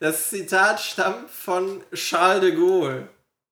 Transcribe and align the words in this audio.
Das 0.00 0.30
Zitat 0.30 0.78
stammt 0.80 1.28
von 1.28 1.82
Charles 1.92 2.40
de 2.42 2.54
Gaulle. 2.54 3.08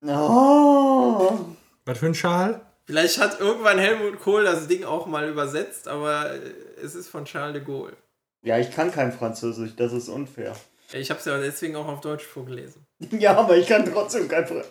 Oh. 0.06 1.38
Was 1.84 1.98
für 1.98 2.06
ein 2.06 2.14
Schal? 2.14 2.60
Vielleicht 2.84 3.18
hat 3.20 3.40
irgendwann 3.40 3.78
Helmut 3.78 4.20
Kohl 4.20 4.44
das 4.44 4.68
Ding 4.68 4.84
auch 4.84 5.06
mal 5.06 5.28
übersetzt, 5.28 5.88
aber 5.88 6.34
äh, 6.34 6.38
es 6.80 6.94
ist 6.94 7.08
von 7.08 7.24
Charles 7.24 7.54
de 7.54 7.64
Gaulle. 7.64 7.94
Ja, 8.42 8.58
ich 8.58 8.70
kann 8.70 8.92
kein 8.92 9.10
Französisch, 9.10 9.74
das 9.76 9.92
ist 9.92 10.08
unfair. 10.08 10.54
Ich 10.92 11.10
habe 11.10 11.18
es 11.18 11.26
ja 11.26 11.36
deswegen 11.38 11.74
auch 11.74 11.88
auf 11.88 12.00
Deutsch 12.00 12.24
vorgelesen. 12.24 12.86
Ja, 13.10 13.36
aber 13.36 13.56
ich 13.56 13.66
kann 13.66 13.84
trotzdem 13.84 14.28
kein 14.28 14.46
Französisch. 14.46 14.70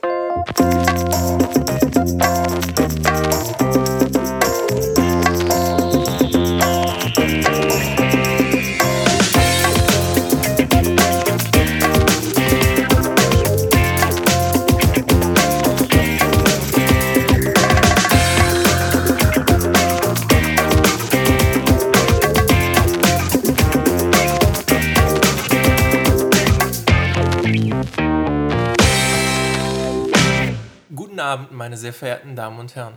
Meine 31.76 31.82
sehr 31.82 31.94
verehrten 31.94 32.38
Damen 32.38 32.58
und 32.58 32.74
Herren. 32.76 32.94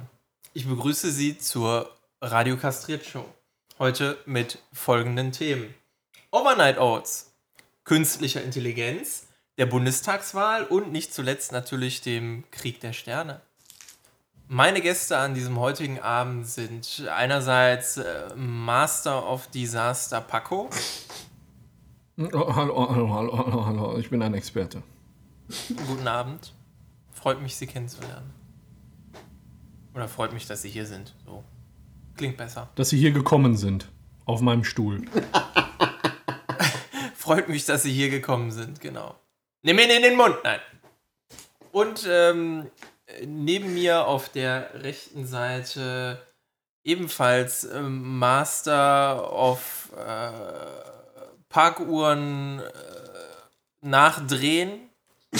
Ich 0.52 0.68
begrüße 0.68 1.10
Sie 1.10 1.36
zur 1.36 1.90
Radio 2.22 2.56
Kastriert 2.56 3.04
Show. 3.04 3.24
Heute 3.80 4.16
mit 4.24 4.60
folgenden 4.72 5.32
Themen: 5.32 5.74
Overnight 6.30 6.78
Oats, 6.78 7.32
künstlicher 7.82 8.40
Intelligenz, 8.40 9.26
der 9.56 9.66
Bundestagswahl 9.66 10.62
und 10.62 10.92
nicht 10.92 11.12
zuletzt 11.12 11.50
natürlich 11.50 12.02
dem 12.02 12.44
Krieg 12.52 12.78
der 12.78 12.92
Sterne. 12.92 13.40
Meine 14.46 14.80
Gäste 14.80 15.18
an 15.18 15.34
diesem 15.34 15.58
heutigen 15.58 15.98
Abend 15.98 16.46
sind 16.46 17.02
einerseits 17.12 17.96
äh, 17.96 18.32
Master 18.36 19.28
of 19.28 19.48
Disaster 19.48 20.20
Paco. 20.20 20.70
Oh, 22.16 22.54
hallo, 22.54 22.88
hallo, 22.88 23.12
hallo, 23.12 23.38
hallo, 23.38 23.66
hallo. 23.66 23.98
Ich 23.98 24.08
bin 24.08 24.22
ein 24.22 24.34
Experte. 24.34 24.84
Guten 25.88 26.06
Abend. 26.06 26.52
Freut 27.12 27.42
mich, 27.42 27.56
Sie 27.56 27.66
kennenzulernen. 27.66 28.37
Oder 29.94 30.08
freut 30.08 30.32
mich, 30.32 30.46
dass 30.46 30.62
Sie 30.62 30.68
hier 30.68 30.86
sind. 30.86 31.14
So. 31.24 31.44
Klingt 32.16 32.36
besser. 32.36 32.68
Dass 32.74 32.90
Sie 32.90 32.98
hier 32.98 33.12
gekommen 33.12 33.56
sind. 33.56 33.88
Auf 34.24 34.40
meinem 34.40 34.64
Stuhl. 34.64 35.02
Freut 37.14 37.48
mich, 37.48 37.64
dass 37.64 37.82
Sie 37.82 37.92
hier 37.92 38.10
gekommen 38.10 38.50
sind, 38.50 38.80
genau. 38.80 39.14
Nimm 39.62 39.78
ihn 39.78 39.90
in 39.90 40.02
den 40.02 40.16
Mund, 40.16 40.36
nein. 40.44 40.60
Und 41.72 42.06
ähm, 42.08 42.70
neben 43.26 43.74
mir 43.74 44.06
auf 44.06 44.28
der 44.28 44.82
rechten 44.82 45.26
Seite 45.26 46.22
ebenfalls 46.84 47.64
ähm, 47.64 48.18
Master 48.18 49.32
of 49.32 49.90
äh, 49.96 50.30
Parkuhren 51.48 52.60
äh, 52.60 52.62
nachdrehen. 53.82 54.88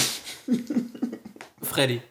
Freddy. 1.62 2.02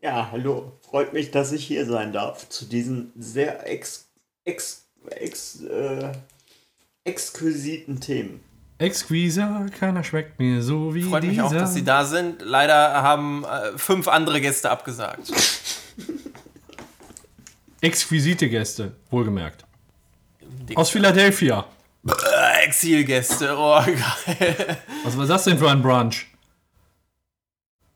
Ja, 0.00 0.28
hallo. 0.30 0.72
Freut 0.88 1.12
mich, 1.12 1.30
dass 1.30 1.52
ich 1.52 1.66
hier 1.66 1.84
sein 1.86 2.12
darf 2.12 2.48
zu 2.48 2.66
diesen 2.66 3.12
sehr 3.16 3.66
ex, 3.68 4.08
ex, 4.44 4.86
ex, 5.10 5.60
äh, 5.62 6.12
exquisiten 7.04 8.00
Themen. 8.00 8.40
Exquisa, 8.78 9.66
keiner 9.76 10.04
schmeckt 10.04 10.38
mir 10.38 10.62
so 10.62 10.94
wie 10.94 11.02
Freut 11.02 11.24
mich 11.24 11.32
dieser. 11.32 11.46
auch, 11.46 11.52
dass 11.52 11.74
Sie 11.74 11.82
da 11.84 12.04
sind. 12.04 12.42
Leider 12.42 13.02
haben 13.02 13.44
äh, 13.44 13.76
fünf 13.76 14.06
andere 14.06 14.40
Gäste 14.40 14.70
abgesagt. 14.70 15.32
Exquisite 17.80 18.48
Gäste, 18.48 18.94
wohlgemerkt. 19.10 19.64
Dick. 20.40 20.76
Aus 20.76 20.90
Philadelphia. 20.90 21.64
Äh, 22.06 22.64
Exilgäste, 22.66 23.56
oh 23.56 23.80
geil. 23.84 24.78
Was 25.04 25.18
war 25.18 25.26
das 25.26 25.44
denn 25.44 25.58
für 25.58 25.68
ein 25.70 25.82
Brunch? 25.82 26.26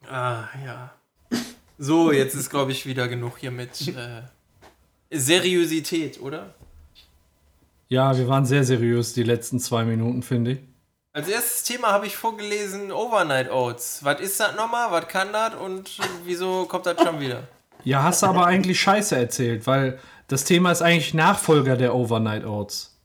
Ah, 0.08 0.48
ja. 0.64 0.92
So, 1.84 2.12
jetzt 2.12 2.36
ist, 2.36 2.48
glaube 2.48 2.70
ich, 2.70 2.86
wieder 2.86 3.08
genug 3.08 3.38
hier 3.38 3.50
mit 3.50 3.88
äh, 3.88 4.22
Seriosität, 5.10 6.20
oder? 6.20 6.54
Ja, 7.88 8.16
wir 8.16 8.28
waren 8.28 8.46
sehr 8.46 8.62
seriös 8.62 9.14
die 9.14 9.24
letzten 9.24 9.58
zwei 9.58 9.82
Minuten, 9.84 10.22
finde 10.22 10.52
ich. 10.52 10.58
Als 11.12 11.26
erstes 11.26 11.64
Thema 11.64 11.88
habe 11.88 12.06
ich 12.06 12.16
vorgelesen 12.16 12.92
Overnight 12.92 13.50
Oats. 13.50 13.98
Was 14.04 14.20
ist 14.20 14.38
das 14.38 14.54
nochmal? 14.54 14.92
Was 14.92 15.08
kann 15.08 15.32
das? 15.32 15.56
Und 15.56 15.98
wieso 16.24 16.66
kommt 16.66 16.86
das 16.86 17.02
schon 17.02 17.18
wieder? 17.18 17.48
Ja, 17.82 18.04
hast 18.04 18.22
du 18.22 18.26
aber 18.26 18.46
eigentlich 18.46 18.80
Scheiße 18.80 19.16
erzählt, 19.16 19.66
weil 19.66 19.98
das 20.28 20.44
Thema 20.44 20.70
ist 20.70 20.82
eigentlich 20.82 21.14
Nachfolger 21.14 21.76
der 21.76 21.96
Overnight 21.96 22.44
Oats. 22.44 22.96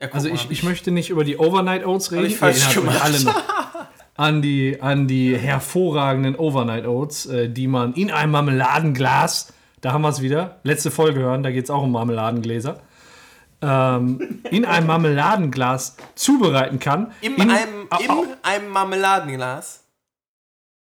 Ja, 0.00 0.08
Also 0.10 0.28
ich, 0.30 0.50
ich 0.50 0.62
möchte 0.62 0.90
nicht 0.90 1.10
über 1.10 1.22
die 1.22 1.36
Overnight 1.36 1.84
Oats 1.84 2.12
reden. 2.12 2.24
ich 2.24 2.38
falsch 2.38 2.66
euch 2.66 2.74
gemacht. 2.76 3.02
alle 3.02 3.22
noch 3.22 3.57
an 4.18 4.42
die, 4.42 4.82
an 4.82 5.06
die 5.06 5.36
hervorragenden 5.38 6.34
Overnight 6.36 6.86
Oats, 6.86 7.24
äh, 7.26 7.48
die 7.48 7.68
man 7.68 7.94
in 7.94 8.10
einem 8.10 8.32
Marmeladenglas, 8.32 9.52
da 9.80 9.92
haben 9.92 10.02
wir 10.02 10.08
es 10.08 10.20
wieder, 10.20 10.58
letzte 10.64 10.90
Folge 10.90 11.20
hören, 11.20 11.42
da 11.42 11.50
geht 11.52 11.64
es 11.64 11.70
auch 11.70 11.82
um 11.84 11.92
Marmeladengläser, 11.92 12.80
ähm, 13.62 14.40
in 14.50 14.64
einem 14.64 14.88
Marmeladenglas 14.88 15.96
zubereiten 16.16 16.78
kann. 16.80 17.12
Im, 17.20 17.36
in, 17.36 17.50
einem, 17.50 17.88
au- 17.90 18.24
einem 18.42 18.68
Marmeladenglas. 18.70 19.84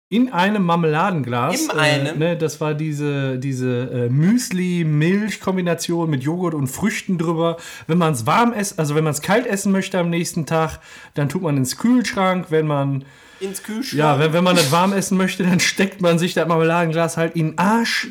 In 0.08 0.32
einem 0.32 0.62
Marmeladenglas. 0.64 1.62
Im 1.62 1.70
einem? 1.78 2.06
Äh, 2.06 2.18
ne, 2.18 2.36
das 2.36 2.60
war 2.60 2.74
diese, 2.74 3.38
diese 3.38 3.90
äh, 3.90 4.08
Müsli-Milch-Kombination 4.08 6.08
mit 6.08 6.22
Joghurt 6.22 6.54
und 6.54 6.68
Früchten 6.68 7.18
drüber. 7.18 7.56
Wenn 7.86 7.98
man 7.98 8.12
es 8.12 8.26
warm 8.26 8.52
essen, 8.52 8.78
also 8.78 8.94
wenn 8.94 9.04
man 9.04 9.12
es 9.12 9.22
kalt 9.22 9.46
essen 9.46 9.72
möchte 9.72 9.98
am 9.98 10.10
nächsten 10.10 10.46
Tag, 10.46 10.78
dann 11.14 11.28
tut 11.28 11.42
man 11.42 11.56
ins 11.56 11.76
Kühlschrank. 11.78 12.46
Wenn 12.50 12.66
man, 12.66 13.04
Ins 13.40 13.62
Kühlschrank. 13.62 13.98
ja, 13.98 14.18
wenn, 14.18 14.32
wenn 14.32 14.44
man 14.44 14.56
das 14.56 14.70
warm 14.70 14.92
essen 14.92 15.18
möchte, 15.18 15.42
dann 15.42 15.60
steckt 15.60 16.00
man 16.00 16.18
sich 16.18 16.34
das 16.34 16.46
Marmeladenglas 16.46 17.16
halt 17.16 17.34
in 17.34 17.50
den 17.50 17.58
Arsch. 17.58 18.08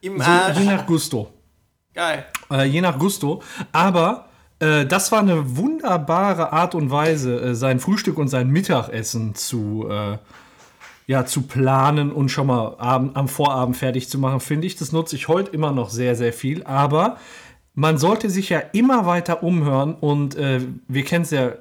Im 0.00 0.18
So, 0.18 0.24
Arsch. 0.24 0.58
je 0.58 0.64
nach 0.66 0.86
Gusto. 0.86 1.30
Geil. 1.94 2.26
Äh, 2.50 2.64
je 2.64 2.80
nach 2.80 2.98
Gusto. 2.98 3.42
Aber 3.72 4.28
äh, 4.58 4.84
das 4.84 5.12
war 5.12 5.20
eine 5.20 5.56
wunderbare 5.56 6.52
Art 6.52 6.74
und 6.74 6.90
Weise, 6.90 7.40
äh, 7.40 7.54
sein 7.54 7.80
Frühstück 7.80 8.18
und 8.18 8.28
sein 8.28 8.50
Mittagessen 8.50 9.34
zu, 9.34 9.86
äh, 9.88 10.18
ja, 11.06 11.24
zu 11.24 11.42
planen 11.42 12.10
und 12.10 12.30
schon 12.30 12.48
mal 12.48 12.76
abend, 12.78 13.16
am 13.16 13.28
Vorabend 13.28 13.76
fertig 13.76 14.08
zu 14.08 14.18
machen, 14.18 14.40
finde 14.40 14.66
ich. 14.66 14.76
Das 14.76 14.92
nutze 14.92 15.16
ich 15.16 15.28
heute 15.28 15.50
immer 15.52 15.72
noch 15.72 15.90
sehr, 15.90 16.16
sehr 16.16 16.32
viel. 16.32 16.64
Aber 16.64 17.18
man 17.74 17.98
sollte 17.98 18.28
sich 18.28 18.48
ja 18.48 18.58
immer 18.58 19.06
weiter 19.06 19.42
umhören 19.42 19.94
und 19.94 20.34
äh, 20.34 20.60
wir 20.88 21.04
kennen 21.04 21.22
es 21.22 21.30
ja 21.30 21.52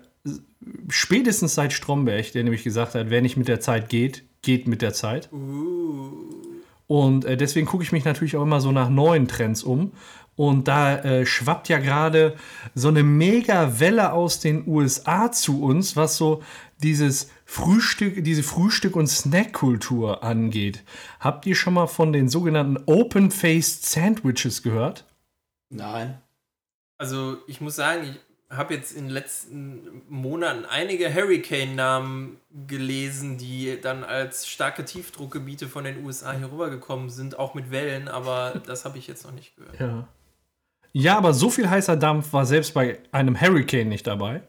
spätestens 0.89 1.55
seit 1.55 1.73
Stromberg, 1.73 2.31
der 2.31 2.43
nämlich 2.43 2.63
gesagt 2.63 2.95
hat, 2.95 3.09
wer 3.09 3.21
nicht 3.21 3.37
mit 3.37 3.47
der 3.47 3.59
Zeit 3.59 3.89
geht, 3.89 4.23
geht 4.41 4.67
mit 4.67 4.81
der 4.81 4.93
Zeit. 4.93 5.29
Und 6.87 7.25
äh, 7.25 7.37
deswegen 7.37 7.67
gucke 7.67 7.83
ich 7.83 7.91
mich 7.91 8.05
natürlich 8.05 8.35
auch 8.37 8.43
immer 8.43 8.61
so 8.61 8.71
nach 8.71 8.89
neuen 8.89 9.27
Trends 9.27 9.63
um. 9.63 9.91
Und 10.35 10.67
da 10.67 10.97
äh, 10.97 11.25
schwappt 11.25 11.69
ja 11.69 11.77
gerade 11.77 12.35
so 12.73 12.89
eine 12.89 13.03
mega 13.03 13.79
Welle 13.79 14.11
aus 14.11 14.39
den 14.39 14.67
USA 14.67 15.31
zu 15.31 15.63
uns, 15.63 15.95
was 15.95 16.17
so 16.17 16.43
dieses 16.83 17.29
Frühstück, 17.45 18.23
diese 18.23 18.43
Frühstück- 18.43 18.95
und 18.95 19.07
Snackkultur 19.07 20.23
angeht. 20.23 20.83
Habt 21.19 21.45
ihr 21.45 21.55
schon 21.55 21.75
mal 21.75 21.87
von 21.87 22.11
den 22.11 22.27
sogenannten 22.27 22.83
Open-Faced 22.85 23.85
Sandwiches 23.85 24.61
gehört? 24.61 25.05
Nein. 25.69 26.19
Also 26.97 27.37
ich 27.47 27.61
muss 27.61 27.75
sagen, 27.75 28.03
ich 28.03 28.57
habe 28.57 28.73
jetzt 28.73 28.91
in 28.91 29.05
den 29.05 29.13
letzten 29.13 30.03
Monaten 30.09 30.65
einige 30.65 31.13
Hurricane-Namen 31.13 32.37
gelesen, 32.67 33.37
die 33.37 33.79
dann 33.81 34.03
als 34.03 34.47
starke 34.47 34.85
Tiefdruckgebiete 34.85 35.67
von 35.67 35.83
den 35.83 36.05
USA 36.05 36.33
hier 36.33 36.51
rübergekommen 36.51 37.09
sind, 37.09 37.39
auch 37.39 37.53
mit 37.53 37.71
Wellen, 37.71 38.07
aber 38.07 38.61
das 38.65 38.85
habe 38.85 38.97
ich 38.97 39.07
jetzt 39.07 39.25
noch 39.25 39.33
nicht 39.33 39.55
gehört. 39.55 39.79
Ja. 39.79 40.07
Ja, 40.97 41.17
aber 41.17 41.33
so 41.33 41.49
viel 41.49 41.69
heißer 41.69 41.97
Dampf 41.97 42.31
war 42.31 42.45
selbst 42.45 42.73
bei 42.73 42.99
einem 43.11 43.39
Hurricane 43.39 43.89
nicht 43.89 44.07
dabei. 44.07 44.43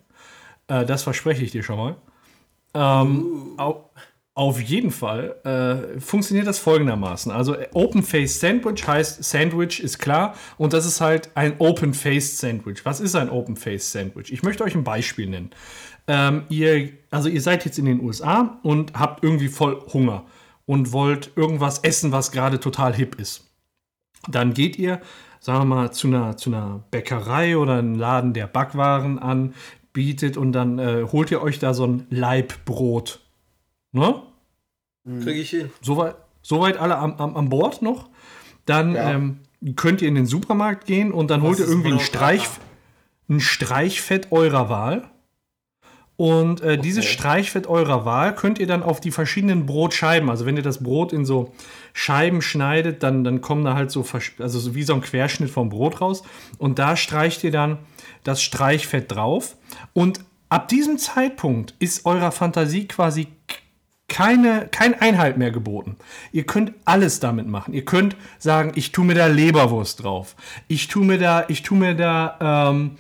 Äh, 0.69 0.87
das 0.87 1.03
verspreche 1.03 1.43
ich 1.43 1.51
dir 1.51 1.65
schon 1.65 1.77
mal. 1.77 1.97
Ähm, 2.73 3.55
au 3.57 3.91
auf 4.35 4.61
jeden 4.61 4.91
Fall 4.91 5.35
äh, 5.45 5.99
funktioniert 5.99 6.47
das 6.47 6.59
folgendermaßen. 6.59 7.33
Also 7.33 7.57
Open 7.73 8.03
Faced 8.03 8.39
Sandwich 8.39 8.87
heißt 8.87 9.25
Sandwich 9.25 9.83
ist 9.83 9.99
klar 9.99 10.35
und 10.59 10.75
das 10.75 10.85
ist 10.85 11.01
halt 11.01 11.31
ein 11.35 11.55
Open 11.59 11.95
Faced 11.95 12.39
Sandwich. 12.39 12.85
Was 12.85 13.01
ist 13.01 13.17
ein 13.17 13.31
Open 13.31 13.57
Faced 13.57 13.91
Sandwich? 13.91 14.31
Ich 14.31 14.43
möchte 14.43 14.63
euch 14.63 14.75
ein 14.75 14.85
Beispiel 14.85 15.27
nennen. 15.27 15.51
Ähm, 16.07 16.43
ihr, 16.51 16.91
also 17.11 17.31
ihr 17.31 17.41
seid 17.41 17.65
jetzt 17.65 17.79
in 17.79 17.87
den 17.87 18.01
USA 18.01 18.61
und 18.63 18.93
habt 18.93 19.25
irgendwie 19.25 19.49
voll 19.49 19.83
Hunger 19.93 20.27
und 20.67 20.93
wollt 20.93 21.33
irgendwas 21.35 21.79
essen, 21.79 22.13
was 22.13 22.31
gerade 22.31 22.61
total 22.61 22.95
hip 22.95 23.19
ist. 23.19 23.51
Dann 24.29 24.53
geht 24.53 24.79
ihr, 24.79 25.01
sagen 25.47 25.61
wir 25.61 25.77
mal, 25.77 25.93
zu 25.93 26.09
einer, 26.09 26.37
zu 26.37 26.51
einer 26.51 26.83
Bäckerei 26.91 27.57
oder 27.57 27.75
einem 27.79 27.95
Laden 27.95 28.33
der 28.33 28.49
Backwaren 28.49 29.21
an, 29.21 29.55
bietet 29.93 30.37
und 30.37 30.51
dann 30.51 30.81
äh, 30.81 31.07
holt 31.11 31.31
ihr 31.31 31.41
euch 31.41 31.61
da 31.61 31.73
so 31.73 31.87
ein 31.87 32.05
Leibbrot. 32.11 33.21
Ne? 33.93 34.23
Kriege 35.05 35.39
ich 35.41 35.51
hin. 35.51 35.71
Soweit, 35.81 36.17
soweit 36.43 36.79
alle 36.79 36.99
am, 36.99 37.15
am, 37.19 37.37
an 37.37 37.49
Bord 37.49 37.81
noch. 37.81 38.11
Dann 38.65 38.97
Ja. 38.97 39.13
ähm, 39.13 39.39
könnt 39.77 40.03
ihr 40.03 40.09
in 40.09 40.17
den 40.17 40.27
Supermarkt 40.27 40.85
gehen 40.85 41.13
und 41.13 41.31
dann 41.31 41.43
holt 41.43 41.61
ihr 41.61 41.69
irgendwie 41.69 41.93
ein, 41.93 42.01
Streich, 42.01 42.49
ein 43.29 43.39
Streichfett 43.39 44.33
eurer 44.33 44.69
Wahl. 44.69 45.09
Und 46.17 46.63
äh, 46.63 46.79
dieses 46.79 47.05
Okay. 47.05 47.13
Streichfett 47.13 47.67
eurer 47.67 48.05
Wahl 48.07 48.35
könnt 48.35 48.59
ihr 48.59 48.67
dann 48.67 48.83
auf 48.83 49.01
die 49.01 49.11
verschiedenen 49.11 49.67
Brotscheiben, 49.67 50.31
also 50.31 50.47
wenn 50.47 50.57
ihr 50.57 50.63
das 50.63 50.83
Brot 50.83 51.13
in 51.13 51.27
so 51.27 51.53
Scheiben 51.93 52.41
schneidet, 52.41 53.03
dann, 53.03 53.23
dann 53.23 53.43
kommen 53.43 53.65
da 53.65 53.75
halt 53.75 53.91
so, 53.91 54.05
also 54.39 54.59
so 54.59 54.75
wie 54.75 54.83
so 54.83 54.95
ein 54.95 55.03
Querschnitt 55.03 55.51
vom 55.51 55.69
Brot 55.69 56.01
raus. 56.01 56.23
Und 56.59 56.79
da 56.79 56.97
streicht 56.97 57.45
ihr 57.45 57.51
dann 57.51 57.79
das 58.25 58.43
Streichfett 58.43 59.13
drauf. 59.13 59.57
Und 59.93 60.21
ab 60.49 60.69
diesem 60.69 60.97
Zeitpunkt 60.99 61.75
ist 61.81 62.07
eurer 62.07 62.33
Fantasie 62.33 62.89
quasi 62.89 63.29
keine, 64.09 64.69
kein 64.71 64.95
Einhalt 64.99 65.37
mehr 65.37 65.51
geboten. 65.51 65.97
Ihr 66.33 66.45
könnt 66.45 66.73
alles 66.85 67.21
damit 67.21 67.47
machen. 67.49 67.75
Ihr 67.75 67.85
könnt 67.85 68.17
sagen, 68.39 68.73
ich 68.75 68.93
tue 68.93 69.05
mir 69.05 69.15
da 69.15 69.27
Leberwurst 69.27 70.03
drauf. 70.03 70.37
Ich 70.69 70.89
tue 70.89 71.05
mir 71.05 71.19
da, 71.19 71.45
ich 71.49 71.63
tue 71.63 71.77
mir 71.77 71.95
da 71.95 72.71
ähm, 72.71 72.93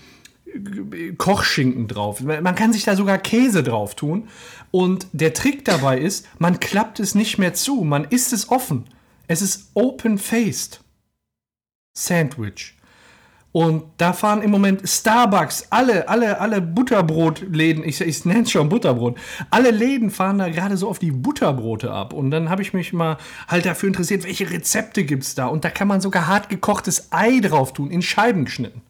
Kochschinken 1.16 1.88
drauf. 1.88 2.20
Man 2.20 2.54
kann 2.54 2.72
sich 2.72 2.84
da 2.84 2.96
sogar 2.96 3.18
Käse 3.18 3.62
drauf 3.62 3.94
tun. 3.94 4.28
Und 4.70 5.06
der 5.12 5.34
Trick 5.34 5.64
dabei 5.64 5.98
ist, 5.98 6.26
man 6.38 6.60
klappt 6.60 7.00
es 7.00 7.14
nicht 7.14 7.38
mehr 7.38 7.54
zu. 7.54 7.82
Man 7.82 8.04
isst 8.04 8.32
es 8.32 8.50
offen. 8.50 8.84
Es 9.28 9.42
ist 9.42 9.70
open-faced. 9.74 10.80
Sandwich. 11.96 12.76
Und 13.56 13.84
da 13.96 14.12
fahren 14.12 14.42
im 14.42 14.50
Moment 14.50 14.86
Starbucks, 14.86 15.68
alle, 15.70 16.10
alle, 16.10 16.42
alle 16.42 16.60
Butterbrotläden, 16.60 17.84
ich, 17.84 18.02
ich 18.02 18.26
nenne 18.26 18.42
es 18.42 18.50
schon 18.50 18.68
Butterbrot, 18.68 19.16
alle 19.48 19.70
Läden 19.70 20.10
fahren 20.10 20.36
da 20.36 20.50
gerade 20.50 20.76
so 20.76 20.90
auf 20.90 20.98
die 20.98 21.10
Butterbrote 21.10 21.90
ab. 21.90 22.12
Und 22.12 22.30
dann 22.30 22.50
habe 22.50 22.60
ich 22.60 22.74
mich 22.74 22.92
mal 22.92 23.16
halt 23.48 23.64
dafür 23.64 23.86
interessiert, 23.86 24.24
welche 24.24 24.50
Rezepte 24.50 25.04
gibt 25.04 25.22
es 25.22 25.34
da. 25.34 25.46
Und 25.46 25.64
da 25.64 25.70
kann 25.70 25.88
man 25.88 26.02
sogar 26.02 26.26
hart 26.26 26.50
gekochtes 26.50 27.08
Ei 27.12 27.40
drauf 27.40 27.72
tun, 27.72 27.90
in 27.90 28.02
Scheiben 28.02 28.44
geschnitten. 28.44 28.82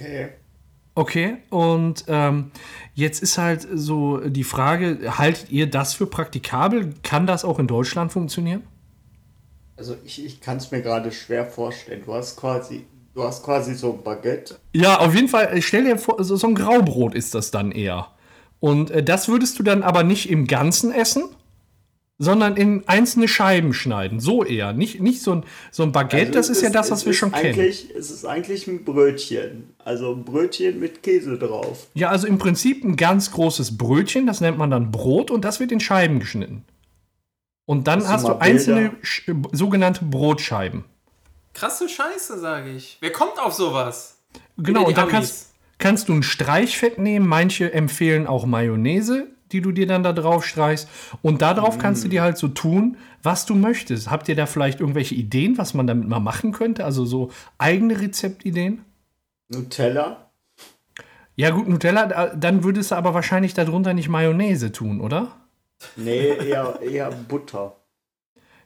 Okay. 0.00 0.30
Okay, 0.96 1.36
und 1.50 2.04
ähm, 2.08 2.50
jetzt 2.94 3.22
ist 3.22 3.38
halt 3.38 3.66
so 3.72 4.18
die 4.18 4.44
Frage, 4.44 5.16
haltet 5.18 5.50
ihr 5.50 5.70
das 5.70 5.94
für 5.94 6.06
praktikabel? 6.06 6.94
Kann 7.02 7.26
das 7.26 7.44
auch 7.44 7.58
in 7.58 7.68
Deutschland 7.68 8.12
funktionieren? 8.12 8.62
Also 9.76 9.96
ich, 10.04 10.24
ich 10.24 10.40
kann 10.40 10.56
es 10.56 10.70
mir 10.72 10.82
gerade 10.82 11.12
schwer 11.12 11.46
vorstellen. 11.46 12.02
Du 12.04 12.12
hast 12.12 12.36
quasi, 12.36 12.84
du 13.14 13.22
hast 13.22 13.44
quasi 13.44 13.74
so 13.74 13.94
ein 13.94 14.02
Baguette. 14.02 14.58
Ja, 14.74 14.98
auf 14.98 15.14
jeden 15.14 15.28
Fall, 15.28 15.56
äh, 15.56 15.62
stell 15.62 15.84
dir 15.84 15.96
vor, 15.96 16.22
so, 16.22 16.36
so 16.36 16.48
ein 16.48 16.54
Graubrot 16.54 17.14
ist 17.14 17.34
das 17.34 17.50
dann 17.50 17.72
eher. 17.72 18.08
Und 18.58 18.90
äh, 18.90 19.02
das 19.02 19.28
würdest 19.28 19.58
du 19.58 19.62
dann 19.62 19.82
aber 19.82 20.02
nicht 20.02 20.28
im 20.28 20.46
Ganzen 20.46 20.92
essen, 20.92 21.24
sondern 22.22 22.54
in 22.58 22.86
einzelne 22.86 23.28
Scheiben 23.28 23.72
schneiden. 23.72 24.20
So 24.20 24.44
eher. 24.44 24.74
Nicht, 24.74 25.00
nicht 25.00 25.22
so, 25.22 25.36
ein, 25.36 25.44
so 25.70 25.82
ein 25.82 25.90
Baguette, 25.90 26.26
Also 26.26 26.32
das 26.38 26.48
es 26.50 26.58
ist 26.58 26.62
ja 26.62 26.68
das, 26.68 26.90
was 26.90 27.06
wir 27.06 27.12
ist 27.12 27.16
schon 27.16 27.32
kennen. 27.32 27.54
eigentlich, 27.58 27.88
Es 27.96 28.10
ist 28.10 28.26
eigentlich 28.26 28.66
ein 28.66 28.84
Brötchen. 28.84 29.70
Also 29.82 30.12
ein 30.12 30.24
Brötchen 30.24 30.78
mit 30.78 31.02
Käse 31.02 31.38
drauf. 31.38 31.86
Ja, 31.94 32.10
also 32.10 32.26
im 32.26 32.36
Prinzip 32.38 32.84
ein 32.84 32.96
ganz 32.96 33.30
großes 33.32 33.78
Brötchen, 33.78 34.26
das 34.26 34.42
nennt 34.42 34.58
man 34.58 34.70
dann 34.70 34.90
Brot 34.90 35.30
und 35.30 35.46
das 35.46 35.60
wird 35.60 35.72
in 35.72 35.80
Scheiben 35.80 36.20
geschnitten. 36.20 36.62
Und 37.64 37.86
dann 37.88 38.00
Hast 38.06 38.24
du 38.24 38.28
hast 38.28 38.36
du 38.36 38.38
einzelne 38.38 38.92
sogenannte 39.52 40.04
Brotscheiben. 40.04 40.84
Krasse 41.54 41.88
Scheiße, 41.88 42.38
sage 42.38 42.70
ich. 42.76 42.98
Wer 43.00 43.12
kommt 43.12 43.38
auf 43.40 43.54
sowas? 43.54 44.18
Genau, 44.58 44.84
und 44.86 44.98
dann 44.98 45.04
Amis. 45.04 45.12
kannst, 45.14 45.54
kannst 45.78 46.08
du 46.10 46.12
ein 46.12 46.22
Streichfett 46.22 46.98
nehmen. 46.98 47.26
Manche 47.26 47.72
empfehlen 47.72 48.26
auch 48.26 48.44
Mayonnaise, 48.44 49.28
die 49.52 49.60
du 49.60 49.72
dir 49.72 49.86
dann 49.86 50.02
da 50.02 50.12
drauf 50.12 50.44
streichst. 50.46 50.88
Und 51.22 51.42
darauf 51.42 51.78
kannst 51.78 52.04
du 52.04 52.08
Mm. 52.08 52.10
dir 52.10 52.22
halt 52.22 52.38
so 52.38 52.48
tun, 52.48 52.96
was 53.22 53.46
du 53.46 53.54
möchtest. 53.54 54.10
Habt 54.10 54.28
ihr 54.28 54.36
da 54.36 54.46
vielleicht 54.46 54.80
irgendwelche 54.80 55.14
Ideen, 55.14 55.58
was 55.58 55.74
man 55.74 55.86
damit 55.86 56.08
mal 56.08 56.20
machen 56.20 56.52
könnte? 56.52 56.84
Also 56.84 57.04
so 57.04 57.30
eigene 57.58 58.00
Rezeptideen? 58.00 58.84
Nutella. 59.48 60.30
Ja, 61.36 61.50
gut, 61.50 61.68
Nutella, 61.68 62.06
da- 62.06 62.34
dann 62.34 62.64
würdest 62.64 62.90
du 62.90 62.94
aber 62.96 63.14
wahrscheinlich 63.14 63.54
darunter 63.54 63.94
nicht 63.94 64.08
Mayonnaise 64.08 64.72
tun, 64.72 65.00
oder? 65.00 65.28
Nee, 65.96 66.28
eher, 66.28 66.78
eher 66.82 67.10
Butter. 67.10 67.76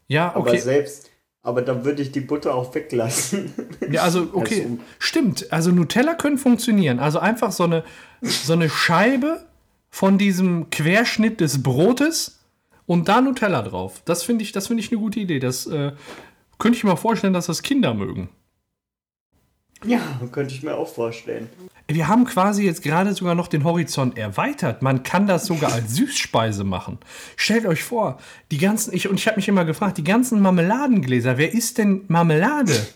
Ja, 0.09 0.29
Aber 0.35 0.41
okay. 0.51 0.59
selbst, 0.59 1.11
aber 1.43 1.63
dann 1.63 1.85
würde 1.85 2.03
ich 2.03 2.11
die 2.11 2.21
Butter 2.21 2.55
auch 2.55 2.75
weglassen. 2.75 3.53
Ja, 3.91 4.03
also, 4.03 4.29
okay. 4.33 4.63
Also- 4.65 4.79
Stimmt. 4.99 5.53
Also, 5.53 5.71
Nutella 5.71 6.15
können 6.15 6.37
funktionieren. 6.39 6.99
Also, 6.99 7.21
einfach 7.21 7.53
so 7.53 7.65
eine, 7.65 7.85
so 8.21 8.55
eine 8.55 8.69
Scheibe 8.69 9.47
von 9.95 10.19
diesem 10.19 10.71
Querschnitt 10.71 11.41
des 11.41 11.63
Brotes 11.63 12.41
und 12.85 13.07
da 13.07 13.21
Nutella 13.21 13.63
drauf. 13.63 14.03
Das 14.05 14.25
finde 14.25 14.43
ich, 14.43 14.51
das 14.51 14.67
finde 14.67 14.83
ich 14.83 14.91
eine 14.91 15.01
gute 15.01 15.21
Idee. 15.21 15.39
Das 15.39 15.69
äh, 15.69 15.93
könnte 16.59 16.77
ich 16.77 16.83
mir 16.83 16.97
vorstellen, 16.97 17.33
dass 17.33 17.47
das 17.47 17.63
Kinder 17.63 17.95
mögen. 17.95 18.29
ja, 19.85 20.01
könnte 20.33 20.53
ich 20.53 20.65
mir 20.65 20.75
auch 20.75 20.89
vorstellen. 20.89 21.49
Wir 21.87 22.09
haben 22.09 22.25
quasi 22.25 22.65
jetzt 22.65 22.83
gerade 22.83 23.13
sogar 23.13 23.35
noch 23.35 23.49
den 23.49 23.63
Horizont 23.63 24.17
erweitert. 24.17 24.81
Man 24.81 25.03
kann 25.03 25.27
das 25.27 25.45
sogar 25.45 25.73
als 25.73 25.91
Süßspeise 25.95 26.65
machen. 26.65 26.99
Stellt 27.37 27.67
euch 27.67 27.83
vor, 27.83 28.19
die 28.51 28.59
ganzen, 28.59 28.95
ich, 28.95 29.09
und 29.09 29.17
ich 29.17 29.27
habe 29.27 29.37
mich 29.37 29.49
immer 29.49 29.67
gefragt, 29.67 29.99
die 29.99 30.05
ganzen 30.05 30.41
Marmeladengläser, 30.41 31.37
wer 31.37 31.53
isst 31.53 31.77
denn 31.79 32.05
Marmelade? 32.09 32.87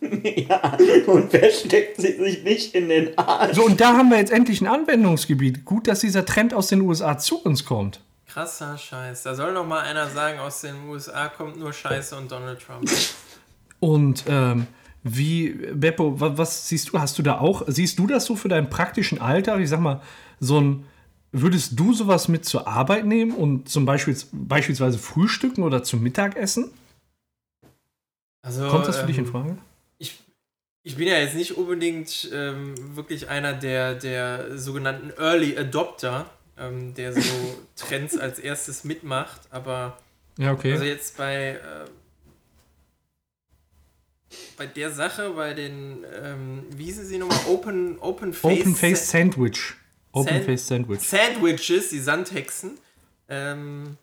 ja, 0.36 0.78
und 1.06 1.32
wer 1.32 1.50
steckt 1.50 2.00
sie 2.00 2.12
sich 2.12 2.44
nicht 2.44 2.74
in 2.76 2.88
den 2.88 3.18
Arsch? 3.18 3.56
So, 3.56 3.64
und 3.64 3.80
da 3.80 3.96
haben 3.96 4.10
wir 4.10 4.18
jetzt 4.18 4.32
endlich 4.32 4.60
ein 4.60 4.68
Anwendungsgebiet. 4.68 5.64
Gut, 5.64 5.88
dass 5.88 6.00
dieser 6.00 6.24
Trend 6.24 6.54
aus 6.54 6.68
den 6.68 6.80
USA 6.82 7.18
zu 7.18 7.42
uns 7.42 7.64
kommt. 7.64 8.00
Krasser 8.28 8.78
Scheiß. 8.78 9.24
Da 9.24 9.34
soll 9.34 9.52
noch 9.52 9.66
mal 9.66 9.80
einer 9.80 10.08
sagen, 10.08 10.38
aus 10.38 10.60
den 10.60 10.88
USA 10.88 11.28
kommt 11.28 11.58
nur 11.58 11.72
Scheiße 11.72 12.16
und 12.16 12.30
Donald 12.30 12.60
Trump. 12.60 12.88
Und 13.80 14.24
ähm, 14.28 14.68
wie, 15.04 15.50
Beppo, 15.50 16.20
was, 16.20 16.38
was 16.38 16.68
siehst 16.68 16.90
du? 16.90 16.98
Hast 16.98 17.18
du 17.18 17.22
da 17.22 17.38
auch, 17.38 17.64
siehst 17.66 17.98
du 17.98 18.06
das 18.06 18.24
so 18.24 18.36
für 18.36 18.48
deinen 18.48 18.70
praktischen 18.70 19.20
Alltag? 19.20 19.60
Ich 19.60 19.68
sag 19.68 19.80
mal, 19.80 20.00
so 20.38 20.60
ein, 20.60 20.86
würdest 21.32 21.78
du 21.78 21.92
sowas 21.92 22.28
mit 22.28 22.44
zur 22.44 22.68
Arbeit 22.68 23.04
nehmen 23.06 23.32
und 23.32 23.68
zum 23.68 23.84
Beispiel 23.84 24.16
beispielsweise 24.32 24.98
frühstücken 24.98 25.62
oder 25.62 25.82
zum 25.82 26.02
Mittagessen? 26.02 26.70
Also, 28.42 28.68
Kommt 28.68 28.86
das 28.86 28.98
für 28.98 29.06
dich 29.06 29.18
in 29.18 29.24
ähm, 29.24 29.30
Frage? 29.30 29.58
Ich, 29.98 30.18
ich 30.82 30.96
bin 30.96 31.08
ja 31.08 31.18
jetzt 31.18 31.34
nicht 31.36 31.56
unbedingt 31.56 32.28
ähm, 32.32 32.74
wirklich 32.96 33.28
einer 33.28 33.52
der, 33.52 33.94
der 33.94 34.58
sogenannten 34.58 35.10
Early 35.18 35.56
Adopter, 35.56 36.26
ähm, 36.58 36.94
der 36.94 37.12
so 37.12 37.20
Trends 37.76 38.18
als 38.18 38.38
erstes 38.38 38.84
mitmacht, 38.84 39.40
aber 39.50 39.96
Ja, 40.38 40.52
okay. 40.52 40.72
also 40.72 40.84
jetzt 40.84 41.16
bei, 41.16 41.52
äh, 41.52 41.58
bei 44.56 44.66
der 44.66 44.90
Sache, 44.90 45.30
bei 45.30 45.54
den, 45.54 46.04
ähm, 46.22 46.64
wie 46.76 46.84
hießen 46.84 47.06
sie 47.06 47.18
nochmal? 47.18 47.38
Open, 47.48 47.98
Open 48.00 48.32
Face, 48.32 48.60
Open 48.60 48.74
Face 48.76 49.10
Sandwich. 49.10 49.74
Open 50.12 50.34
Sand- 50.34 50.44
Face 50.44 50.66
Sandwich. 50.66 51.00
Sandwiches, 51.00 51.88
die 51.90 51.98
Sandhexen. 52.00 52.78
Ähm, 53.28 53.96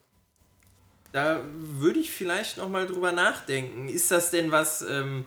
da 1.12 1.42
würde 1.56 2.00
ich 2.00 2.12
vielleicht 2.12 2.58
noch 2.58 2.70
mal 2.70 2.86
drüber 2.88 3.12
nachdenken. 3.12 3.90
Ist 3.90 4.12
das 4.12 4.32
denn 4.32 4.52
was, 4.52 4.82
ähm, 4.82 5.26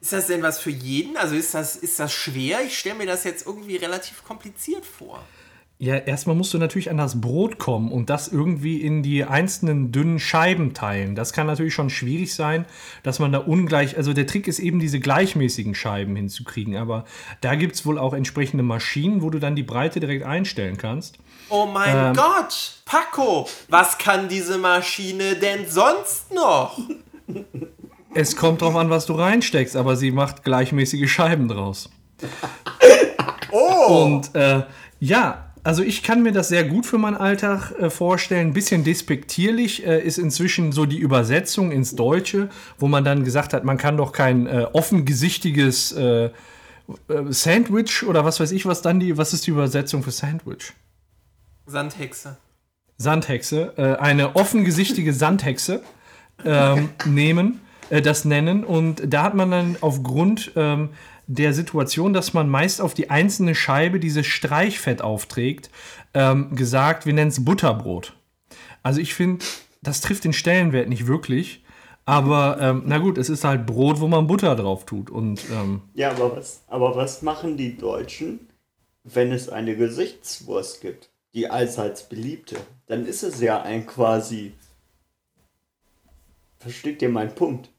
ist 0.00 0.12
das 0.12 0.26
denn 0.26 0.42
was 0.42 0.58
für 0.58 0.70
jeden? 0.70 1.16
Also 1.16 1.34
ist 1.34 1.54
das, 1.54 1.76
ist 1.76 1.98
das 1.98 2.12
schwer? 2.12 2.62
Ich 2.62 2.78
stelle 2.78 2.96
mir 2.96 3.06
das 3.06 3.24
jetzt 3.24 3.46
irgendwie 3.46 3.76
relativ 3.76 4.24
kompliziert 4.24 4.84
vor. 4.84 5.24
Ja, 5.82 5.96
erstmal 5.96 6.36
musst 6.36 6.54
du 6.54 6.58
natürlich 6.58 6.92
an 6.92 6.96
das 6.96 7.20
Brot 7.20 7.58
kommen 7.58 7.90
und 7.90 8.08
das 8.08 8.28
irgendwie 8.28 8.80
in 8.80 9.02
die 9.02 9.24
einzelnen 9.24 9.90
dünnen 9.90 10.20
Scheiben 10.20 10.74
teilen. 10.74 11.16
Das 11.16 11.32
kann 11.32 11.48
natürlich 11.48 11.74
schon 11.74 11.90
schwierig 11.90 12.36
sein, 12.36 12.66
dass 13.02 13.18
man 13.18 13.32
da 13.32 13.38
ungleich, 13.38 13.96
also 13.96 14.12
der 14.12 14.28
Trick 14.28 14.46
ist 14.46 14.60
eben 14.60 14.78
diese 14.78 15.00
gleichmäßigen 15.00 15.74
Scheiben 15.74 16.14
hinzukriegen, 16.14 16.76
aber 16.76 17.04
da 17.40 17.56
gibt 17.56 17.74
es 17.74 17.84
wohl 17.84 17.98
auch 17.98 18.14
entsprechende 18.14 18.62
Maschinen, 18.62 19.22
wo 19.22 19.30
du 19.30 19.40
dann 19.40 19.56
die 19.56 19.64
Breite 19.64 19.98
direkt 19.98 20.24
einstellen 20.24 20.76
kannst. 20.76 21.18
Oh 21.48 21.66
mein 21.66 22.10
Ähm. 22.10 22.14
Gott, 22.14 22.82
Paco, 22.84 23.48
was 23.68 23.98
kann 23.98 24.28
diese 24.28 24.58
Maschine 24.58 25.34
denn 25.34 25.66
sonst 25.68 26.32
noch? 26.32 26.78
Es 28.14 28.36
kommt 28.36 28.62
drauf 28.62 28.76
an, 28.76 28.88
was 28.88 29.06
du 29.06 29.14
reinsteckst, 29.14 29.74
aber 29.74 29.96
sie 29.96 30.12
macht 30.12 30.44
gleichmäßige 30.44 31.10
Scheiben 31.10 31.48
draus. 31.48 31.90
Oh! 33.50 34.04
Und 34.04 34.32
äh, 34.36 34.62
ja, 35.00 35.51
also 35.64 35.82
ich 35.82 36.02
kann 36.02 36.22
mir 36.22 36.32
das 36.32 36.48
sehr 36.48 36.64
gut 36.64 36.86
für 36.86 36.98
meinen 36.98 37.16
Alltag 37.16 37.72
äh, 37.78 37.90
vorstellen. 37.90 38.48
Ein 38.48 38.52
bisschen 38.52 38.84
despektierlich 38.84 39.86
äh, 39.86 40.00
ist 40.02 40.18
inzwischen 40.18 40.72
so 40.72 40.86
die 40.86 40.98
Übersetzung 40.98 41.70
ins 41.70 41.94
Deutsche, 41.94 42.48
wo 42.78 42.88
man 42.88 43.04
dann 43.04 43.24
gesagt 43.24 43.52
hat, 43.52 43.64
man 43.64 43.78
kann 43.78 43.96
doch 43.96 44.12
kein 44.12 44.46
äh, 44.46 44.66
offengesichtiges 44.72 45.92
äh, 45.92 46.24
äh, 46.26 46.30
Sandwich 47.28 48.04
oder 48.04 48.24
was 48.24 48.40
weiß 48.40 48.52
ich, 48.52 48.66
was 48.66 48.82
dann 48.82 48.98
die, 48.98 49.16
was 49.16 49.32
ist 49.32 49.46
die 49.46 49.52
Übersetzung 49.52 50.02
für 50.02 50.10
Sandwich? 50.10 50.72
Sandhexe. 51.66 52.36
Sandhexe, 52.98 53.72
äh, 53.76 53.96
eine 53.96 54.36
offengesichtige 54.36 55.12
Sandhexe 55.12 55.82
ähm, 56.44 56.90
nehmen, 57.04 57.60
äh, 57.90 58.02
das 58.02 58.24
nennen. 58.24 58.64
Und 58.64 59.02
da 59.06 59.22
hat 59.22 59.34
man 59.34 59.50
dann 59.50 59.76
aufgrund 59.80 60.52
ähm, 60.56 60.90
der 61.26 61.52
Situation, 61.52 62.12
dass 62.12 62.34
man 62.34 62.48
meist 62.48 62.80
auf 62.80 62.94
die 62.94 63.10
einzelne 63.10 63.54
Scheibe 63.54 64.00
dieses 64.00 64.26
Streichfett 64.26 65.02
aufträgt, 65.02 65.70
ähm, 66.14 66.54
gesagt, 66.54 67.06
wir 67.06 67.12
nennen 67.12 67.30
es 67.30 67.44
Butterbrot. 67.44 68.14
Also 68.82 69.00
ich 69.00 69.14
finde, 69.14 69.44
das 69.82 70.00
trifft 70.00 70.24
den 70.24 70.32
Stellenwert 70.32 70.88
nicht 70.88 71.06
wirklich. 71.06 71.62
Aber 72.04 72.58
ähm, 72.60 72.82
na 72.86 72.98
gut, 72.98 73.16
es 73.16 73.28
ist 73.28 73.44
halt 73.44 73.66
Brot, 73.66 74.00
wo 74.00 74.08
man 74.08 74.26
Butter 74.26 74.56
drauf 74.56 74.86
tut. 74.86 75.08
Und, 75.08 75.40
ähm, 75.50 75.82
Ja, 75.94 76.10
aber 76.10 76.36
was, 76.36 76.64
aber 76.66 76.96
was 76.96 77.22
machen 77.22 77.56
die 77.56 77.76
Deutschen, 77.76 78.48
wenn 79.04 79.30
es 79.30 79.48
eine 79.48 79.76
Gesichtswurst 79.76 80.80
gibt? 80.80 81.10
Die 81.34 81.48
allseits 81.48 82.08
beliebte. 82.08 82.56
Dann 82.86 83.06
ist 83.06 83.22
es 83.22 83.40
ja 83.40 83.62
ein 83.62 83.86
quasi. 83.86 84.52
Versteht 86.58 87.00
ihr 87.02 87.08
meinen 87.08 87.34
Punkt? 87.34 87.70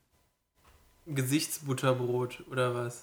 Gesichtsbutterbrot 1.05 2.43
oder 2.49 2.73
was? 2.75 3.01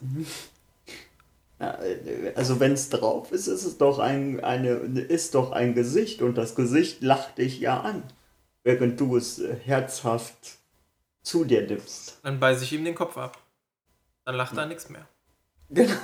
Ja, 1.58 1.74
äh, 1.82 2.32
Also 2.34 2.60
wenn 2.60 2.72
es 2.72 2.88
drauf 2.88 3.32
ist, 3.32 3.46
ist 3.46 3.64
es 3.64 3.78
doch 3.78 3.98
ein, 3.98 4.40
eine, 4.40 4.70
ist 4.70 5.34
doch 5.34 5.52
ein 5.52 5.74
Gesicht 5.74 6.22
und 6.22 6.36
das 6.36 6.54
Gesicht 6.54 7.02
lacht 7.02 7.38
dich 7.38 7.60
ja 7.60 7.80
an, 7.80 8.02
während 8.64 8.98
du 9.00 9.16
es 9.16 9.38
äh, 9.38 9.54
herzhaft 9.54 10.58
zu 11.22 11.44
dir 11.44 11.66
nimmst. 11.66 12.18
Dann 12.22 12.40
beiße 12.40 12.64
ich 12.64 12.72
ihm 12.72 12.84
den 12.84 12.94
Kopf 12.94 13.16
ab. 13.18 13.38
Dann 14.24 14.36
lacht 14.36 14.56
er 14.56 14.66
nichts 14.66 14.88
mehr. 14.88 15.06
Genau. 15.68 15.94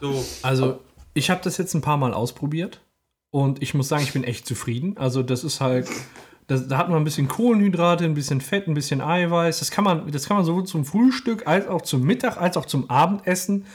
So, 0.00 0.24
also 0.42 0.80
ich 1.14 1.30
habe 1.30 1.40
das 1.42 1.58
jetzt 1.58 1.74
ein 1.74 1.80
paar 1.82 1.96
Mal 1.96 2.14
ausprobiert. 2.14 2.80
Und 3.30 3.62
ich 3.62 3.72
muss 3.72 3.88
sagen, 3.88 4.02
ich 4.02 4.12
bin 4.12 4.24
echt 4.24 4.46
zufrieden. 4.46 4.98
Also 4.98 5.22
das 5.22 5.42
ist 5.42 5.60
halt, 5.60 5.88
das, 6.46 6.68
da 6.68 6.78
hat 6.78 6.88
man 6.88 6.98
ein 6.98 7.04
bisschen 7.04 7.28
Kohlenhydrate, 7.28 8.04
ein 8.04 8.14
bisschen 8.14 8.40
Fett, 8.40 8.68
ein 8.68 8.74
bisschen 8.74 9.00
Eiweiß. 9.00 9.60
Das 9.60 9.70
kann 9.70 9.84
man, 9.84 10.10
das 10.10 10.26
kann 10.26 10.36
man 10.36 10.46
sowohl 10.46 10.64
zum 10.64 10.84
Frühstück 10.84 11.46
als 11.46 11.68
auch 11.68 11.82
zum 11.82 12.02
Mittag 12.02 12.36
als 12.36 12.56
auch 12.56 12.66
zum 12.66 12.90
Abendessen 12.90 13.66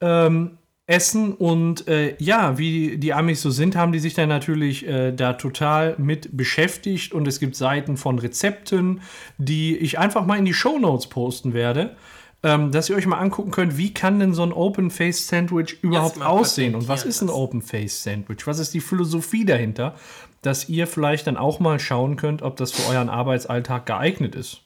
ähm, 0.00 0.58
essen. 0.86 1.34
Und 1.34 1.86
äh, 1.88 2.16
ja, 2.18 2.58
wie 2.58 2.98
die 2.98 3.14
Amis 3.14 3.42
so 3.42 3.50
sind, 3.50 3.76
haben 3.76 3.92
die 3.92 3.98
sich 3.98 4.14
dann 4.14 4.28
natürlich 4.28 4.86
äh, 4.86 5.12
da 5.12 5.34
total 5.34 5.94
mit 5.98 6.36
beschäftigt. 6.36 7.12
Und 7.12 7.28
es 7.28 7.38
gibt 7.38 7.54
Seiten 7.54 7.96
von 7.96 8.18
Rezepten, 8.18 9.00
die 9.38 9.76
ich 9.76 9.98
einfach 9.98 10.26
mal 10.26 10.38
in 10.38 10.44
die 10.44 10.54
Shownotes 10.54 11.08
posten 11.08 11.54
werde. 11.54 11.96
Ähm, 12.42 12.72
dass 12.72 12.88
ihr 12.88 12.96
euch 12.96 13.06
mal 13.06 13.18
angucken 13.18 13.50
könnt, 13.50 13.76
wie 13.76 13.92
kann 13.92 14.18
denn 14.18 14.32
so 14.32 14.42
ein 14.42 14.52
Open-Face-Sandwich 14.54 15.82
überhaupt 15.82 16.22
aussehen 16.22 16.74
und 16.74 16.88
was 16.88 17.04
ist 17.04 17.20
ein. 17.20 17.28
Open-Face-Sandwich? 17.28 18.46
Was 18.46 18.58
ist 18.58 18.72
die 18.72 18.80
Philosophie 18.80 19.44
dahinter, 19.44 19.94
dass 20.42 20.68
ihr 20.68 20.86
vielleicht 20.86 21.26
dann 21.26 21.36
auch 21.36 21.60
mal 21.60 21.78
schauen 21.78 22.16
könnt, 22.16 22.42
ob 22.42 22.56
das 22.56 22.72
für 22.72 22.90
euren 22.90 23.08
Arbeitsalltag 23.08 23.86
geeignet 23.86 24.34
ist? 24.34 24.62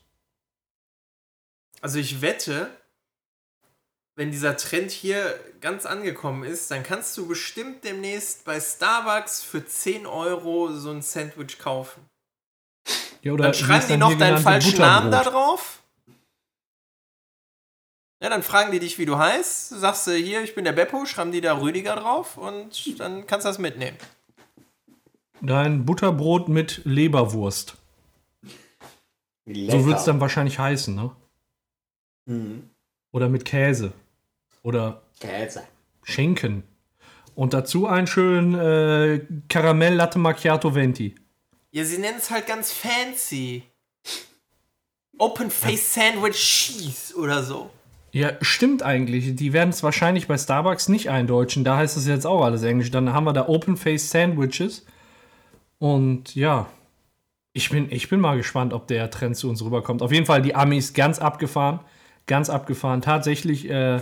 also 1.84 1.98
ich 1.98 2.22
wette, 2.22 2.70
wenn 4.16 4.30
dieser 4.30 4.56
Trend 4.56 4.90
hier 4.90 5.38
ganz 5.60 5.84
angekommen 5.84 6.42
ist, 6.42 6.70
dann 6.70 6.82
kannst 6.82 7.14
du 7.18 7.28
bestimmt 7.28 7.84
demnächst 7.84 8.46
bei 8.46 8.58
Starbucks 8.58 9.42
für 9.42 9.66
10 9.66 10.06
Euro 10.06 10.72
so 10.72 10.90
ein 10.90 11.02
Sandwich 11.02 11.58
kaufen. 11.58 12.08
Ja, 13.20 13.32
oder 13.32 13.44
Dann 13.44 13.54
schreiben 13.54 13.86
die 13.86 13.96
noch 13.98 14.16
deinen 14.16 14.38
falschen 14.38 14.78
Namen 14.78 15.10
da 15.10 15.24
drauf. 15.24 15.82
Ja, 18.22 18.30
dann 18.30 18.42
fragen 18.42 18.72
die 18.72 18.78
dich, 18.78 18.98
wie 18.98 19.04
du 19.04 19.18
heißt. 19.18 19.68
Sagst 19.68 20.06
du 20.06 20.12
hier, 20.12 20.42
ich 20.42 20.54
bin 20.54 20.64
der 20.64 20.72
Beppo, 20.72 21.04
schreiben 21.04 21.32
die 21.32 21.42
da 21.42 21.58
Rüdiger 21.58 21.96
drauf 21.96 22.38
und 22.38 22.98
dann 22.98 23.26
kannst 23.26 23.44
du 23.44 23.50
das 23.50 23.58
mitnehmen. 23.58 23.98
Dein 25.46 25.84
Butterbrot 25.84 26.48
mit 26.48 26.80
Leberwurst. 26.84 27.76
So 29.46 29.86
wird 29.86 29.98
es 29.98 30.04
dann 30.04 30.20
wahrscheinlich 30.20 30.58
heißen, 30.58 30.94
ne? 30.94 31.10
Mhm. 32.26 32.70
Oder 33.12 33.28
mit 33.28 33.44
Käse. 33.44 33.92
Oder 34.62 35.02
Käse. 35.20 35.62
Schenken. 36.02 36.62
Und 37.34 37.52
dazu 37.52 37.86
einen 37.86 38.06
schönen 38.06 38.54
äh, 38.54 39.20
Karamell 39.48 39.94
Latte 39.94 40.18
Macchiato 40.18 40.74
Venti. 40.74 41.14
Ja, 41.72 41.84
sie 41.84 41.98
nennen 41.98 42.18
es 42.18 42.30
halt 42.30 42.46
ganz 42.46 42.72
fancy. 42.72 43.64
Open 45.18 45.50
Face 45.50 45.94
Sandwich 45.94 46.36
Cheese 46.36 47.14
oder 47.16 47.42
so. 47.42 47.70
Ja, 48.12 48.32
stimmt 48.40 48.82
eigentlich. 48.82 49.34
Die 49.34 49.52
werden 49.52 49.70
es 49.70 49.82
wahrscheinlich 49.82 50.28
bei 50.28 50.38
Starbucks 50.38 50.88
nicht 50.88 51.10
eindeutschen. 51.10 51.64
Da 51.64 51.76
heißt 51.76 51.96
es 51.96 52.06
jetzt 52.06 52.26
auch 52.26 52.44
alles 52.44 52.62
Englisch. 52.62 52.90
Dann 52.90 53.12
haben 53.12 53.24
wir 53.24 53.32
da 53.32 53.48
Open 53.48 53.76
Face 53.76 54.10
Sandwiches. 54.10 54.86
Und 55.84 56.34
ja, 56.34 56.66
ich 57.52 57.68
bin, 57.68 57.92
ich 57.92 58.08
bin 58.08 58.18
mal 58.18 58.38
gespannt, 58.38 58.72
ob 58.72 58.86
der 58.86 59.10
Trend 59.10 59.36
zu 59.36 59.50
uns 59.50 59.62
rüberkommt. 59.62 60.00
Auf 60.00 60.12
jeden 60.12 60.24
Fall 60.24 60.40
die 60.40 60.54
Amis 60.54 60.94
ganz 60.94 61.18
abgefahren. 61.18 61.80
Ganz 62.26 62.48
abgefahren. 62.48 63.02
Tatsächlich 63.02 63.68
äh, 63.68 63.96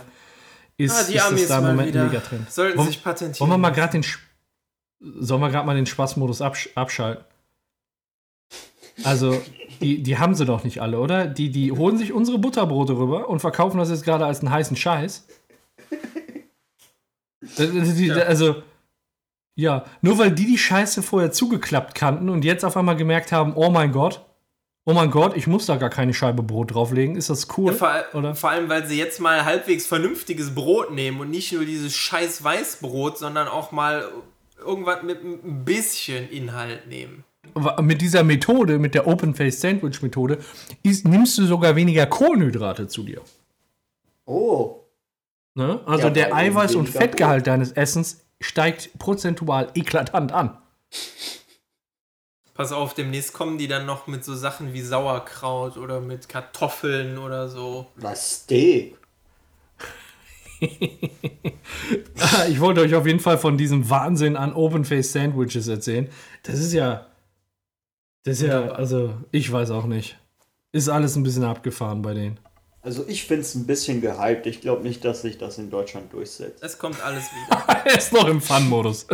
ist, 0.77 0.93
Ah, 0.93 1.05
die 1.11 1.17
ist 1.17 1.27
Amis 1.27 1.41
das 1.41 1.49
da 1.49 1.59
im 1.59 1.65
Moment 1.65 1.89
wieder. 1.89 2.03
ein 2.03 2.07
Megatrend. 2.07 2.49
Sollten 2.53 2.79
Wollen- 2.79 2.87
sich 2.89 3.03
patentieren. 3.03 3.41
Wollen 3.41 3.51
wir 3.51 3.59
mal 3.59 3.75
gerade 3.75 3.93
den. 3.99 4.05
Sollen 5.01 5.41
wir 5.41 5.51
gerade 5.51 5.67
mal 5.67 5.75
den 5.75 5.87
Spaßmodus 5.87 6.41
absch 6.41 6.69
abschalten? 6.77 7.25
Also, 9.03 9.43
die, 9.81 10.05
die 10.05 10.19
haben 10.19 10.37
sie 10.37 10.45
doch 10.45 10.63
nicht 10.63 10.81
alle, 10.81 11.01
oder? 11.01 11.27
Die, 11.27 11.51
die 11.51 11.73
holen 11.73 11.99
sich 11.99 12.13
unsere 12.13 12.39
Butterbrote 12.39 12.93
rüber 12.97 13.29
und 13.29 13.41
verkaufen 13.41 13.79
das 13.79 13.91
jetzt 13.91 14.05
gerade 14.05 14.25
als 14.25 14.39
einen 14.39 14.51
heißen 14.53 14.77
Scheiß. 14.77 15.27
Die- 17.59 18.07
Ja. 18.07 18.15
Also, 18.19 18.63
ja, 19.55 19.85
nur 20.01 20.19
weil 20.19 20.31
die 20.31 20.47
die 20.47 20.59
Scheiße 20.59 21.03
vorher 21.03 21.33
zugeklappt 21.33 21.95
kannten 21.95 22.29
und 22.29 22.45
jetzt 22.45 22.65
auf 22.65 22.77
einmal 22.77 22.97
gemerkt 22.97 23.33
haben, 23.33 23.53
oh 23.55 23.71
mein 23.71 23.93
Gott, 23.93 24.25
oh 24.85 24.93
mein 24.93 25.11
Gott, 25.11 25.37
ich 25.37 25.47
muss 25.47 25.67
da 25.67 25.77
gar 25.77 25.91
keine 25.91 26.15
Scheibe 26.15 26.43
Brot 26.43 26.75
drauflegen, 26.75 27.17
ist 27.17 27.31
das 27.31 27.47
cool? 27.57 27.73
Ja, 27.73 27.79
vor, 27.79 28.05
oder? 28.15 28.35
vor 28.35 28.51
allem, 28.51 28.69
weil 28.69 28.87
sie 28.87 28.99
jetzt 28.99 29.21
mal 29.21 29.45
halbwegs 29.45 29.87
vernünftiges 29.87 30.55
Brot 30.55 30.93
nehmen 30.93 31.21
und 31.21 31.31
nicht 31.31 31.53
nur 31.53 31.65
dieses 31.65 31.95
scheiß 31.95 32.43
Weißbrot, 32.43 33.19
sondern 33.19 33.49
auch 33.49 33.73
mal 33.73 34.05
irgendwas 34.59 35.03
mit 35.03 35.23
ein 35.23 35.65
bisschen 35.65 36.29
Inhalt 36.31 36.87
nehmen. 36.89 37.25
mit 37.83 38.01
dieser 38.01 38.25
Methode, 38.25 38.79
mit 38.79 38.95
der 38.95 39.07
Open 39.07 39.35
Face 39.35 39.61
Sandwich 39.61 40.01
Methode, 40.03 40.39
ist, 40.83 41.07
nimmst 41.07 41.37
du 41.39 41.45
sogar 41.45 41.77
weniger 41.77 42.07
Kohlenhydrate 42.07 42.89
zu 42.89 43.03
dir. 43.03 43.21
Oh. 44.25 44.81
Ne? 45.55 45.81
Also 45.85 46.05
Ja, 46.05 46.11
der 46.11 46.35
Eiweiß- 46.35 46.77
und 46.77 46.89
Fettgehalt 46.89 47.47
deines 47.47 47.73
Essens 47.73 48.22
steigt 48.43 48.99
prozentual 48.99 49.71
eklatant 49.75 50.33
an. 50.33 50.59
Pass 52.55 52.73
auf, 52.73 52.93
demnächst 52.93 53.33
kommen 53.33 53.57
die 53.57 53.67
dann 53.67 53.87
noch 53.87 54.07
mit 54.07 54.25
so 54.25 54.35
Sachen 54.35 54.75
wie 54.75 54.83
Sauerkraut 54.83 55.79
oder 55.79 56.01
mit 56.01 56.29
Kartoffeln 56.29 57.17
oder 57.17 57.49
so. 57.49 57.87
Was 57.97 58.43
Steak. 58.43 58.99
ich 60.61 62.61
wollte 62.61 62.83
euch 62.83 62.95
auf 62.95 63.07
jeden 63.07 63.21
Fall 63.21 63.39
von 63.39 63.57
diesem 63.57 63.89
Wahnsinn 63.89 64.37
an 64.37 64.53
Open 64.53 64.85
Face 64.85 65.13
Sandwiches 65.13 65.67
erzählen. 65.67 66.09
Das 66.43 66.59
ist 66.59 66.73
ja. 66.73 67.07
Das 68.25 68.41
ist 68.41 68.47
ja, 68.47 68.71
also, 68.71 69.15
ich 69.33 69.51
weiß 69.51 69.73
auch 69.73 69.87
nicht. 69.87 70.17
Ist 70.71 70.89
alles 70.89 71.17
ein 71.17 71.25
bisschen 71.25 71.43
abgefahren 71.43 72.03
bei 72.03 72.15
denen. 72.15 72.39
Also 72.85 73.05
ich 73.07 73.25
finde 73.25 73.43
es 73.43 73.55
ein 73.55 73.65
bisschen 73.67 74.01
gehypt. 74.01 74.47
Ich 74.47 74.61
glaube 74.61 74.83
nicht, 74.83 75.05
dass 75.05 75.23
sich 75.23 75.39
das 75.39 75.57
in 75.59 75.71
Deutschland 75.71 76.13
durchsetzt. 76.13 76.63
Es 76.65 76.79
kommt 76.79 77.01
alles 77.05 77.23
wieder. 77.49 77.65
er 77.85 77.97
ist 77.99 78.13
noch 78.13 78.27
im 78.27 78.41
Fun-Modus. 78.41 79.07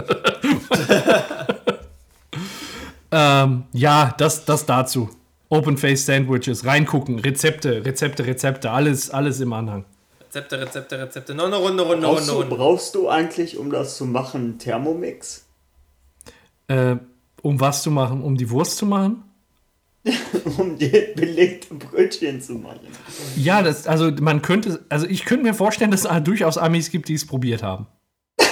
ähm, 3.12 3.64
ja, 3.72 4.14
das, 4.18 4.44
das 4.44 4.64
dazu. 4.66 5.10
Open 5.50 5.78
Face 5.78 6.04
Sandwiches, 6.04 6.66
reingucken, 6.66 7.18
Rezepte, 7.20 7.84
Rezepte, 7.84 8.26
Rezepte, 8.26 8.70
alles, 8.70 9.10
alles 9.10 9.40
im 9.40 9.52
Anhang. 9.52 9.84
Rezepte, 10.20 10.60
Rezepte, 10.60 10.98
Rezepte. 10.98 11.34
Noch 11.34 11.46
eine 11.46 11.56
Runde, 11.56 11.82
Runde, 11.84 12.06
Brauchst 12.06 12.28
Runde, 12.28 12.32
du, 12.32 12.38
Runde. 12.40 12.56
brauchst 12.56 12.94
du 12.94 13.08
eigentlich, 13.08 13.56
um 13.56 13.70
das 13.70 13.96
zu 13.96 14.04
machen, 14.04 14.40
einen 14.42 14.58
Thermomix? 14.58 15.46
Äh, 16.68 16.96
um 17.40 17.60
was 17.60 17.82
zu 17.82 17.90
machen? 17.90 18.22
Um 18.22 18.37
die 18.37 18.50
Wurst 18.50 18.76
zu 18.76 18.84
machen? 18.84 19.25
Um 20.59 20.78
dir 20.78 21.14
belegte 21.14 21.75
Brötchen 21.75 22.40
zu 22.40 22.55
machen. 22.55 22.81
Ja, 23.37 23.62
das, 23.62 23.87
also 23.87 24.11
man 24.21 24.43
könnte, 24.43 24.85
also 24.88 25.07
ich 25.07 25.25
könnte 25.25 25.45
mir 25.45 25.55
vorstellen, 25.55 25.90
dass 25.90 26.05
es 26.05 26.23
durchaus 26.25 26.57
Amis 26.57 26.90
gibt, 26.90 27.09
die 27.09 27.14
es 27.14 27.26
probiert 27.26 27.62
haben. 27.62 27.87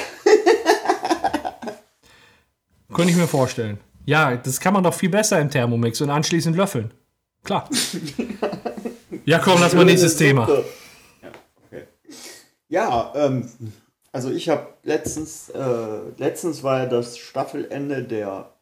könnte 2.93 3.11
ich 3.11 3.17
mir 3.17 3.29
vorstellen. 3.29 3.79
Ja, 4.05 4.37
das 4.37 4.61
kann 4.61 4.75
man 4.75 4.85
doch 4.85 4.95
viel 4.95 5.09
besser 5.09 5.41
im 5.41 5.51
Thermomix 5.51 6.01
und 6.01 6.11
anschließend 6.11 6.57
löffeln. 6.57 6.93
Klar. 7.43 7.69
ja, 9.25 9.39
komm, 9.39 9.61
lass 9.61 9.75
mal 9.75 9.85
nächstes 9.85 10.17
Thema. 10.17 10.49
Ja, 10.49 11.31
okay. 11.67 11.87
ja 12.69 13.13
ähm, 13.15 13.49
also 14.17 14.31
ich 14.31 14.49
habe 14.49 14.69
letztens, 14.83 15.51
äh, 15.51 15.99
letztens 16.17 16.63
war 16.63 16.79
ja 16.79 16.87
das 16.87 17.19
Staffelende 17.19 18.03
der, 18.03 18.56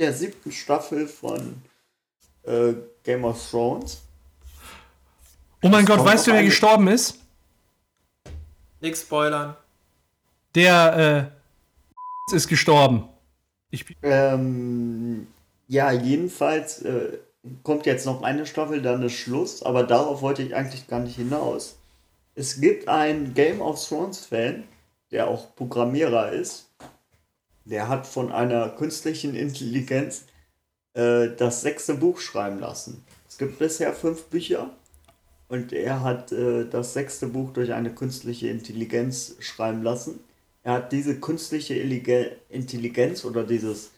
der 0.00 0.14
siebten 0.14 0.50
Staffel 0.50 1.06
von 1.06 1.62
äh, 2.44 2.72
Game 3.04 3.24
of 3.24 3.50
Thrones. 3.50 4.00
Oh 5.62 5.68
mein 5.68 5.84
Es 5.84 5.90
Gott, 5.90 6.04
weißt 6.04 6.26
du, 6.26 6.32
wer 6.32 6.42
gestorben 6.42 6.88
ist? 6.88 7.18
Nix 8.80 9.02
spoilern. 9.02 9.54
Der 10.54 11.30
äh, 12.32 12.34
ist 12.34 12.48
gestorben. 12.48 13.08
Ich, 13.70 13.84
Ähm, 14.02 15.28
ja, 15.68 15.92
jedenfalls 15.92 16.82
äh, 16.82 17.18
kommt 17.62 17.86
jetzt 17.86 18.06
noch 18.06 18.22
eine 18.22 18.46
Staffel, 18.46 18.82
dann 18.82 19.02
ist 19.02 19.12
Schluss, 19.12 19.62
aber 19.62 19.84
darauf 19.84 20.22
wollte 20.22 20.42
ich 20.42 20.54
eigentlich 20.54 20.88
gar 20.88 21.00
nicht 21.00 21.16
hinaus. 21.16 21.76
es 22.34 22.60
gibt 22.60 22.88
einen 22.88 23.34
Game 23.34 23.60
of 23.60 23.86
Thrones-Fan, 23.86 24.64
der 25.10 25.28
auch 25.28 25.54
Programmierer 25.54 26.32
ist. 26.32 26.70
Der 27.64 27.88
hat 27.88 28.06
von 28.06 28.32
einer 28.32 28.68
künstlichen 28.70 29.34
Intelligenz 29.34 30.24
äh, 30.94 31.28
das 31.36 31.62
sechste 31.62 31.94
Buch 31.94 32.18
schreiben 32.18 32.58
lassen. 32.58 33.04
Es 33.28 33.38
gibt 33.38 33.58
bisher 33.58 33.92
fünf 33.92 34.24
Bücher 34.24 34.70
und 35.48 35.72
er 35.72 36.02
hat 36.02 36.32
äh, 36.32 36.64
das 36.68 36.94
sechste 36.94 37.26
Buch 37.26 37.52
durch 37.52 37.72
eine 37.72 37.94
künstliche 37.94 38.48
Intelligenz 38.48 39.36
schreiben 39.40 39.82
lassen. 39.82 40.20
Er 40.62 40.74
hat 40.74 40.92
diese 40.92 41.20
künstliche 41.20 41.74
Intelligenz 41.74 43.24
oder 43.24 43.44
dieses 43.44 43.92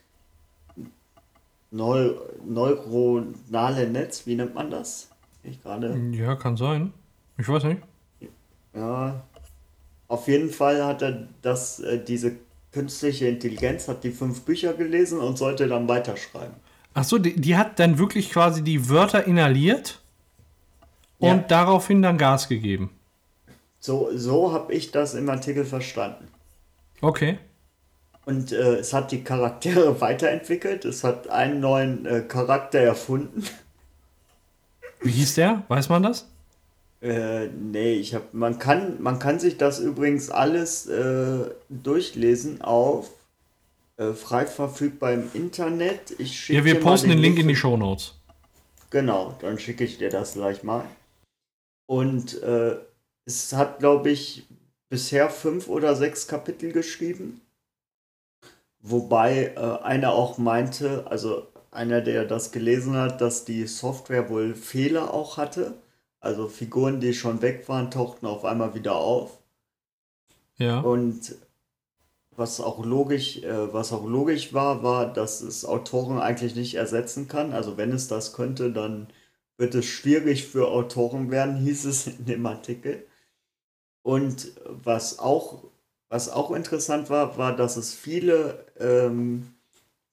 Neu 1.70 2.14
neuronale 2.44 3.88
Netz, 3.88 4.26
wie 4.26 4.34
nennt 4.34 4.54
man 4.54 4.70
das? 4.70 5.08
Ich 5.42 5.62
gerade. 5.62 5.98
Ja, 6.12 6.36
kann 6.36 6.58
sein. 6.58 6.92
Ich 7.38 7.48
weiß 7.48 7.64
nicht. 7.64 7.80
Ja. 8.74 9.22
Auf 10.06 10.28
jeden 10.28 10.50
Fall 10.50 10.84
hat 10.84 11.00
er 11.00 11.28
das, 11.40 11.80
äh, 11.80 12.04
diese 12.04 12.36
künstliche 12.72 13.28
Intelligenz, 13.28 13.88
hat 13.88 14.02
die 14.04 14.10
fünf 14.10 14.42
Bücher 14.42 14.72
gelesen 14.72 15.20
und 15.20 15.36
sollte 15.36 15.68
dann 15.68 15.88
weiterschreiben. 15.88 16.54
Ach 16.94 17.04
so, 17.04 17.18
die, 17.18 17.34
die 17.40 17.56
hat 17.56 17.78
dann 17.78 17.98
wirklich 17.98 18.30
quasi 18.30 18.62
die 18.62 18.88
Wörter 18.88 19.24
inhaliert 19.26 20.00
und 21.18 21.28
Ja. 21.28 21.44
daraufhin 21.48 22.02
dann 22.02 22.18
Gas 22.18 22.48
gegeben. 22.48 22.90
So, 23.80 24.10
so 24.14 24.52
habe 24.52 24.72
ich 24.72 24.90
das 24.90 25.14
im 25.14 25.28
Artikel 25.28 25.64
verstanden. 25.64 26.28
Okay. 27.00 27.38
Und 28.24 28.52
äh, 28.52 28.76
es 28.76 28.92
hat 28.92 29.10
die 29.10 29.24
Charaktere 29.24 30.00
weiterentwickelt. 30.00 30.84
Es 30.84 31.02
hat 31.02 31.28
einen 31.28 31.60
neuen 31.60 32.06
äh, 32.06 32.20
Charakter 32.20 32.78
erfunden. 32.78 33.44
Wie 35.00 35.10
hieß 35.10 35.34
der? 35.34 35.64
Weiß 35.68 35.88
man 35.88 36.04
das? 36.04 36.28
Äh, 37.02 37.48
nee, 37.48 37.94
ich 37.94 38.14
hab, 38.14 38.32
man 38.32 38.60
kann, 38.60 39.02
man 39.02 39.18
kann 39.18 39.40
sich 39.40 39.58
das 39.58 39.80
übrigens 39.80 40.30
alles 40.30 40.86
äh, 40.86 41.50
durchlesen 41.68 42.62
auf 42.62 43.10
äh, 43.96 44.12
frei 44.12 44.46
verfügbar 44.46 45.12
im 45.12 45.28
Internet. 45.34 46.14
Ich 46.18 46.48
Ja, 46.48 46.64
wir 46.64 46.80
posten 46.80 47.10
den 47.10 47.18
Link 47.18 47.38
in 47.38 47.48
die 47.48 47.56
Show 47.56 47.76
Notes. 47.76 48.14
Genau, 48.90 49.34
dann 49.40 49.58
schicke 49.58 49.82
ich 49.82 49.98
dir 49.98 50.10
das 50.10 50.34
gleich 50.34 50.62
mal. 50.62 50.84
Und 51.86 52.40
äh, 52.42 52.76
es 53.24 53.52
hat, 53.52 53.80
glaube 53.80 54.10
ich, 54.10 54.46
bisher 54.88 55.28
fünf 55.28 55.68
oder 55.68 55.96
sechs 55.96 56.28
Kapitel 56.28 56.70
geschrieben. 56.70 57.40
Wobei 58.80 59.54
äh, 59.56 59.82
einer 59.82 60.12
auch 60.12 60.38
meinte, 60.38 61.04
also 61.08 61.48
einer, 61.72 62.00
der 62.00 62.26
das 62.26 62.52
gelesen 62.52 62.94
hat, 62.96 63.20
dass 63.20 63.44
die 63.44 63.66
Software 63.66 64.28
wohl 64.28 64.54
Fehler 64.54 65.12
auch 65.12 65.36
hatte. 65.36 65.74
Also 66.22 66.46
Figuren, 66.46 67.00
die 67.00 67.14
schon 67.14 67.42
weg 67.42 67.68
waren, 67.68 67.90
tauchten 67.90 68.26
auf 68.26 68.44
einmal 68.44 68.74
wieder 68.74 68.94
auf. 68.94 69.40
Ja. 70.56 70.78
Und 70.78 71.34
was 72.36 72.60
auch 72.60 72.84
logisch, 72.84 73.42
äh, 73.42 73.72
was 73.72 73.92
auch 73.92 74.06
logisch 74.06 74.54
war, 74.54 74.84
war, 74.84 75.12
dass 75.12 75.40
es 75.40 75.64
Autoren 75.64 76.20
eigentlich 76.20 76.54
nicht 76.54 76.76
ersetzen 76.76 77.26
kann. 77.26 77.52
Also 77.52 77.76
wenn 77.76 77.90
es 77.90 78.06
das 78.06 78.34
könnte, 78.34 78.72
dann 78.72 79.08
wird 79.58 79.74
es 79.74 79.84
schwierig 79.84 80.46
für 80.46 80.68
Autoren 80.68 81.32
werden, 81.32 81.56
hieß 81.64 81.86
es 81.86 82.06
in 82.06 82.24
dem 82.24 82.46
Artikel. 82.46 83.04
Und 84.02 84.52
was 84.64 85.18
auch, 85.18 85.64
was 86.08 86.28
auch 86.28 86.52
interessant 86.52 87.10
war, 87.10 87.36
war, 87.36 87.56
dass 87.56 87.76
es 87.76 87.92
viele, 87.94 88.64
ähm, 88.78 89.54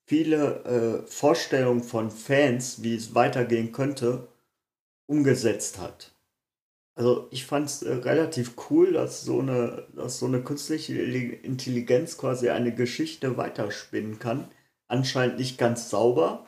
viele 0.07 1.03
äh, 1.05 1.07
Vorstellungen 1.07 1.83
von 1.83 2.09
Fans, 2.09 2.81
wie 2.81 2.95
es 2.95 3.13
weitergehen 3.13 3.71
könnte, 3.71 4.27
umgesetzt 5.09 5.79
hat. 5.79 6.11
Also 6.95 7.27
ich 7.31 7.45
fand 7.45 7.67
es 7.67 7.81
äh, 7.81 7.93
relativ 7.93 8.53
cool, 8.69 8.93
dass 8.93 9.23
so 9.23 9.39
eine, 9.39 9.87
dass 9.95 10.19
so 10.19 10.25
eine 10.25 10.41
künstliche 10.41 10.93
Intelligenz 11.01 12.17
quasi 12.17 12.49
eine 12.49 12.73
Geschichte 12.75 13.37
weiterspinnen 13.37 14.19
kann. 14.19 14.51
Anscheinend 14.87 15.37
nicht 15.39 15.57
ganz 15.57 15.89
sauber, 15.89 16.45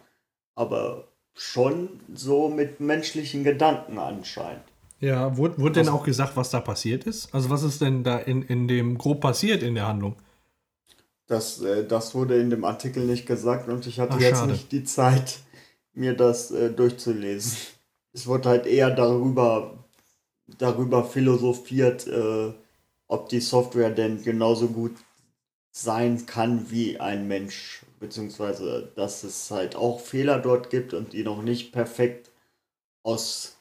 aber 0.55 1.07
schon 1.33 2.01
so 2.13 2.49
mit 2.49 2.79
menschlichen 2.79 3.43
Gedanken 3.43 3.97
anscheinend. 3.97 4.63
Ja, 4.99 5.37
wurde, 5.37 5.57
wurde 5.57 5.73
denn 5.75 5.87
Was- 5.87 5.93
auch 5.93 6.03
gesagt, 6.03 6.35
was 6.35 6.49
da 6.51 6.59
passiert 6.59 7.05
ist? 7.05 7.33
Also 7.33 7.49
was 7.49 7.63
ist 7.63 7.81
denn 7.81 8.03
da 8.03 8.17
in, 8.17 8.43
in 8.43 8.67
dem 8.67 8.97
grob 8.97 9.21
passiert 9.21 9.63
in 9.63 9.73
der 9.75 9.87
Handlung? 9.87 10.15
Das, 11.27 11.61
äh, 11.61 11.87
das 11.87 12.13
wurde 12.13 12.39
in 12.39 12.49
dem 12.49 12.65
Artikel 12.65 13.05
nicht 13.05 13.25
gesagt 13.25 13.69
und 13.69 13.87
ich 13.87 13.99
hatte 13.99 14.15
Ach, 14.17 14.21
jetzt 14.21 14.39
schade. 14.39 14.51
nicht 14.51 14.71
die 14.71 14.83
Zeit, 14.83 15.39
mir 15.93 16.13
das 16.15 16.51
äh, 16.51 16.69
durchzulesen. 16.71 17.53
Es 18.13 18.27
wurde 18.27 18.49
halt 18.49 18.65
eher 18.65 18.91
darüber, 18.91 19.85
darüber 20.57 21.03
philosophiert, 21.05 22.07
äh, 22.07 22.53
ob 23.07 23.29
die 23.29 23.39
Software 23.41 23.89
denn 23.91 24.23
genauso 24.23 24.67
gut 24.69 24.95
sein 25.73 26.25
kann 26.25 26.69
wie 26.69 26.99
ein 26.99 27.27
Mensch, 27.27 27.85
beziehungsweise 27.99 28.91
dass 28.95 29.23
es 29.23 29.49
halt 29.51 29.75
auch 29.75 30.01
Fehler 30.01 30.39
dort 30.39 30.69
gibt 30.69 30.93
und 30.93 31.13
die 31.13 31.23
noch 31.23 31.41
nicht 31.41 31.71
perfekt 31.71 32.31
aus, 33.03 33.57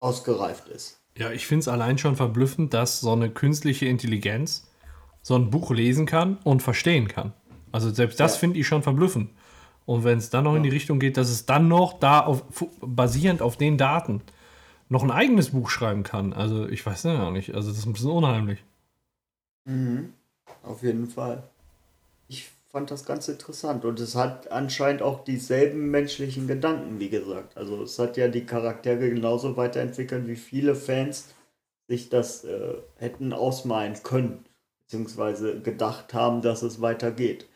ausgereift 0.00 0.68
ist. 0.68 1.00
Ja, 1.16 1.32
ich 1.32 1.46
finde 1.46 1.60
es 1.60 1.68
allein 1.68 1.98
schon 1.98 2.16
verblüffend, 2.16 2.74
dass 2.74 3.00
so 3.00 3.12
eine 3.12 3.30
künstliche 3.30 3.86
Intelligenz 3.86 4.68
so 5.22 5.34
ein 5.36 5.50
Buch 5.50 5.70
lesen 5.70 6.06
kann 6.06 6.38
und 6.44 6.62
verstehen 6.62 7.08
kann. 7.08 7.32
Also 7.72 7.90
selbst 7.90 8.20
das 8.20 8.34
Ja. 8.34 8.38
finde 8.40 8.58
ich 8.58 8.66
schon 8.66 8.82
verblüffend. 8.82 9.30
Und 9.90 10.04
wenn 10.04 10.18
es 10.18 10.30
dann 10.30 10.44
noch 10.44 10.54
in 10.54 10.62
die 10.62 10.68
Richtung 10.68 11.00
geht, 11.00 11.16
dass 11.16 11.30
es 11.30 11.46
dann 11.46 11.66
noch 11.66 11.98
da 11.98 12.20
auf, 12.20 12.44
basierend 12.80 13.42
auf 13.42 13.56
den 13.56 13.76
Daten 13.76 14.22
noch 14.88 15.02
ein 15.02 15.10
eigenes 15.10 15.50
Buch 15.50 15.68
schreiben 15.68 16.04
kann. 16.04 16.32
Also 16.32 16.68
ich 16.68 16.86
weiß 16.86 17.02
ja 17.02 17.32
nicht. 17.32 17.56
Also 17.56 17.70
das 17.70 17.78
ist 17.78 17.86
ein 17.86 17.92
bisschen 17.92 18.12
unheimlich. 18.12 18.62
Mhm. 19.64 20.12
Auf 20.62 20.84
jeden 20.84 21.08
Fall. 21.08 21.42
Ich 22.28 22.52
fand 22.68 22.92
das 22.92 23.04
ganz 23.04 23.26
interessant 23.26 23.84
und 23.84 23.98
es 23.98 24.14
hat 24.14 24.52
anscheinend 24.52 25.02
auch 25.02 25.24
dieselben 25.24 25.90
menschlichen 25.90 26.46
Gedanken, 26.46 27.00
wie 27.00 27.08
gesagt. 27.08 27.56
Also 27.56 27.82
es 27.82 27.98
hat 27.98 28.16
ja 28.16 28.28
die 28.28 28.46
Charaktere 28.46 29.10
genauso 29.10 29.56
weiterentwickelt, 29.56 30.28
wie 30.28 30.36
viele 30.36 30.76
Fans 30.76 31.34
sich 31.88 32.10
das 32.10 32.44
äh, 32.44 32.74
hätten 32.94 33.32
ausmalen 33.32 34.00
können, 34.04 34.44
beziehungsweise 34.84 35.60
gedacht 35.60 36.14
haben, 36.14 36.42
dass 36.42 36.62
es 36.62 36.80
weitergeht. 36.80 37.49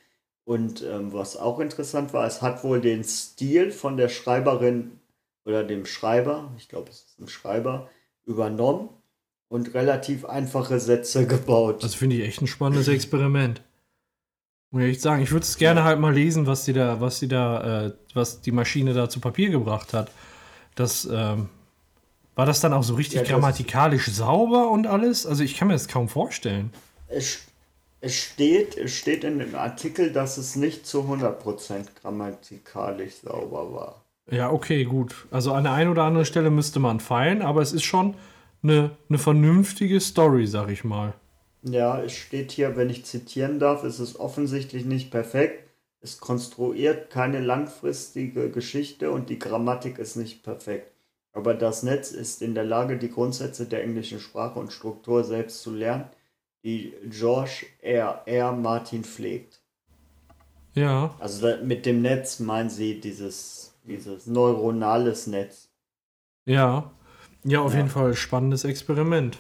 Und 0.45 0.83
ähm, 0.83 1.13
was 1.13 1.37
auch 1.37 1.59
interessant 1.59 2.13
war, 2.13 2.27
es 2.27 2.43
hat 2.43 2.65
wohl 2.65 2.81
den 2.81 3.03
Stil 3.03 3.71
von 3.71 3.97
der 3.97 4.09
Schreiberin 4.09 5.01
oder 5.47 5.65
dem 5.65 5.87
Schreiber, 5.87 6.53
ich 6.59 6.69
glaube 6.69 6.91
es 6.91 7.05
ist 7.05 7.21
ein 7.21 7.29
Schreiber, 7.29 7.89
übernommen 8.27 8.91
und 9.49 9.75
relativ 9.75 10.25
einfache 10.25 10.81
Sätze 10.81 11.27
gebaut. 11.27 11.83
Das 11.83 11.95
finde 11.95 12.17
ich 12.17 12.23
echt 12.23 12.43
ein 12.43 12.47
spannendes 12.47 12.89
Experiment. 12.89 13.63
Muss 14.71 14.83
ich 14.83 14.91
echt 14.91 15.03
sagen, 15.03 15.23
ich 15.23 15.31
würde 15.31 15.45
es 15.45 15.57
gerne 15.57 15.85
halt 15.85 16.01
mal 16.01 16.13
lesen, 16.13 16.47
was 16.47 16.65
die 16.65 16.73
da, 16.73 17.01
was 17.01 17.21
die 17.21 17.29
da, 17.29 17.87
äh, 17.87 17.93
was 18.13 18.41
die 18.41 18.53
Maschine 18.53 18.93
da 18.93 19.09
zu 19.09 19.21
Papier 19.21 19.51
gebracht 19.51 19.93
hat. 19.95 20.11
Das, 20.75 21.09
ähm, 21.11 21.49
war 22.35 22.47
das 22.47 22.61
dann 22.61 22.73
auch 22.73 22.83
so 22.83 22.95
richtig 22.95 23.21
Ja, 23.21 23.25
grammatikalisch 23.25 24.07
sauber 24.09 24.71
und 24.71 24.87
alles? 24.87 25.27
Also 25.27 25.45
ich 25.45 25.57
kann 25.57 25.69
mir 25.69 25.75
das 25.75 25.89
kaum 25.89 26.09
vorstellen. 26.09 26.73
Es, 27.09 27.43
es, 28.05 28.15
steht, 28.15 28.77
es 28.77 28.93
steht 28.93 29.25
in 29.25 29.39
dem 29.39 29.55
Artikel, 29.55 30.13
dass 30.13 30.37
es 30.37 30.57
nicht 30.57 30.87
zu 30.87 31.01
100% 31.01 31.87
grammatikalisch 32.03 33.15
sauber 33.23 33.73
war. 33.73 34.05
Ja, 34.31 34.51
okay, 34.51 34.85
gut. 34.85 35.27
Also 35.31 35.53
an 35.53 35.65
der 35.65 35.73
einen 35.73 35.91
oder 35.91 36.03
anderen 36.03 36.27
Stelle 36.27 36.51
müsste 36.51 36.81
man 36.81 37.01
feilen, 37.01 37.41
aber 37.41 37.63
es 37.63 37.73
ist 37.73 37.85
schon 37.85 38.15
eine, 38.63 38.91
eine 39.09 39.19
vernünftige 39.19 40.01
Story, 40.01 40.47
sag 40.47 40.71
ich 40.71 40.85
mal. 40.85 41.15
Ja, 41.63 42.01
es 42.03 42.13
steht 42.13 42.53
hier, 42.53 42.77
wenn 42.77 42.91
ich 42.91 43.07
zitieren 43.07 43.59
darf, 43.59 43.85
es 43.85 44.01
ist 44.01 44.17
offensichtlich 44.17 44.85
nicht 44.85 45.11
perfekt. 45.11 45.71
Es 46.01 46.19
konstruiert 46.21 47.09
keine 47.09 47.41
langfristige 47.41 48.51
Geschichte 48.51 49.11
und 49.11 49.31
die 49.31 49.39
Grammatik 49.39 49.99
ist 49.99 50.17
nicht 50.17 50.43
perfekt. 50.43 50.93
Aber 51.33 51.55
das 51.55 51.83
Netz 51.83 52.13
ist 52.13 52.43
in 52.43 52.55
der 52.55 52.65
Lage, 52.65 52.99
die 52.99 53.11
Grundsätze 53.11 53.65
der 53.65 53.83
englischen 53.83 54.21
Sprache 54.21 54.59
und 54.59 54.73
Struktur 54.73 55.25
selbst 55.25 55.63
zu 55.63 55.73
lernen, 55.73 56.05
die 56.65 56.95
George 57.11 57.67
R. 57.83 58.23
R. 58.27 58.53
Martin 58.53 59.05
pflegt. 59.05 59.61
Ja, 60.75 61.15
Also 61.21 61.57
mit 61.63 61.87
dem 61.87 62.03
Netz 62.03 62.41
meinen 62.41 62.69
sie 62.71 63.01
dieses, 63.01 63.75
dieses 63.85 64.27
neuronales 64.27 65.27
Netz. 65.27 65.69
ja. 66.47 66.91
Ja, 67.47 67.61
auf 67.61 67.73
Ja. 67.73 67.79
jeden 67.81 67.91
Fall 67.91 68.15
spannendes 68.15 68.65
Experiment. 68.65 69.37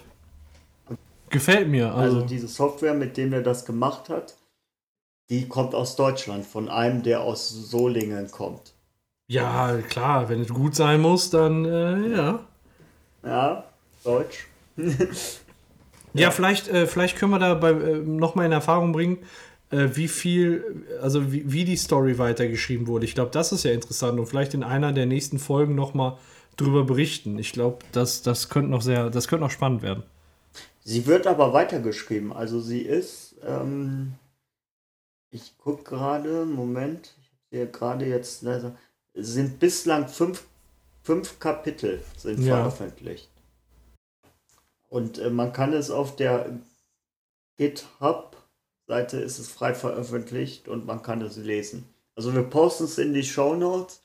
Gefällt 1.30 1.68
mir. 1.68 1.94
Also, 1.94 2.16
Also, 2.18 2.26
diese 2.28 2.48
Software, 2.48 2.92
mit 2.92 3.16
dem 3.16 3.32
er 3.32 3.40
das 3.42 3.64
gemacht 3.64 4.10
hat, 4.10 4.36
die 5.30 5.48
kommt 5.48 5.74
aus 5.74 5.96
Deutschland, 5.96 6.44
von 6.44 6.68
einem, 6.68 7.02
der 7.02 7.22
aus 7.22 7.48
Solingen 7.48 8.30
kommt. 8.30 8.74
ja, 9.26 9.78
klar, 9.88 10.28
wenn 10.28 10.42
es 10.42 10.50
gut 10.50 10.74
sein 10.76 11.00
muss, 11.00 11.30
dann 11.30 11.64
äh, 11.64 12.08
ja. 12.14 12.40
Ja, 13.24 13.64
Deutsch. 14.04 14.46
Ja, 16.14 16.30
vielleicht, 16.30 16.68
äh, 16.68 16.86
vielleicht 16.86 17.16
können 17.16 17.32
wir 17.32 17.38
da 17.38 17.54
bei, 17.54 17.70
äh, 17.70 17.98
nochmal 17.98 18.46
in 18.46 18.52
Erfahrung 18.52 18.92
bringen, 18.92 19.18
äh, 19.70 19.88
wie 19.94 20.08
viel, 20.08 20.84
also 21.02 21.32
wie, 21.32 21.50
wie 21.52 21.64
die 21.64 21.76
Story 21.76 22.18
weitergeschrieben 22.18 22.86
wurde. 22.86 23.04
Ich 23.04 23.14
glaube, 23.14 23.30
das 23.32 23.52
ist 23.52 23.64
ja 23.64 23.72
interessant 23.72 24.18
und 24.18 24.26
vielleicht 24.26 24.54
in 24.54 24.62
einer 24.62 24.92
der 24.92 25.06
nächsten 25.06 25.38
Folgen 25.38 25.74
nochmal 25.74 26.16
drüber 26.56 26.84
berichten. 26.84 27.38
Ich 27.38 27.52
glaube, 27.52 27.78
das, 27.92 28.22
das 28.22 28.48
könnte 28.48 28.70
noch 28.70 28.82
sehr, 28.82 29.10
das 29.10 29.28
könnte 29.28 29.44
noch 29.44 29.50
spannend 29.50 29.82
werden. 29.82 30.04
Sie 30.84 31.06
wird 31.06 31.26
aber 31.26 31.52
weitergeschrieben. 31.52 32.32
Also 32.32 32.60
sie 32.60 32.82
ist, 32.82 33.36
ähm, 33.44 34.14
ich 35.30 35.56
gucke 35.58 35.82
gerade, 35.82 36.44
Moment, 36.44 37.14
ich 37.18 37.26
habe 37.26 37.38
sie 37.50 37.58
ja 37.58 37.64
gerade 37.64 38.06
jetzt, 38.06 38.46
also, 38.46 38.72
es 39.14 39.28
sind 39.28 39.58
bislang 39.58 40.08
fünf, 40.08 40.44
fünf 41.02 41.38
Kapitel 41.40 42.02
sind 42.16 42.40
Ja. 42.40 42.56
veröffentlicht. 42.56 43.28
Und 44.94 45.18
äh, 45.18 45.28
man 45.28 45.52
kann 45.52 45.72
es 45.72 45.90
auf 45.90 46.14
der 46.14 46.60
GitHub-Seite 47.56 49.16
ist 49.16 49.40
es 49.40 49.48
frei 49.48 49.74
veröffentlicht 49.74 50.68
und 50.68 50.86
man 50.86 51.02
kann 51.02 51.20
es 51.20 51.36
lesen. 51.36 51.88
Also 52.14 52.32
wir 52.32 52.44
posten 52.44 52.84
es 52.84 52.96
in 52.98 53.12
die 53.12 53.24
Show 53.24 53.56
Notes 53.56 54.02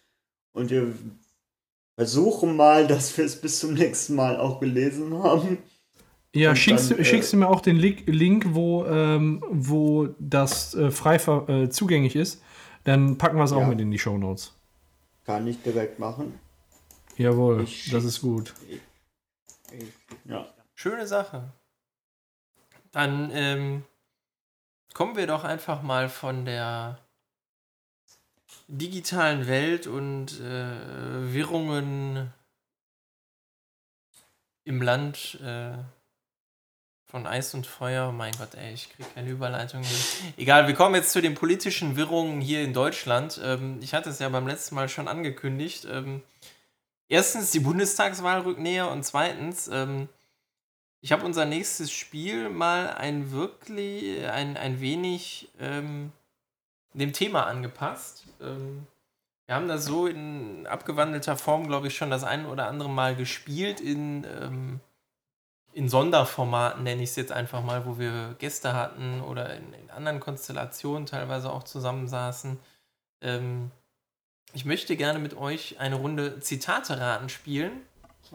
und 0.51 0.71
wir 0.71 0.91
versuchen 1.95 2.55
mal, 2.55 2.87
dass 2.93 3.15
wir 3.15 3.23
es 3.23 3.39
bis 3.39 3.59
zum 3.59 3.75
nächsten 3.75 4.15
Mal 4.15 4.37
auch 4.37 4.59
gelesen 4.59 5.13
haben. 5.21 5.59
Ja, 6.33 6.49
Und 6.49 6.55
schickst, 6.55 6.89
dann, 6.89 6.97
du, 6.97 7.03
äh, 7.03 7.05
schickst 7.05 7.33
du 7.33 7.37
mir 7.37 7.49
auch 7.49 7.61
den 7.61 7.77
Link, 7.77 8.55
wo, 8.55 8.83
ähm, 8.87 9.43
wo 9.47 10.07
das 10.17 10.73
äh, 10.73 10.89
frei 10.89 11.19
ver, 11.19 11.47
äh, 11.49 11.69
zugänglich 11.69 12.15
ist. 12.15 12.41
Dann 12.83 13.19
packen 13.19 13.37
wir 13.37 13.43
es 13.43 13.51
auch 13.51 13.61
Ja. 13.61 13.67
mit 13.67 13.79
in 13.79 13.91
die 13.91 13.99
Shownotes. 13.99 14.55
Kann 15.23 15.45
ich 15.45 15.61
direkt 15.61 15.99
machen. 15.99 16.39
Jawohl, 17.15 17.61
Ich 17.61 17.91
das 17.91 18.05
ist 18.05 18.21
gut. 18.21 18.55
Ja. 20.25 20.47
Schöne 20.81 21.07
Sache. 21.07 21.43
Dann 22.93 23.31
ähm, 23.33 23.83
kommen 24.93 25.17
wir 25.17 25.27
doch 25.27 25.43
einfach 25.43 25.81
mal 25.81 26.07
von 26.07 26.45
der 26.45 26.97
digitalen 28.69 29.45
Welt 29.47 29.87
und 29.87 30.39
äh, 30.39 31.33
Wirrungen 31.33 32.31
im 34.63 34.81
Land 34.81 35.37
äh, 35.43 35.73
von 37.07 37.27
Eis 37.27 37.53
und 37.53 37.67
Feuer. 37.67 38.13
Mein 38.13 38.31
Gott, 38.37 38.55
ey, 38.55 38.73
ich 38.73 38.89
kriege 38.89 39.09
keine 39.13 39.31
Überleitung 39.31 39.83
hin. 39.83 39.97
Egal, 40.37 40.67
wir 40.67 40.75
kommen 40.75 40.95
jetzt 40.95 41.11
zu 41.11 41.21
den 41.21 41.35
politischen 41.35 41.97
Wirrungen 41.97 42.39
hier 42.39 42.63
in 42.63 42.71
Deutschland. 42.71 43.37
Ähm, 43.43 43.79
ich 43.81 43.93
hatte 43.93 44.11
es 44.11 44.19
ja 44.19 44.29
beim 44.29 44.47
letzten 44.47 44.75
Mal 44.75 44.87
schon 44.87 45.09
angekündigt. 45.09 45.85
Ähm, 45.91 46.23
erstens, 47.09 47.51
die 47.51 47.59
Bundestagswahl 47.59 48.39
rückt 48.39 48.61
näher 48.61 48.89
und 48.89 49.03
zweitens, 49.03 49.67
ähm, 49.67 50.07
ich 51.01 51.11
habe 51.11 51.25
unser 51.25 51.45
nächstes 51.45 51.91
Spiel 51.91 52.49
mal 52.49 52.93
ein 52.93 53.31
wirklich, 53.31 54.27
ein, 54.27 54.57
ein 54.57 54.81
wenig 54.81 55.49
ähm, 55.59 56.11
dem 56.93 57.13
Thema 57.13 57.45
angepasst. 57.45 58.25
Ähm, 58.41 58.85
wir 59.45 59.55
haben 59.55 59.67
das 59.67 59.85
so 59.85 60.07
in 60.07 60.67
abgewandelter 60.67 61.37
Form, 61.37 61.67
glaube 61.67 61.87
ich, 61.87 61.95
schon 61.95 62.09
das 62.09 62.23
ein 62.23 62.45
oder 62.45 62.67
andere 62.67 62.89
Mal 62.89 63.15
gespielt 63.15 63.79
in, 63.79 64.25
ähm, 64.25 64.79
in 65.73 65.89
Sonderformaten, 65.89 66.83
nenne 66.83 67.01
ich 67.01 67.11
es 67.11 67.15
jetzt 67.15 67.31
einfach 67.31 67.63
mal, 67.63 67.85
wo 67.85 67.97
wir 67.97 68.35
Gäste 68.37 68.73
hatten 68.73 69.21
oder 69.21 69.55
in, 69.55 69.73
in 69.73 69.89
anderen 69.89 70.19
Konstellationen 70.19 71.05
teilweise 71.05 71.51
auch 71.51 71.63
zusammensaßen. 71.63 72.59
Ähm, 73.21 73.71
ich 74.53 74.65
möchte 74.65 74.97
gerne 74.97 75.19
mit 75.19 75.35
euch 75.35 75.79
eine 75.79 75.95
Runde 75.95 76.39
Zitate-Raten 76.41 77.29
spielen. 77.29 77.71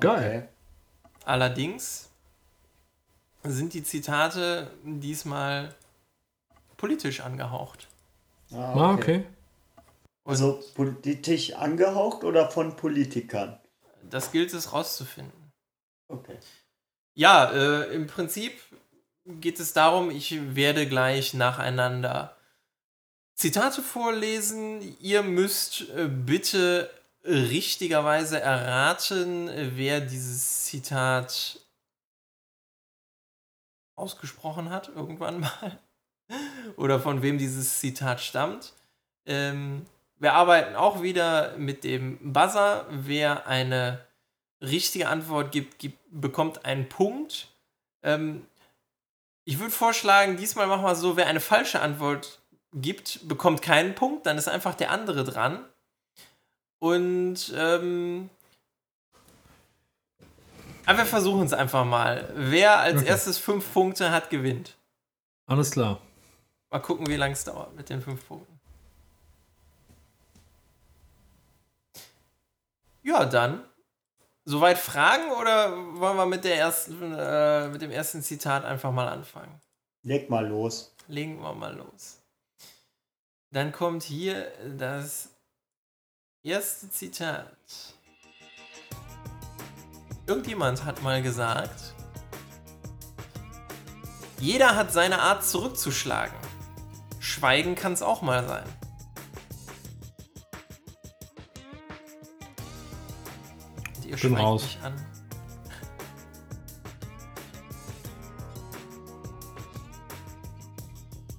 Geil. 0.00 0.48
Allerdings 1.24 2.10
sind 3.44 3.74
die 3.74 3.82
Zitate 3.84 4.70
diesmal 4.84 5.74
politisch 6.76 7.20
angehaucht. 7.20 7.88
Ah, 8.52 8.72
Ah, 8.74 8.94
okay. 8.94 9.24
Also 10.24 10.62
politisch 10.74 11.52
angehaucht 11.54 12.24
oder 12.24 12.50
von 12.50 12.76
Politikern? 12.76 13.58
Das 14.08 14.32
gilt 14.32 14.54
es 14.54 14.72
rauszufinden. 14.72 15.52
Okay. 16.08 16.38
Ja, 17.14 17.50
äh, 17.52 17.94
im 17.94 18.06
Prinzip 18.06 18.52
geht 19.26 19.60
es 19.60 19.72
darum, 19.72 20.10
ich 20.10 20.54
werde 20.54 20.86
gleich 20.88 21.34
nacheinander 21.34 22.36
Zitate 23.34 23.82
vorlesen. 23.82 24.96
Ihr 25.00 25.22
müsst 25.22 25.88
äh, 25.90 26.08
bitte 26.08 26.90
richtigerweise 27.24 28.40
erraten, 28.40 29.50
wer 29.76 30.00
dieses 30.00 30.64
Zitat 30.64 31.58
ausgesprochen 33.96 34.70
hat, 34.70 34.88
irgendwann 34.88 35.40
mal. 35.40 35.78
Oder 36.76 37.00
von 37.00 37.22
wem 37.22 37.38
dieses 37.38 37.80
Zitat 37.80 38.20
stammt. 38.20 38.72
Ähm, 39.26 39.86
wir 40.18 40.34
arbeiten 40.34 40.76
auch 40.76 41.02
wieder 41.02 41.56
mit 41.56 41.84
dem 41.84 42.32
Buzzer. 42.32 42.86
Wer 42.90 43.46
eine 43.46 44.04
richtige 44.60 45.08
Antwort 45.08 45.52
gibt, 45.52 45.78
gibt 45.78 45.98
bekommt 46.10 46.64
einen 46.64 46.88
Punkt. 46.88 47.48
Ähm, 48.02 48.46
ich 49.44 49.58
würde 49.58 49.72
vorschlagen, 49.72 50.36
diesmal 50.36 50.66
machen 50.66 50.84
wir 50.84 50.94
so, 50.94 51.16
wer 51.16 51.26
eine 51.26 51.40
falsche 51.40 51.80
Antwort 51.80 52.40
gibt, 52.72 53.28
bekommt 53.28 53.62
keinen 53.62 53.94
Punkt, 53.94 54.26
dann 54.26 54.38
ist 54.38 54.48
einfach 54.48 54.74
der 54.74 54.90
andere 54.90 55.24
dran. 55.24 55.64
Und 56.78 57.52
ähm, 57.56 58.30
aber 60.86 60.98
wir 60.98 61.06
versuchen 61.06 61.44
es 61.46 61.52
einfach 61.52 61.84
mal. 61.84 62.30
Wer 62.34 62.78
als 62.78 63.00
Okay. 63.00 63.08
erstes 63.08 63.38
fünf 63.38 63.72
Punkte 63.72 64.10
hat, 64.10 64.30
gewinnt. 64.30 64.76
Alles 65.46 65.70
klar. 65.72 66.00
Mal 66.70 66.80
gucken, 66.80 67.06
wie 67.06 67.16
lange 67.16 67.32
es 67.34 67.44
dauert 67.44 67.74
mit 67.74 67.88
den 67.88 68.00
fünf 68.02 68.26
Punkten. 68.26 68.58
Ja, 73.02 73.24
dann. 73.24 73.64
Soweit 74.46 74.78
Fragen 74.78 75.30
oder 75.40 75.72
wollen 75.98 76.16
wir 76.16 76.26
mit, 76.26 76.44
der 76.44 76.56
ersten, 76.58 77.14
äh, 77.16 77.68
mit 77.68 77.80
dem 77.80 77.90
ersten 77.90 78.22
Zitat 78.22 78.64
einfach 78.64 78.92
mal 78.92 79.08
anfangen? 79.08 79.58
Leg 80.02 80.28
mal 80.28 80.46
los. 80.46 80.94
Legen 81.08 81.40
wir 81.40 81.54
mal 81.54 81.74
los. 81.74 82.20
Dann 83.50 83.72
kommt 83.72 84.02
hier 84.02 84.50
das 84.76 85.30
erste 86.42 86.90
Zitat. 86.90 87.46
Irgendjemand 90.26 90.84
hat 90.84 91.02
mal 91.02 91.22
gesagt, 91.22 91.94
jeder 94.40 94.74
hat 94.74 94.92
seine 94.92 95.20
Art 95.20 95.44
zurückzuschlagen. 95.44 96.36
Schweigen 97.18 97.74
kann 97.74 97.92
es 97.92 98.02
auch 98.02 98.22
mal 98.22 98.46
sein. 98.46 98.64
Und 103.96 104.04
ihr 104.04 104.10
Bin 104.10 104.18
schweigt 104.18 104.38
raus. 104.42 104.62
mich 104.62 104.78
an. 104.82 104.94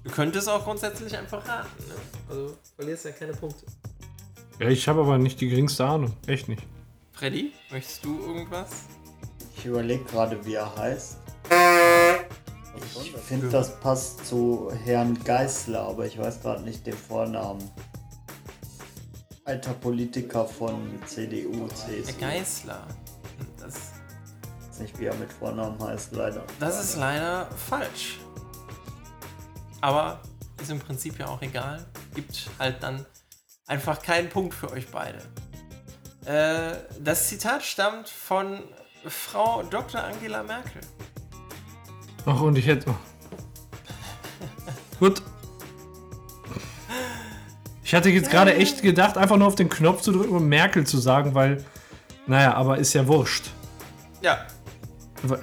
Du 0.04 0.10
könntest 0.10 0.48
auch 0.48 0.64
grundsätzlich 0.64 1.16
einfach 1.16 1.46
raten. 1.46 1.88
Ne? 1.88 1.94
Also 2.28 2.46
du 2.48 2.56
verlierst 2.76 3.04
ja 3.04 3.10
keine 3.10 3.32
Punkte. 3.32 3.66
Ja, 4.60 4.68
ich 4.68 4.88
habe 4.88 5.00
aber 5.00 5.18
nicht 5.18 5.40
die 5.40 5.48
geringste 5.48 5.84
Ahnung. 5.84 6.16
Echt 6.26 6.48
nicht. 6.48 6.62
Freddy, 7.16 7.50
möchtest 7.70 8.04
du 8.04 8.20
irgendwas? 8.20 8.68
Ich 9.56 9.64
überlege 9.64 10.04
gerade, 10.04 10.44
wie 10.44 10.52
er 10.52 10.76
heißt. 10.76 11.16
Ich 13.02 13.12
finde, 13.12 13.48
das 13.48 13.80
passt 13.80 14.26
zu 14.26 14.70
Herrn 14.84 15.18
Geißler, 15.24 15.80
aber 15.80 16.04
ich 16.04 16.18
weiß 16.18 16.42
gerade 16.42 16.62
nicht 16.62 16.86
den 16.86 16.92
Vornamen. 16.94 17.70
Alter 19.46 19.72
Politiker 19.72 20.44
von 20.44 21.00
CDU, 21.06 21.66
Der 21.68 22.04
CSU. 22.04 22.20
Geißler. 22.20 22.86
Das, 23.58 23.74
weiß 24.68 24.80
nicht, 24.80 24.98
wie 24.98 25.06
er 25.06 25.14
mit 25.14 25.32
Vornamen 25.32 25.82
heißt, 25.82 26.12
leider. 26.12 26.44
das 26.60 26.84
ist 26.84 26.96
leider 26.96 27.46
falsch. 27.52 28.18
Aber 29.80 30.20
ist 30.60 30.70
im 30.70 30.80
Prinzip 30.80 31.18
ja 31.18 31.28
auch 31.28 31.40
egal. 31.40 31.86
Gibt 32.14 32.50
halt 32.58 32.82
dann 32.82 33.06
einfach 33.66 34.02
keinen 34.02 34.28
Punkt 34.28 34.52
für 34.52 34.70
euch 34.70 34.90
beide. 34.90 35.22
Äh, 36.26 36.74
das 36.98 37.28
Zitat 37.28 37.62
stammt 37.62 38.08
von 38.08 38.58
Frau 39.06 39.62
Dr. 39.62 40.02
Angela 40.02 40.42
Merkel. 40.42 40.80
Ach, 42.24 42.40
und 42.40 42.58
ich 42.58 42.66
hätte. 42.66 42.92
Gut. 44.98 45.22
Ich 47.84 47.94
hatte 47.94 48.10
jetzt 48.10 48.30
gerade 48.30 48.54
echt 48.56 48.82
gedacht, 48.82 49.16
einfach 49.16 49.36
nur 49.36 49.46
auf 49.46 49.54
den 49.54 49.68
Knopf 49.68 50.00
zu 50.02 50.10
drücken 50.10 50.34
und 50.34 50.48
Merkel 50.48 50.84
zu 50.84 50.98
sagen, 50.98 51.34
weil. 51.34 51.64
Naja, 52.26 52.54
aber 52.54 52.78
ist 52.78 52.92
ja 52.94 53.06
wurscht. 53.06 53.50
Ja, 54.20 54.44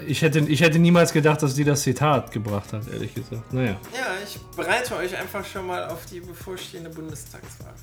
Ich 0.05 0.21
hätte, 0.21 0.39
ich 0.39 0.59
hätte 0.59 0.79
niemals 0.79 1.13
gedacht, 1.13 1.41
dass 1.41 1.55
die 1.55 1.63
das 1.63 1.81
Zitat 1.81 2.31
gebracht 2.31 2.73
hat, 2.73 2.87
ehrlich 2.89 3.13
gesagt. 3.13 3.53
Naja. 3.53 3.77
Ja, 3.93 4.07
ich 4.21 4.37
bereite 4.57 4.97
euch 4.97 5.15
einfach 5.15 5.45
schon 5.45 5.65
mal 5.67 5.87
auf 5.87 6.05
die 6.05 6.19
bevorstehende 6.19 6.89
Bundestagswahl. 6.89 7.73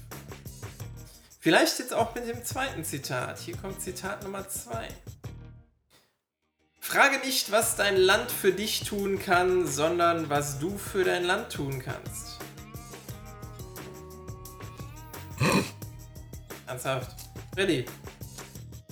Vielleicht 1.43 1.79
jetzt 1.79 1.95
auch 1.95 2.15
mit 2.15 2.29
dem 2.29 2.45
zweiten 2.45 2.85
Zitat. 2.85 3.39
Hier 3.39 3.57
kommt 3.57 3.81
Zitat 3.81 4.23
Nummer 4.25 4.47
zwei. 4.47 4.89
Frage 6.79 7.19
nicht, 7.25 7.51
was 7.51 7.77
dein 7.77 7.97
Land 7.97 8.31
für 8.31 8.53
dich 8.53 8.81
tun 8.81 9.19
kann, 9.19 9.67
sondern 9.67 10.29
was 10.29 10.59
du 10.59 10.77
für 10.77 11.03
dein 11.03 11.25
Land 11.25 11.51
tun 11.51 11.83
kannst. 11.83 12.41
Ernsthaft. 16.67 17.17
Freddy, 17.55 17.87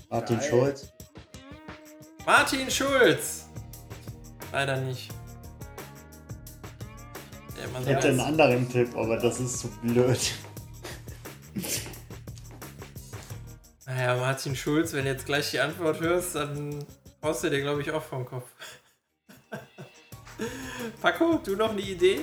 Martin 0.09 0.41
Schulz. 0.41 0.89
Martin 2.25 2.71
Schulz. 2.71 3.45
Leider 4.53 4.79
nicht. 4.79 5.11
Ich 7.81 7.87
hätte 7.87 8.09
einen 8.09 8.21
anderen 8.21 8.69
Tipp, 8.71 8.97
aber 8.97 9.19
das 9.19 9.39
ist 9.39 9.59
zu 9.59 9.69
blöd. 9.83 10.19
Naja, 13.89 14.17
Martin 14.17 14.55
Schulz, 14.55 14.93
wenn 14.93 15.05
du 15.05 15.13
jetzt 15.13 15.25
gleich 15.25 15.51
die 15.51 15.61
Antwort 15.61 16.01
hörst, 16.01 16.35
dann 16.35 16.85
haust 17.23 17.43
du 17.43 17.49
dir, 17.49 17.63
glaube 17.63 17.81
ich, 17.81 17.91
auch 17.91 18.03
vom 18.03 18.27
Kopf. 18.27 18.45
Paco, 21.03 21.41
du 21.43 21.57
noch 21.57 21.71
eine 21.71 21.81
Idee? 21.81 22.21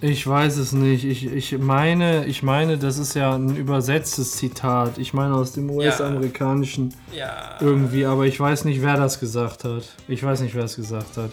Ich 0.00 0.24
weiß 0.24 0.56
es 0.56 0.72
nicht. 0.72 1.04
Ich, 1.04 1.26
ich 1.26 1.58
meine, 1.58 2.24
ich 2.26 2.44
meine, 2.44 2.78
das 2.78 2.96
ist 2.96 3.14
ja 3.14 3.34
ein 3.34 3.56
übersetztes 3.56 4.36
Zitat. 4.36 4.98
Ich 4.98 5.12
meine 5.12 5.34
aus 5.34 5.52
dem 5.52 5.68
US-amerikanischen 5.68 6.94
Ja. 7.12 7.58
irgendwie, 7.60 8.06
aber 8.06 8.24
ich 8.24 8.38
weiß 8.38 8.64
nicht, 8.64 8.80
wer 8.80 8.96
das 8.96 9.18
gesagt 9.18 9.64
hat. 9.64 9.82
Ich 10.06 10.22
weiß 10.22 10.40
nicht, 10.40 10.54
wer 10.54 10.64
es 10.64 10.76
gesagt 10.76 11.16
hat. 11.16 11.32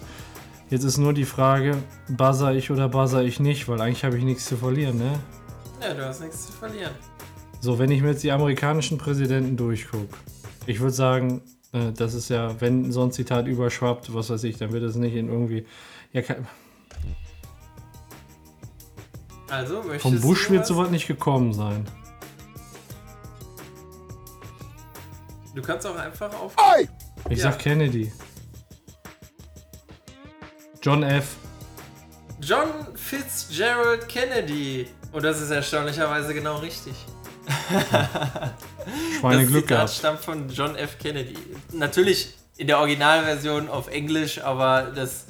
Jetzt 0.69 0.83
ist 0.83 0.97
nur 0.97 1.13
die 1.13 1.23
Frage, 1.23 1.77
buzzer 2.09 2.51
ich 2.53 2.71
oder 2.71 2.89
buzzer 2.89 3.21
ich 3.21 3.39
nicht, 3.39 3.69
weil 3.69 3.79
eigentlich 3.79 4.03
habe 4.03 4.17
ich 4.17 4.23
nichts 4.23 4.45
zu 4.45 4.57
verlieren, 4.57 4.97
ne? 4.97 5.19
Ja, 5.81 5.93
du 5.93 6.03
hast 6.05 6.19
nichts 6.19 6.47
zu 6.47 6.51
verlieren. 6.51 6.91
So, 7.59 7.79
wenn 7.79 7.91
ich 7.91 8.01
mir 8.01 8.09
jetzt 8.11 8.23
die 8.23 8.31
amerikanischen 8.31 8.97
Präsidenten 8.97 9.57
durchgucke, 9.57 10.15
ich 10.65 10.79
würde 10.79 10.93
sagen, 10.93 11.41
äh, 11.73 11.91
das 11.91 12.13
ist 12.13 12.29
ja, 12.29 12.59
wenn 12.61 12.91
so 12.91 13.03
ein 13.03 13.11
Zitat 13.11 13.47
überschwappt, 13.47 14.13
was 14.13 14.29
weiß 14.29 14.43
ich, 14.43 14.57
dann 14.57 14.71
wird 14.71 14.83
es 14.83 14.95
nicht 14.95 15.15
in 15.15 15.27
irgendwie. 15.29 15.65
Ja, 16.13 16.21
kein, 16.21 16.47
Also, 19.49 19.81
vom 19.99 20.19
Bush 20.19 20.49
wird 20.49 20.61
was? 20.61 20.67
sowas 20.67 20.89
nicht 20.89 21.07
gekommen 21.07 21.53
sein. 21.53 21.85
Du 25.55 25.61
kannst 25.61 25.87
auch 25.87 25.95
einfach 25.95 26.31
auf. 26.39 26.53
Ich 27.29 27.39
Ja. 27.39 27.51
sag 27.51 27.59
Kennedy. 27.59 28.11
John 30.81 31.01
F. 31.03 31.35
John 32.39 32.67
Fitzgerald 32.95 34.07
Kennedy. 34.07 34.87
Und 35.11 35.23
das 35.23 35.41
ist 35.41 35.49
erstaunlicherweise 35.49 36.33
genau 36.33 36.57
richtig. 36.57 36.93
Schweine 39.19 39.41
das 39.41 39.47
Glück 39.47 39.63
Zitat 39.63 39.67
gehabt. 39.67 39.89
stammt 39.91 40.19
von 40.19 40.49
John 40.49 40.75
F. 40.75 40.97
Kennedy. 40.99 41.35
Natürlich 41.71 42.33
in 42.57 42.67
der 42.67 42.79
Originalversion 42.79 43.69
auf 43.69 43.87
Englisch, 43.87 44.41
aber 44.41 44.91
das 44.95 45.25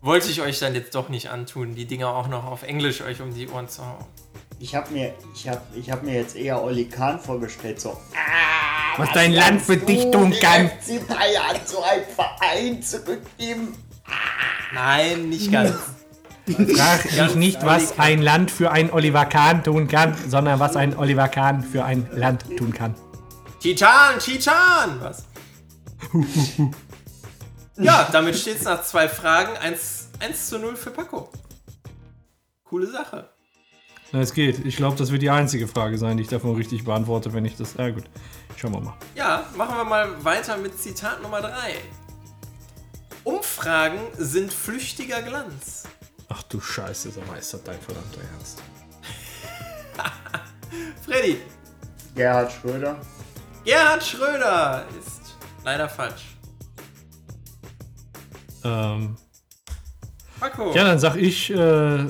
wollte 0.00 0.28
ich 0.30 0.40
euch 0.40 0.58
dann 0.58 0.74
jetzt 0.74 0.94
doch 0.94 1.08
nicht 1.08 1.30
antun, 1.30 1.74
die 1.74 1.86
Dinger 1.86 2.08
auch 2.08 2.28
noch 2.28 2.44
auf 2.44 2.62
Englisch 2.62 3.00
euch 3.02 3.20
um 3.20 3.34
die 3.34 3.48
Ohren 3.48 3.68
zu 3.68 3.84
hauen. 3.84 4.04
Ich 4.58 4.74
habe 4.74 4.92
mir, 4.92 5.12
ich 5.34 5.48
hab, 5.48 5.64
ich 5.74 5.90
hab 5.90 6.02
mir 6.02 6.14
jetzt 6.14 6.36
eher 6.36 6.62
Olli 6.62 6.84
Kahn 6.84 7.18
vorgestellt, 7.18 7.80
so. 7.80 7.98
Was 8.96 9.12
dein 9.12 9.32
Land 9.32 9.62
für 9.62 9.76
dich 9.76 10.10
tun 10.10 10.32
kann. 10.40 10.68
FC 10.68 11.06
Bayern 11.08 11.56
so 11.64 11.82
ein 11.82 12.02
Verein 12.14 12.82
zurückgeben. 12.82 13.74
Nein, 14.72 15.28
nicht 15.28 15.50
ganz. 15.50 15.74
Frag 16.46 17.04
ich 17.04 17.16
Ganz 17.16 17.34
nicht, 17.36 17.64
was 17.64 17.98
ein 17.98 18.20
Land 18.20 18.50
für 18.50 18.72
ein 18.72 18.92
Oliver 18.92 19.26
Kahn 19.26 19.62
tun 19.62 19.86
kann, 19.86 20.16
sondern 20.28 20.58
was 20.58 20.74
ein 20.74 20.96
Oliver 20.96 21.28
Kahn 21.28 21.62
für 21.62 21.84
ein 21.84 22.08
Land 22.12 22.56
tun 22.56 22.72
kann. 22.72 22.94
Titan, 23.60 24.18
Titan! 24.18 25.00
Was? 25.00 25.24
ja, 27.76 28.08
damit 28.10 28.36
steht 28.36 28.56
es 28.56 28.64
nach 28.64 28.82
zwei 28.82 29.08
Fragen 29.08 29.56
1, 29.56 30.08
1 30.18 30.48
zu 30.48 30.58
0 30.58 30.74
für 30.74 30.90
Paco. 30.90 31.30
Coole 32.64 32.88
Sache. 32.90 33.28
Na, 34.10 34.20
es 34.20 34.34
geht. 34.34 34.66
Ich 34.66 34.76
glaube, 34.76 34.96
das 34.96 35.12
wird 35.12 35.22
die 35.22 35.30
einzige 35.30 35.68
Frage 35.68 35.96
sein, 35.96 36.16
die 36.16 36.24
ich 36.24 36.28
davon 36.28 36.56
richtig 36.56 36.84
beantworte, 36.84 37.32
wenn 37.32 37.44
ich 37.44 37.56
das. 37.56 37.74
Ja, 37.74 37.90
gut. 37.90 38.04
Schauen 38.56 38.72
wir 38.72 38.80
mal. 38.80 38.94
Ja, 39.14 39.46
machen 39.56 39.76
wir 39.76 39.84
mal 39.84 40.24
weiter 40.24 40.56
mit 40.56 40.78
Zitat 40.78 41.22
Nummer 41.22 41.40
3. 41.40 41.50
Umfragen 43.24 44.00
sind 44.18 44.52
flüchtiger 44.52 45.22
Glanz. 45.22 45.81
Ach 46.34 46.42
du 46.44 46.60
Scheiße, 46.60 47.10
sag 47.10 47.26
mal, 47.26 47.38
ist 47.38 47.52
das 47.52 47.62
dein 47.62 47.78
verdammter 47.78 48.22
Ernst? 48.32 48.62
Freddy, 51.04 51.42
Gerhard 52.14 52.50
Schröder. 52.50 52.98
Gerhard 53.66 54.02
Schröder 54.02 54.86
ist 54.98 55.36
leider 55.62 55.90
falsch. 55.90 56.38
Ähm, 58.64 59.14
Paco, 60.40 60.72
ja, 60.72 60.84
dann 60.84 60.98
sag 60.98 61.16
ich, 61.16 61.50
äh, 61.50 62.06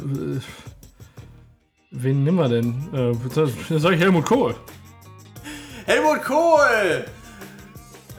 wen 1.90 2.22
nehmen 2.22 2.38
wir 2.38 2.48
denn? 2.48 2.94
Äh, 2.94 3.16
dann 3.34 3.80
sag 3.80 3.94
ich 3.94 4.00
Helmut 4.00 4.24
Kohl. 4.24 4.54
Helmut 5.86 6.22
Kohl 6.22 7.06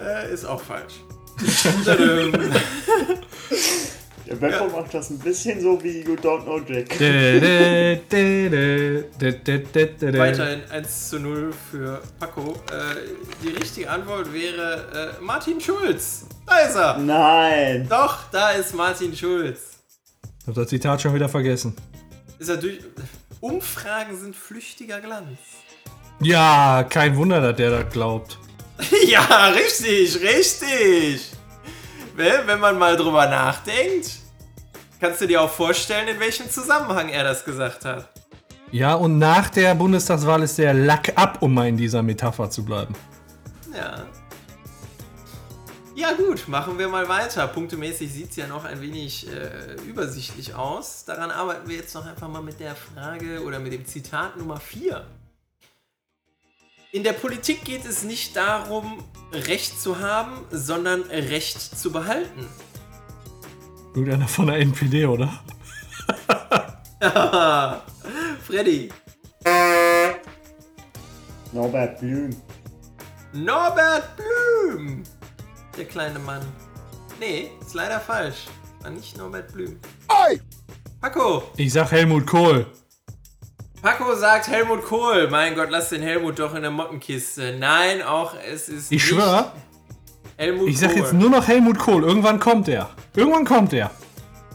äh, 0.01 0.33
ist 0.33 0.43
auch 0.43 0.61
falsch. 0.61 0.95
Der 4.33 4.47
Beppo 4.49 4.65
ja. 4.65 4.81
macht 4.81 4.93
das 4.95 5.11
ein 5.11 5.19
bisschen 5.19 5.61
so 5.61 5.83
wie 5.83 6.01
You 6.01 6.15
Don't 6.15 6.43
Know 6.43 6.59
Jack. 6.67 6.99
Weiterhin 10.19 10.61
1 10.71 11.09
zu 11.09 11.19
0 11.19 11.53
für 11.71 12.01
Paco. 12.19 12.53
Äh, 12.71 12.95
die 13.43 13.49
richtige 13.49 13.87
Antwort 13.87 14.33
wäre 14.33 15.17
äh, 15.19 15.23
Martin 15.23 15.61
Schulz. 15.61 16.25
Da 16.47 16.59
ist 16.61 16.75
er. 16.75 16.97
Nein. 16.97 17.85
Doch, 17.87 18.31
da 18.31 18.51
ist 18.51 18.73
Martin 18.73 19.15
Schulz. 19.15 19.77
Ich 20.41 20.47
habe 20.47 20.59
das 20.59 20.69
Zitat 20.69 20.99
schon 20.99 21.13
wieder 21.13 21.29
vergessen. 21.29 21.75
Ist 22.39 22.47
natürlich. 22.47 22.79
Umfragen 23.39 24.19
sind 24.19 24.35
flüchtiger 24.35 24.99
Glanz. 24.99 25.37
Ja, 26.21 26.83
kein 26.89 27.15
Wunder, 27.17 27.39
dass 27.39 27.55
der 27.55 27.69
das 27.69 27.93
glaubt. 27.93 28.39
ja, 29.05 29.49
richtig, 29.49 30.19
richtig. 30.21 31.33
Wenn 32.15 32.59
man 32.59 32.79
mal 32.79 32.97
drüber 32.97 33.27
nachdenkt 33.27 34.22
kannst 35.03 35.19
du 35.19 35.27
dir 35.27 35.41
auch 35.41 35.49
vorstellen, 35.49 36.07
in 36.07 36.17
welchem 36.21 36.49
Zusammenhang 36.49 37.09
er 37.09 37.25
das 37.25 37.43
gesagt 37.43 37.83
hat. 37.83 38.07
Ja, 38.71 38.93
und 38.93 39.19
nach 39.19 39.49
der 39.49 39.75
Bundestagswahl 39.75 40.41
ist 40.43 40.57
der 40.57 40.73
Lack 40.73 41.11
ab, 41.17 41.39
um 41.41 41.53
mal 41.53 41.67
in 41.67 41.75
dieser 41.75 42.01
Metapher 42.01 42.49
zu 42.49 42.63
bleiben. 42.63 42.95
Ja. 43.75 44.05
Ja 45.93 46.13
gut, 46.13 46.47
machen 46.47 46.79
wir 46.79 46.87
mal 46.87 47.09
weiter. 47.09 47.45
Punktemäßig 47.47 48.13
sieht 48.13 48.29
es 48.29 48.37
ja 48.37 48.47
noch 48.47 48.63
ein 48.63 48.79
wenig 48.79 49.27
äh, 49.27 49.75
übersichtlich 49.85 50.55
aus. 50.55 51.03
Daran 51.03 51.31
arbeiten 51.31 51.67
wir 51.67 51.75
jetzt 51.75 51.93
noch 51.95 52.05
einfach 52.05 52.29
mal 52.29 52.41
mit 52.41 52.61
der 52.61 52.73
Frage 52.73 53.43
oder 53.43 53.59
mit 53.59 53.73
dem 53.73 53.85
Zitat 53.85 54.37
Nummer 54.37 54.57
4. 54.57 55.05
In 56.93 57.03
der 57.03 57.13
Politik 57.13 57.65
geht 57.65 57.85
es 57.85 58.03
nicht 58.03 58.37
darum, 58.37 59.03
Recht 59.33 59.81
zu 59.81 59.99
haben, 59.99 60.45
sondern 60.49 61.01
Recht 61.01 61.77
zu 61.77 61.91
behalten. 61.91 62.47
Irgendeiner 63.95 64.27
von 64.27 64.47
der 64.47 64.57
NPD, 64.57 65.05
oder? 65.05 65.31
Freddy. 68.47 68.89
Norbert 71.51 71.99
Blüm. 71.99 72.35
Norbert 73.33 74.09
Blüm. 74.15 75.03
Der 75.77 75.85
kleine 75.85 76.17
Mann. 76.19 76.41
Nee, 77.19 77.51
ist 77.61 77.75
leider 77.75 77.99
falsch. 77.99 78.45
War 78.81 78.89
nicht 78.89 79.15
Norbert 79.17 79.53
Blüm. 79.53 79.79
Paco. 80.99 81.43
Ich 81.57 81.73
sag 81.73 81.91
Helmut 81.91 82.25
Kohl. 82.25 82.65
Paco 83.81 84.15
sagt 84.15 84.47
Helmut 84.47 84.83
Kohl. 84.85 85.27
Mein 85.29 85.53
Gott, 85.53 85.69
lass 85.69 85.89
den 85.89 86.01
Helmut 86.01 86.39
doch 86.39 86.55
in 86.55 86.61
der 86.61 86.71
Mottenkiste. 86.71 87.57
Nein, 87.59 88.01
auch 88.01 88.33
es 88.35 88.69
ist. 88.69 88.85
Ich 88.85 88.91
nicht 88.91 89.07
schwör, 89.09 89.51
Helmut 90.37 90.69
ich 90.69 90.79
sag 90.79 90.91
Kohl. 90.91 91.01
jetzt 91.01 91.13
nur 91.13 91.29
noch 91.29 91.47
Helmut 91.47 91.77
Kohl. 91.79 92.03
Irgendwann 92.03 92.39
kommt 92.39 92.67
er. 92.67 92.89
Irgendwann 93.15 93.45
kommt 93.45 93.73
er. 93.73 93.91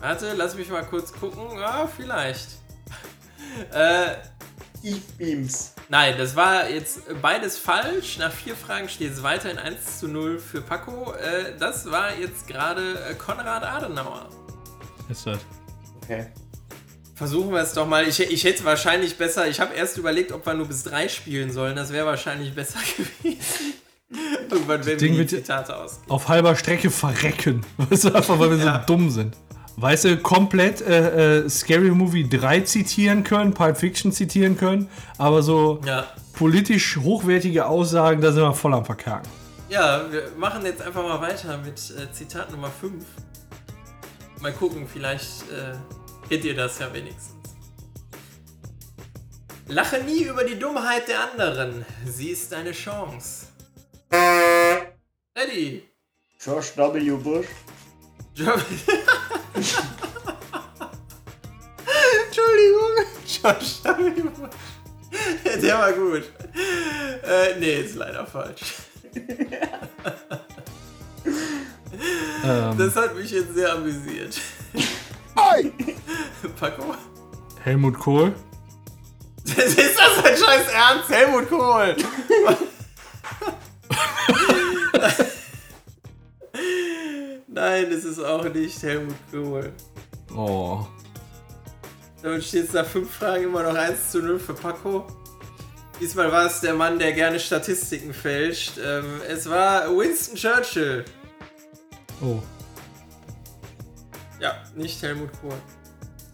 Warte, 0.01 0.33
lass 0.37 0.55
mich 0.55 0.69
mal 0.71 0.85
kurz 0.85 1.13
gucken. 1.13 1.59
Ja, 1.59 1.89
vielleicht. 1.95 2.49
äh, 3.73 4.15
Eve 4.83 5.01
Beams. 5.19 5.75
nein, 5.89 6.15
das 6.17 6.37
war 6.37 6.69
jetzt 6.69 7.01
beides 7.21 7.59
falsch. 7.59 8.19
Nach 8.19 8.33
vier 8.33 8.55
Fragen 8.55 8.89
steht 8.89 9.13
es 9.13 9.23
weiterhin 9.23 9.59
1 9.59 9.99
zu 9.99 10.09
0 10.09 10.39
für 10.39 10.61
Paco. 10.61 11.13
Äh, 11.15 11.57
das 11.59 11.91
war 11.91 12.15
jetzt 12.17 12.47
gerade 12.47 12.95
äh, 13.11 13.15
Konrad 13.15 13.65
Adenauer. 13.65 14.29
Ist 15.09 15.27
das? 15.27 15.39
Okay. 16.03 16.27
Versuchen 17.15 17.51
wir 17.51 17.61
es 17.61 17.73
doch 17.73 17.89
mal. 17.89 18.07
Ich, 18.07 18.21
ich 18.21 18.45
hätte 18.45 18.65
wahrscheinlich 18.65 19.19
besser. 19.19 19.49
Ich 19.49 19.59
habe 19.59 19.75
erst 19.75 19.99
überlegt, 19.99 20.31
ob 20.31 20.47
wir 20.47 20.55
nur 20.55 20.69
bis 20.69 20.85
drei 20.85 21.09
spielen 21.09 21.51
sollen. 21.51 21.75
Das 21.75 21.93
wäre 21.93 22.07
wahrscheinlich 22.07 22.55
besser 22.55 22.79
gewesen. 22.97 23.75
Irgendwann, 24.51 24.85
wenn 24.87 24.99
Ding 24.99 25.17
wir 25.17 25.25
die 25.27 25.37
Zitate 25.37 25.77
ausgehen. 25.77 26.11
Auf 26.11 26.29
halber 26.29 26.57
Strecke 26.57 26.91
verrecken. 26.91 27.65
Weißt 27.77 28.05
du, 28.05 28.15
einfach 28.15 28.39
weil 28.39 28.51
wir 28.51 28.59
Ja. 28.65 28.81
so 28.87 28.95
dumm 28.95 29.11
sind. 29.11 29.37
Weißt 29.77 30.07
du, 30.07 30.17
komplett 30.17 30.81
äh, 30.81 31.41
äh, 31.45 31.49
Scary 31.49 31.91
Movie 31.91 32.29
3 32.29 32.63
zitieren 32.63 33.23
können, 33.23 33.55
Pulp 33.55 33.77
Fiction 33.77 34.11
zitieren 34.11 34.57
können, 34.57 34.89
aber 35.19 35.43
so 35.43 35.81
Ja. 35.87 36.07
politisch 36.33 36.97
hochwertige 36.97 37.67
Aussagen, 37.67 38.21
da 38.21 38.33
sind 38.33 38.43
wir 38.43 38.55
voll 38.55 38.75
am 38.75 38.85
Verkacken. 38.85 39.29
Ja, 39.69 40.11
wir 40.11 40.31
machen 40.37 40.65
jetzt 40.65 40.83
einfach 40.83 41.03
mal 41.03 41.21
weiter 41.21 41.59
mit 41.59 41.75
äh, 41.97 42.11
Zitat 42.13 42.51
Nummer 42.51 42.71
5. 42.81 43.05
Mal 44.41 44.53
gucken, 44.53 44.87
vielleicht 44.91 45.43
äh, 45.53 45.75
kennt 46.29 46.45
ihr 46.45 46.57
das 46.57 46.79
ja 46.79 46.93
wenigstens. 46.93 47.35
Lache 49.69 49.99
nie 50.03 50.23
über 50.23 50.45
die 50.45 50.59
Dummheit 50.59 51.07
der 51.09 51.31
anderen. 51.31 51.85
Sie 52.07 52.31
ist 52.31 52.51
deine 52.53 52.73
Chance. 52.73 53.47
Freddy. 54.11 55.83
George 56.43 56.69
W. 56.77 57.17
Bush. 57.17 57.47
Entschuldigung. 62.27 62.95
George 63.27 63.67
W. 63.85 64.23
Bush. 64.23 64.51
Der 65.63 65.79
war 65.79 65.93
gut. 65.93 66.25
Äh, 67.25 67.59
nee, 67.59 67.81
ist 67.81 67.95
leider 67.97 68.27
falsch. 68.27 68.61
Ähm, 72.45 72.79
Das 72.79 72.95
hat 72.97 73.15
mich 73.17 73.31
jetzt 73.31 73.55
sehr 73.55 73.73
amüsiert. 73.73 74.39
Paco? 76.59 76.95
Helmut 77.63 77.99
Kohl. 77.99 78.35
Ist 79.45 79.79
das 79.79 80.25
ein 80.25 80.37
scheiß 80.37 80.69
Ernst? 80.73 81.09
Helmut 81.11 81.49
Kohl! 81.49 81.97
Nein, 87.49 87.93
es 87.93 88.05
ist 88.05 88.21
auch 88.21 88.45
nicht 88.53 88.83
Helmut 88.83 89.17
Kohl. 89.31 89.73
Oh. 90.35 90.87
Damit 92.23 92.45
steht 92.45 92.67
es 92.67 92.73
nach 92.73 92.87
fünf 92.87 93.11
Fragen 93.11 93.45
immer 93.45 93.63
noch 93.63 93.75
1 93.75 94.11
zu 94.11 94.21
0 94.21 94.39
für 94.39 94.55
Paco. 94.55 95.07
Diesmal 96.01 96.31
war 96.31 96.47
es 96.47 96.61
der 96.61 96.75
Mann, 96.75 96.99
der 96.99 97.13
gerne 97.13 97.41
Statistiken 97.41 98.15
fälscht. 98.15 98.79
Ähm, 98.85 99.21
es 99.29 99.49
war 99.49 99.89
Winston 99.97 100.37
Churchill. 100.37 101.05
Oh. 102.21 102.41
Ja, 104.41 104.63
nicht 104.77 105.03
Helmut 105.03 105.31
Kohl. 105.41 105.55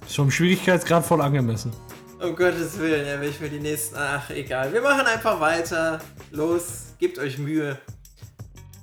Ist 0.06 0.16
vom 0.16 0.30
Schwierigkeitsgrad 0.30 1.04
voll 1.04 1.22
angemessen. 1.22 1.72
Um 2.20 2.36
Gottes 2.36 2.78
Willen, 2.78 3.06
ja, 3.06 3.20
will 3.20 3.28
ich 3.28 3.40
mir 3.40 3.48
die 3.48 3.60
nächsten. 3.60 3.96
Ach, 3.96 4.28
egal. 4.30 4.72
Wir 4.72 4.82
machen 4.82 5.06
einfach 5.06 5.40
weiter. 5.40 6.00
Los, 6.30 6.83
gebt 6.98 7.18
euch 7.18 7.38
Mühe. 7.38 7.78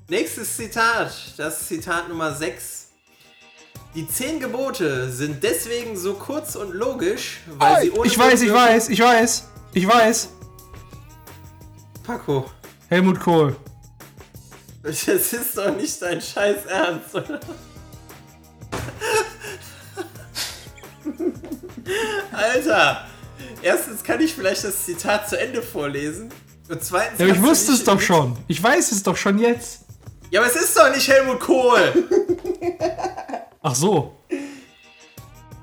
Nächstes 0.10 0.58
Zitat. 0.58 1.14
Das 1.38 1.68
Zitat 1.68 2.10
Nummer 2.10 2.34
6. 2.34 2.90
Die 3.94 4.08
zehn 4.08 4.40
Gebote 4.40 5.12
sind 5.12 5.44
deswegen 5.44 5.98
so 5.98 6.14
kurz 6.14 6.56
und 6.56 6.74
logisch, 6.74 7.42
weil 7.58 7.82
sie 7.82 7.92
ohne. 7.92 8.08
Ich 8.08 8.18
weiß, 8.18 8.42
ich 8.42 8.54
weiß, 8.54 8.90
ich 8.90 9.02
weiß, 9.02 9.50
ich 9.74 9.88
weiß. 9.88 10.30
Paco, 12.04 12.50
Helmut 12.88 13.20
Kohl. 13.20 13.56
das 14.82 15.08
ist 15.08 15.58
doch 15.58 15.76
nicht 15.76 16.02
dein 16.02 16.22
Scheiß 16.22 16.66
Ernst, 16.68 17.16
oder? 17.16 17.40
Alter! 22.32 23.08
Erstens 23.62 24.04
kann 24.04 24.20
ich 24.22 24.34
vielleicht 24.34 24.64
das 24.64 24.86
Zitat 24.86 25.30
zu 25.30 25.40
Ende 25.40 25.62
vorlesen. 25.62 26.32
Und 26.70 26.84
zweitens. 26.84 27.20
Ja, 27.20 27.26
aber 27.26 27.36
ich 27.36 27.42
wusste 27.42 27.74
es 27.74 27.84
doch 27.84 28.00
schon. 28.00 28.38
Ich 28.48 28.62
weiß 28.62 28.92
es 28.92 29.04
doch 29.04 29.18
schon 29.18 29.38
jetzt. 29.40 29.82
Ja, 30.30 30.42
aber 30.42 30.50
es 30.50 30.56
ist 30.56 30.78
doch 30.78 30.90
nicht 30.94 31.08
Helmut 31.08 31.40
Kohl! 31.40 32.08
Ach 33.62 33.76
so. 33.76 34.16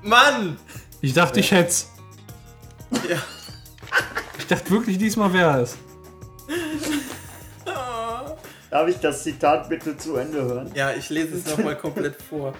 Mann! 0.03 0.57
Ich 1.01 1.13
dachte, 1.13 1.39
ich 1.39 1.51
hätte 1.51 1.73
Ja. 3.09 3.17
Ich 4.37 4.45
dachte 4.47 4.69
wirklich, 4.69 4.97
diesmal 4.97 5.33
wäre 5.33 5.61
es. 5.61 5.75
Darf 8.69 8.87
ich 8.87 8.99
das 8.99 9.23
Zitat 9.23 9.67
bitte 9.67 9.97
zu 9.97 10.15
Ende 10.17 10.43
hören? 10.43 10.71
Ja, 10.75 10.91
ich 10.91 11.09
lese 11.09 11.37
es 11.37 11.45
nochmal 11.45 11.75
komplett 11.75 12.21
vor. 12.21 12.53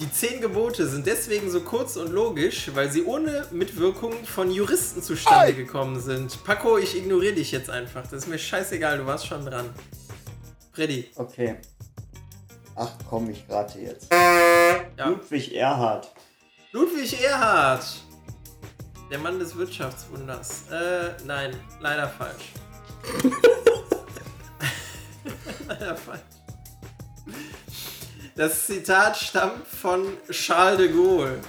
Die 0.00 0.10
zehn 0.10 0.40
Gebote 0.40 0.88
sind 0.88 1.06
deswegen 1.06 1.50
so 1.50 1.60
kurz 1.60 1.96
und 1.96 2.10
logisch, 2.10 2.70
weil 2.72 2.90
sie 2.90 3.04
ohne 3.04 3.46
Mitwirkung 3.50 4.24
von 4.24 4.50
Juristen 4.50 5.02
zustande 5.02 5.52
gekommen 5.52 6.00
sind. 6.00 6.42
Paco, 6.42 6.78
ich 6.78 6.96
ignoriere 6.96 7.34
dich 7.34 7.52
jetzt 7.52 7.68
einfach. 7.68 8.04
Das 8.04 8.22
ist 8.22 8.26
mir 8.26 8.38
scheißegal, 8.38 8.96
du 8.96 9.04
warst 9.04 9.26
schon 9.26 9.44
dran. 9.44 9.68
Freddy. 10.72 11.10
Okay. 11.16 11.56
Ach 12.76 12.92
komm, 13.10 13.28
ich 13.28 13.44
rate 13.46 13.78
jetzt. 13.78 14.10
Ja. 14.10 15.06
Ludwig 15.06 15.54
Erhard. 15.54 16.10
Ludwig 16.72 17.22
Erhard. 17.22 17.84
Der 19.10 19.18
Mann 19.18 19.38
des 19.38 19.54
Wirtschaftswunders. 19.54 20.64
Äh, 20.70 21.10
nein, 21.26 21.54
leider 21.78 22.08
falsch. 22.08 22.52
leider 25.68 25.94
falsch. 25.94 26.39
Das 28.36 28.66
Zitat 28.66 29.16
stammt 29.16 29.66
von 29.66 30.06
Charles 30.30 30.78
de 30.78 30.88
Gaulle. 30.88 31.40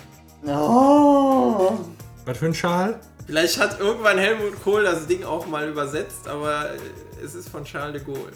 Oh. 0.46 1.78
Was 2.26 2.38
für 2.38 2.48
ein 2.48 2.54
Schal? 2.54 3.00
Vielleicht 3.28 3.60
hat 3.60 3.80
irgendwann 3.80 4.18
Helmut 4.18 4.62
Kohl 4.64 4.84
das 4.84 5.08
Ding 5.08 5.24
auch 5.24 5.46
mal 5.48 5.68
übersetzt, 5.70 6.28
aber 6.28 6.72
es 7.24 7.36
ist 7.36 7.50
von 7.50 7.64
Charles 7.64 8.04
de 8.04 8.14
Gaulle. 8.14 8.32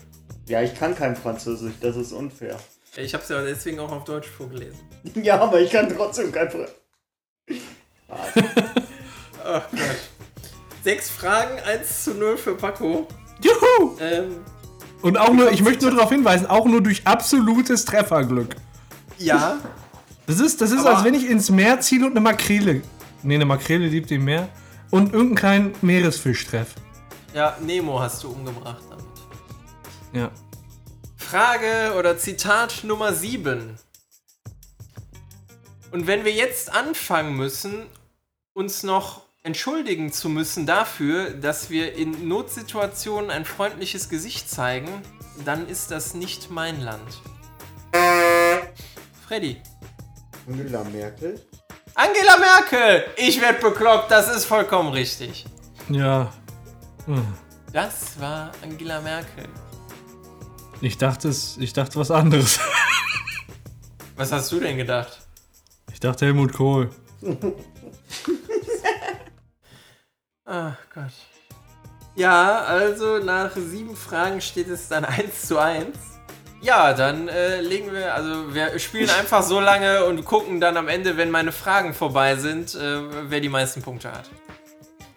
Ja, 0.47 0.61
ich 0.61 0.75
kann 0.75 0.95
kein 0.95 1.15
Französisch, 1.15 1.73
das 1.81 1.95
ist 1.95 2.11
unfair. 2.13 2.57
Ich 2.97 3.13
habe 3.13 3.23
es 3.23 3.29
ja 3.29 3.41
deswegen 3.41 3.79
auch 3.79 3.91
auf 3.91 4.03
Deutsch 4.05 4.27
vorgelesen. 4.29 4.79
Ja, 5.21 5.39
aber 5.39 5.59
ich 5.59 5.71
kann 5.71 5.89
trotzdem 5.89 6.31
kein 6.31 6.49
Französisch. 6.49 6.75
Oh 9.47 9.61
Gott. 9.71 9.99
Sechs 10.83 11.09
Fragen, 11.09 11.59
1 11.59 12.03
zu 12.05 12.15
0 12.15 12.35
für 12.37 12.55
Paco. 12.55 13.07
Juhu! 13.41 13.95
Ähm, 13.99 14.43
Und 15.01 15.17
auch 15.17 15.31
nur, 15.33 15.51
ich 15.51 15.61
möchte 15.61 15.85
nur 15.85 15.95
darauf 15.95 16.09
hinweisen, 16.11 16.47
auch 16.47 16.65
nur 16.65 16.81
durch 16.81 17.05
absolutes 17.05 17.85
Trefferglück. 17.85 18.55
ja, 19.17 19.57
Das 20.27 20.39
ist, 20.39 20.59
das 20.61 20.71
ist 20.71 20.79
Aber- 20.79 20.95
als 20.95 21.03
wenn 21.03 21.13
ich 21.13 21.29
ins 21.29 21.49
Meer 21.51 21.79
ziele 21.81 22.05
und 22.07 22.11
eine 22.13 22.21
Makrele. 22.21 22.81
Nee, 23.21 23.35
eine 23.35 23.45
Makrele 23.45 23.87
liebt 23.87 24.09
im 24.11 24.25
Meer. 24.25 24.49
Und 24.89 25.13
irgendeinen 25.13 25.35
kleinen 25.35 25.73
Meeresfisch 25.81 26.45
treff. 26.47 26.73
ja, 27.33 27.55
Nemo 27.61 27.99
hast 27.99 28.23
du 28.23 28.29
umgebracht 28.29 28.81
damit. 28.89 29.05
Ja. 30.13 30.31
Frage 31.17 31.93
oder 31.97 32.17
Zitat 32.17 32.83
Nummer 32.83 33.13
7. 33.13 33.77
Und 35.91 36.07
wenn 36.07 36.23
wir 36.25 36.31
jetzt 36.33 36.73
anfangen 36.73 37.35
müssen, 37.35 37.85
uns 38.53 38.83
noch 38.83 39.21
entschuldigen 39.45 40.11
zu 40.11 40.27
müssen 40.27 40.65
dafür, 40.65 41.29
dass 41.29 41.69
wir 41.69 41.93
in 41.93 42.27
Notsituationen 42.27 43.29
ein 43.29 43.45
freundliches 43.45 44.09
Gesicht 44.09 44.49
zeigen, 44.49 44.89
dann 45.45 45.67
ist 45.67 45.91
das 45.91 46.15
nicht 46.15 46.49
mein 46.49 46.81
Land. 46.81 47.21
Freddy. 49.27 49.61
Angela 50.47 50.83
Merkel. 50.85 51.39
Angela 51.93 52.37
Merkel! 52.39 53.05
Ich 53.17 53.39
werd 53.39 53.61
bekloppt, 53.61 54.09
das 54.09 54.35
ist 54.35 54.45
vollkommen 54.45 54.91
richtig. 54.91 55.45
Ja. 55.89 56.33
Hm. 57.05 57.25
Das 57.71 58.19
war 58.19 58.51
Angela 58.63 58.99
Merkel. 59.01 59.47
Ich 60.81 60.97
dachte 60.97 61.29
es, 61.29 61.57
ich 61.57 61.71
dachte 61.71 61.99
was 61.99 62.09
anderes. 62.09 62.59
Was 64.15 64.31
hast 64.31 64.51
du 64.51 64.59
denn 64.59 64.77
gedacht? 64.77 65.19
Ich 65.93 65.99
dachte 65.99 66.25
Helmut 66.25 66.53
Kohl. 66.53 66.89
Ach 70.45 70.77
Gott. 70.93 71.11
Ja, 72.15 72.61
also 72.61 73.17
nach 73.17 73.51
sieben 73.55 73.95
Fragen 73.95 74.39
steht 74.41 74.69
es 74.69 74.87
dann 74.87 75.03
1 75.05 75.47
zu 75.47 75.57
1. 75.59 75.87
Ja, 76.61 76.93
dann 76.93 77.27
äh, 77.27 77.61
legen 77.61 77.91
wir, 77.91 78.15
also 78.15 78.53
wir 78.55 78.79
spielen 78.79 79.09
einfach 79.09 79.43
so 79.43 79.59
lange 79.59 80.05
und 80.05 80.25
gucken 80.25 80.59
dann 80.59 80.77
am 80.77 80.87
Ende, 80.87 81.17
wenn 81.17 81.29
meine 81.29 81.51
Fragen 81.51 81.93
vorbei 81.93 82.37
sind, 82.37 82.73
äh, 82.73 83.29
wer 83.29 83.39
die 83.39 83.49
meisten 83.49 83.81
Punkte 83.81 84.11
hat. 84.11 84.29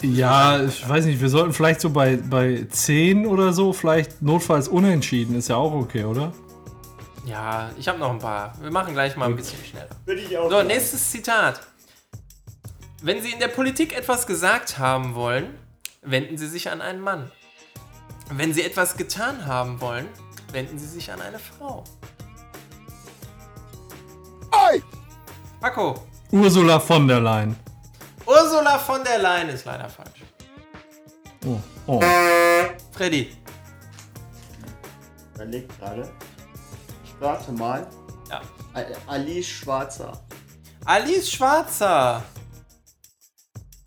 Ja, 0.03 0.62
ich 0.62 0.87
weiß 0.87 1.07
nicht, 1.07 1.21
wir 1.21 1.29
sollten 1.29 1.53
vielleicht 1.53 1.81
so 1.81 1.91
bei, 1.91 2.17
bei 2.17 2.67
10 2.71 3.27
oder 3.27 3.53
so, 3.53 3.73
vielleicht 3.73 4.21
notfalls 4.23 4.69
unentschieden, 4.69 5.37
ist 5.37 5.49
ja 5.49 5.57
auch 5.57 5.73
okay, 5.73 6.05
oder? 6.05 6.33
Ja, 7.25 7.71
ich 7.79 7.88
habe 7.88 7.99
noch 7.99 8.11
ein 8.11 8.19
paar. 8.19 8.55
Wir 8.61 8.71
machen 8.71 8.95
gleich 8.95 9.17
mal 9.17 9.27
ein 9.27 9.37
bisschen 9.37 9.59
schneller. 9.64 9.88
Würde 10.05 10.21
ich 10.21 10.37
auch 10.38 10.51
So, 10.51 10.62
nächstes 10.62 11.11
Zitat. 11.11 11.61
Wenn 13.01 13.23
Sie 13.23 13.31
in 13.31 13.39
der 13.39 13.49
Politik 13.49 13.97
etwas 13.97 14.27
gesagt 14.27 14.79
haben 14.79 15.15
wollen, 15.15 15.59
wenden 16.03 16.37
Sie 16.37 16.49
sich 16.49 16.71
an 16.71 16.81
einen 16.81 17.01
Mann. 17.01 17.31
Wenn 18.31 18.53
Sie 18.53 18.63
etwas 18.63 18.97
getan 18.97 19.47
haben 19.47 19.81
wollen, 19.81 20.09
wenden 20.53 20.79
Sie 20.79 20.87
sich 20.87 21.13
an 21.13 21.21
eine 21.21 21.39
Frau. 21.39 21.85
Paco, 25.61 26.07
Ursula 26.31 26.79
von 26.79 27.09
der 27.09 27.20
Leyen. 27.20 27.57
Ursula 28.25 28.79
von 28.79 29.03
der 29.03 29.18
Leyen 29.18 29.49
ist 29.49 29.64
leider 29.64 29.89
falsch. 29.89 30.22
Oh. 31.45 31.59
oh. 31.87 32.01
Freddy, 32.93 33.33
Überleg 35.35 35.68
gerade. 35.79 36.11
Ich 37.05 37.14
warte 37.20 37.53
mal. 37.53 37.87
ja. 38.31 38.41
Alice 39.07 39.47
Schwarzer. 39.47 40.20
Alice 40.85 41.31
Schwarzer. 41.31 42.22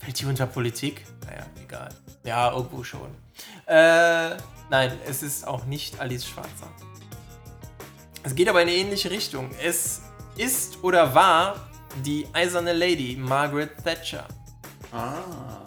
Fällt 0.02 0.20
die 0.20 0.26
unter 0.26 0.48
Politik? 0.48 1.06
Naja, 1.28 1.46
egal. 1.64 1.90
Ja, 2.24 2.52
irgendwo 2.52 2.84
schon. 2.84 3.10
Äh, 3.68 4.32
nein, 4.70 4.92
es 5.08 5.22
ist 5.22 5.48
auch 5.48 5.66
nicht 5.66 6.00
Alice 6.00 6.26
Schwarzer. 6.26 6.68
Es 8.24 8.34
geht 8.34 8.50
aber 8.50 8.62
in 8.64 8.68
eine 8.68 8.78
ähnliche 8.78 9.12
Richtung. 9.12 9.52
Es 9.62 10.02
ist 10.38 10.84
oder 10.84 11.14
war 11.14 11.70
die 12.04 12.28
eiserne 12.34 12.74
Lady 12.74 13.16
Margaret 13.16 13.72
Thatcher. 13.84 14.28
Ah. 14.92 15.14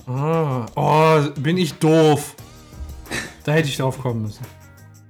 Ah. 0.06 0.66
Oh, 0.74 1.30
bin 1.40 1.56
ich 1.56 1.74
doof. 1.74 2.34
Da 3.44 3.52
hätte 3.52 3.68
ich 3.68 3.76
drauf 3.76 3.98
kommen 3.98 4.22
müssen. 4.22 4.44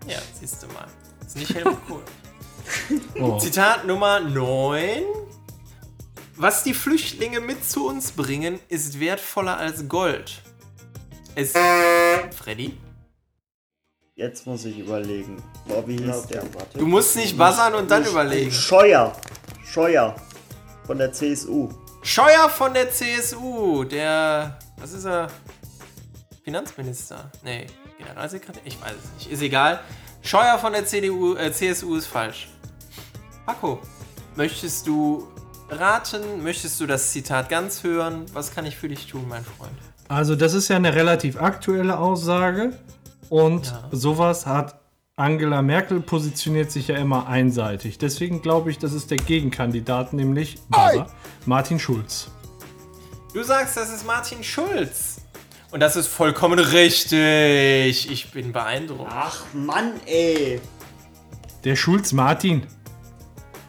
Ja, 0.06 0.18
siehst 0.38 0.62
du 0.62 0.66
mal. 0.68 0.86
Ist 1.26 1.36
nicht 1.36 1.54
Helmut 1.54 1.86
Kohl. 1.86 2.02
Oh. 3.20 3.38
Zitat 3.38 3.86
Nummer 3.86 4.20
9. 4.20 5.02
Was 6.36 6.62
die 6.64 6.74
Flüchtlinge 6.74 7.40
mit 7.40 7.64
zu 7.64 7.86
uns 7.86 8.12
bringen, 8.12 8.58
ist 8.68 8.98
wertvoller 8.98 9.56
als 9.56 9.88
Gold. 9.88 10.42
Es. 11.34 11.52
Freddy? 12.36 12.76
Jetzt 14.16 14.46
muss 14.46 14.64
ich 14.64 14.78
überlegen. 14.78 15.42
Boah, 15.66 15.86
wie 15.86 15.96
hieß 15.96 16.26
der? 16.26 16.42
Warte. 16.54 16.78
Du 16.78 16.86
musst 16.86 17.16
nicht 17.16 17.36
buzzern 17.36 17.74
und 17.74 17.90
dann 17.90 18.02
Nicht- 18.02 18.12
überlegen. 18.12 18.50
Scheuer. 18.52 19.14
Scheuer. 19.64 20.14
Von 20.86 20.98
der 20.98 21.12
CSU. 21.12 21.68
Scheuer 22.02 22.48
von 22.50 22.74
der 22.74 22.90
CSU, 22.90 23.84
der. 23.84 24.58
Was 24.78 24.92
ist 24.92 25.04
er? 25.06 25.28
Finanzminister? 26.44 27.30
Nee, 27.42 27.66
Generalsekretär? 27.98 28.62
Ich 28.64 28.80
weiß 28.80 28.92
es 28.92 29.14
nicht. 29.18 29.32
Ist 29.32 29.42
egal. 29.42 29.80
Scheuer 30.22 30.58
von 30.58 30.72
der 30.72 30.84
CDU, 30.84 31.34
äh, 31.36 31.50
CSU 31.52 31.96
ist 31.96 32.06
falsch. 32.06 32.48
Paco, 33.46 33.80
möchtest 34.36 34.86
du 34.86 35.26
raten? 35.70 36.42
Möchtest 36.42 36.80
du 36.80 36.86
das 36.86 37.10
Zitat 37.10 37.48
ganz 37.48 37.82
hören? 37.82 38.26
Was 38.32 38.54
kann 38.54 38.66
ich 38.66 38.76
für 38.76 38.88
dich 38.88 39.06
tun, 39.06 39.26
mein 39.28 39.44
Freund? 39.44 39.72
Also, 40.08 40.36
das 40.36 40.52
ist 40.54 40.68
ja 40.68 40.76
eine 40.76 40.94
relativ 40.94 41.40
aktuelle 41.40 41.98
Aussage. 41.98 42.72
Und 43.30 43.66
Ja. 43.66 43.88
sowas 43.90 44.46
hat 44.46 44.78
Angela 45.16 45.62
Merkel 45.62 46.00
positioniert 46.00 46.70
sich 46.70 46.88
ja 46.88 46.96
immer 46.96 47.26
einseitig. 47.28 47.98
Deswegen 47.98 48.42
glaube 48.42 48.70
ich, 48.70 48.78
das 48.78 48.92
ist 48.92 49.10
der 49.10 49.18
Gegenkandidat, 49.18 50.12
nämlich 50.12 50.58
Buzzer, 50.68 51.06
Martin 51.46 51.78
Schulz. 51.78 52.28
Du 53.32 53.42
sagst, 53.42 53.76
das 53.76 53.90
ist 53.92 54.06
Martin 54.06 54.42
Schulz. 54.44 55.16
Und 55.70 55.80
das 55.80 55.96
ist 55.96 56.06
vollkommen 56.06 56.58
richtig. 56.58 58.10
Ich 58.10 58.30
bin 58.30 58.52
beeindruckt. 58.52 59.10
Ach 59.12 59.42
Mann, 59.52 59.92
ey. 60.06 60.60
Der 61.64 61.74
Schulz 61.76 62.12
Martin. 62.12 62.66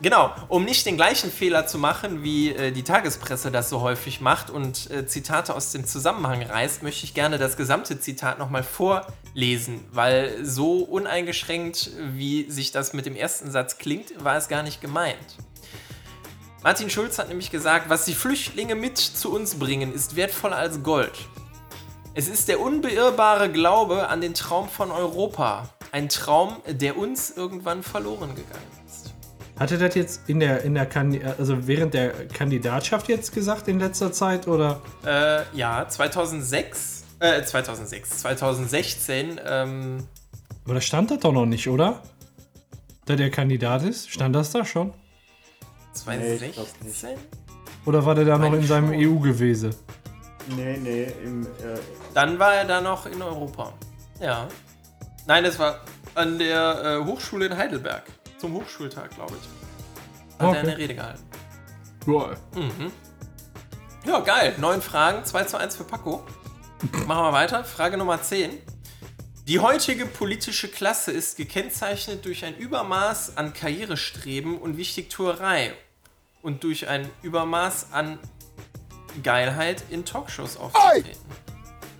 Genau, 0.02 0.34
um 0.50 0.66
nicht 0.66 0.86
den 0.86 0.98
gleichen 0.98 1.32
Fehler 1.32 1.68
zu 1.68 1.78
machen, 1.78 2.22
wie 2.22 2.52
äh, 2.52 2.72
die 2.72 2.84
Tagespresse 2.84 3.50
das 3.50 3.70
so 3.70 3.80
häufig 3.80 4.20
macht 4.20 4.50
und 4.50 4.92
äh, 4.92 5.08
Zitate 5.08 5.56
aus 5.56 5.72
dem 5.72 5.86
Zusammenhang 5.86 6.42
reißt, 6.44 6.84
möchte 6.84 7.06
ich 7.06 7.14
gerne 7.14 7.38
das 7.38 7.56
gesamte 7.56 8.00
Zitat 8.00 8.38
nochmal 8.38 8.64
vorlesen, 8.64 9.86
weil 9.92 10.44
so 10.44 10.80
uneingeschränkt, 10.80 11.92
wie 12.12 12.52
sich 12.52 12.74
das 12.74 12.92
mit 12.92 13.06
dem 13.06 13.16
ersten 13.16 13.52
Satz 13.52 13.78
klingt, 13.78 14.24
war 14.24 14.36
es 14.36 14.50
gar 14.50 14.64
nicht 14.64 14.82
gemeint. 14.82 15.38
Martin 16.62 16.90
Schulz 16.90 17.18
hat 17.18 17.30
nämlich 17.30 17.52
gesagt, 17.52 17.90
was 17.90 18.06
die 18.06 18.16
Flüchtlinge 18.16 18.76
mit 18.76 18.98
zu 18.98 19.32
uns 19.32 19.56
bringen, 19.56 19.94
ist 19.94 20.18
wertvoller 20.18 20.58
als 20.58 20.84
Gold. 20.84 21.14
Es 22.16 22.28
ist 22.28 22.48
der 22.50 22.60
unbeirrbare 22.60 23.52
Glaube 23.52 24.10
an 24.10 24.20
den 24.20 24.34
Traum 24.34 24.68
von 24.68 24.92
Europa. 24.92 25.70
Ein 25.92 26.10
Traum, 26.10 26.58
der 26.68 26.98
uns 26.98 27.30
irgendwann 27.30 27.84
verloren 27.84 28.36
gegangen 28.36 28.68
ist. 28.72 28.85
Hat 29.60 29.72
er 29.72 29.78
das 29.78 29.96
jetzt 29.96 30.30
in 30.30 30.42
der, 30.42 30.64
in 30.64 30.74
der 30.74 30.86
Kandi 30.86 31.24
also 31.24 31.66
während 31.66 31.94
der 31.94 32.28
Kandidatschaft 32.28 33.08
jetzt 33.08 33.34
gesagt 33.34 33.68
in 33.70 33.80
letzter 33.80 34.12
Zeit 34.12 34.48
oder? 34.48 34.82
Äh, 35.06 35.44
ja, 35.56 35.88
2006, 35.88 37.06
äh, 37.20 37.42
2006, 37.42 38.10
2016, 38.20 39.40
ähm, 39.46 40.08
Aber 40.66 40.74
da 40.74 40.82
stand 40.82 41.12
das 41.12 41.20
doch 41.20 41.32
noch 41.32 41.46
nicht, 41.46 41.70
oder? 41.70 42.02
Da 43.06 43.16
der 43.16 43.32
Kandidat 43.32 43.84
ist? 43.84 44.10
Stand 44.10 44.36
das 44.36 44.52
da 44.52 44.66
schon? 44.66 44.94
Nee, 46.08 46.34
ich 46.34 46.40
glaub 46.52 46.68
2016? 46.68 47.18
Oder 47.86 48.06
war 48.06 48.16
der 48.16 48.26
da 48.26 48.38
noch 48.38 48.54
in 48.54 48.64
seinem 48.66 48.92
schon. 48.92 49.18
EU-Gewese? 49.18 49.70
Nee, 50.56 50.78
nee, 50.78 51.08
im, 51.24 51.44
äh, 51.44 51.48
Dann 52.14 52.38
war 52.40 52.56
er 52.56 52.66
da 52.66 52.82
noch 52.82 53.06
in 53.06 53.22
Europa. 53.22 53.74
Ja. 54.20 54.48
Nein, 55.28 55.46
es 55.46 55.58
war 55.58 55.82
an 56.14 56.38
der 56.38 57.02
äh, 57.02 57.06
Hochschule 57.06 57.46
in 57.46 57.58
Heidelberg. 57.58 58.04
Zum 58.40 58.54
Hochschultag, 58.54 59.12
glaube 59.16 59.34
ich. 59.42 60.40
Hat 60.40 60.48
Okay. 60.48 60.58
er 60.58 60.64
eine 60.64 60.78
Rede 60.78 60.96
gehalten. 60.96 61.24
Ja. 62.08 62.36
Mhm. 62.60 62.92
Ja, 64.06 64.20
geil. 64.20 64.54
Neun 64.58 64.82
Fragen, 64.82 65.26
2 65.26 65.44
zu 65.46 65.58
1 65.58 65.76
für 65.78 65.84
Paco. 65.84 66.24
Machen 67.08 67.24
wir 67.24 67.34
weiter. 67.34 67.64
Frage 67.64 67.98
Nummer 67.98 68.22
10. 68.22 68.60
Die 69.48 69.60
heutige 69.60 70.06
politische 70.06 70.68
Klasse 70.68 71.12
ist 71.12 71.38
gekennzeichnet 71.38 72.26
durch 72.26 72.44
ein 72.46 72.56
Übermaß 72.56 73.38
an 73.38 73.54
Karrierestreben 73.54 74.58
und 74.58 74.78
Wichtigtuerei 74.78 75.74
und 76.42 76.64
durch 76.64 76.88
ein 76.88 77.10
Übermaß 77.22 77.88
an 77.94 78.20
Geilheit 79.24 79.84
in 79.90 80.04
Talkshows 80.04 80.58
aufzutreten. 80.58 81.12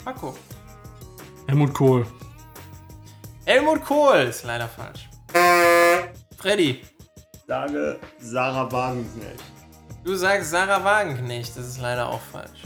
Paco. 0.04 0.36
Helmut 1.48 1.74
Kohl. 1.74 2.06
Helmut 3.46 3.86
Kohl 3.86 4.18
ist 4.30 4.44
leider 4.44 4.68
falsch. 4.68 5.08
Freddy, 6.46 6.80
sage 7.48 8.00
Sarah 8.20 8.72
Wagenknecht. 8.72 9.44
du 10.04 10.14
sagst 10.14 10.52
Sarah 10.52 10.84
Wagenknecht, 10.84 11.58
das 11.58 11.68
ist 11.68 11.82
leider 11.82 12.08
auch 12.08 12.22
falsch. 12.22 12.62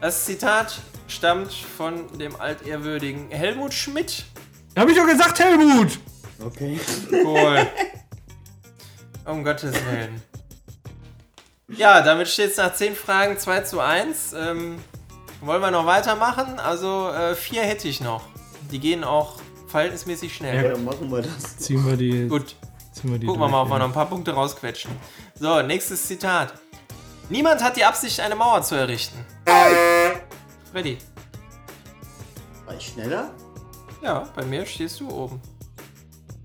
Das 0.00 0.24
Zitat 0.24 0.80
stammt 1.06 1.52
von 1.52 2.18
dem 2.18 2.34
altehrwürdigen 2.34 3.30
Helmut 3.30 3.74
Schmidt. 3.74 4.24
Hab 4.74 4.88
ich 4.88 4.96
doch 4.96 5.06
gesagt, 5.06 5.38
Helmut! 5.38 6.00
Okay. 6.44 6.80
Kohl. 7.22 7.64
um 9.26 9.44
Gottes 9.44 9.74
Willen. 9.86 10.20
Ja, 11.68 12.02
damit 12.02 12.26
steht 12.26 12.50
es 12.50 12.56
nach 12.56 12.74
10 12.74 12.96
Fragen 12.96 13.38
2 13.38 13.60
zu 13.60 13.78
1. 13.78 14.32
Ähm, 14.32 14.78
wollen 15.42 15.62
wir 15.62 15.70
noch 15.70 15.86
weitermachen? 15.86 16.58
Also 16.58 17.08
äh, 17.10 17.36
vier 17.36 17.62
hätte 17.62 17.86
ich 17.86 18.00
noch. 18.00 18.24
Die 18.72 18.80
gehen 18.80 19.04
auch 19.04 19.36
verhältnismäßig 19.68 20.34
schnell. 20.34 20.64
Ja, 20.64 20.72
dann 20.72 20.84
machen 20.84 21.08
wir 21.08 21.22
das. 21.22 21.58
Ziehen 21.58 21.86
wir 21.86 21.96
die. 21.96 22.26
Gut, 22.26 22.56
wir 23.10 23.18
die 23.18 23.26
gucken 23.26 23.40
wir 23.40 23.48
mal, 23.48 23.62
ob 23.62 23.68
wir 23.68 23.78
noch 23.78 23.86
ein 23.86 23.92
paar 23.92 24.06
Punkte 24.06 24.32
rausquetschen. 24.32 24.90
So, 25.34 25.62
nächstes 25.62 26.06
Zitat. 26.06 26.54
Niemand 27.28 27.62
hat 27.62 27.76
die 27.76 27.84
Absicht, 27.84 28.20
eine 28.20 28.34
Mauer 28.34 28.62
zu 28.62 28.74
errichten. 28.74 29.24
Freddy. 30.70 30.98
War 32.66 32.74
ich 32.76 32.86
schneller? 32.88 33.30
Ja, 34.02 34.28
bei 34.34 34.44
mir 34.44 34.66
stehst 34.66 35.00
du 35.00 35.08
oben. 35.10 35.40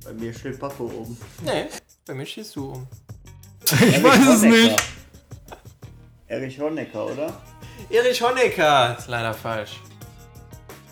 Bei 0.04 0.14
mir 0.14 0.34
steht 0.34 0.60
Paco 0.60 0.86
oben. 0.86 1.18
Nee, 1.44 1.66
bei 2.06 2.14
mir 2.14 2.26
stehst 2.26 2.56
du 2.56 2.72
oben. 2.72 2.88
Ich 3.64 4.04
weiß 4.04 4.28
es 4.36 4.42
nicht. 4.44 4.84
Erich 6.28 6.60
Honecker, 6.60 7.06
oder? 7.06 7.34
Erich 7.90 8.22
Honecker 8.22 8.98
ist 8.98 9.08
leider 9.08 9.34
falsch. 9.34 9.82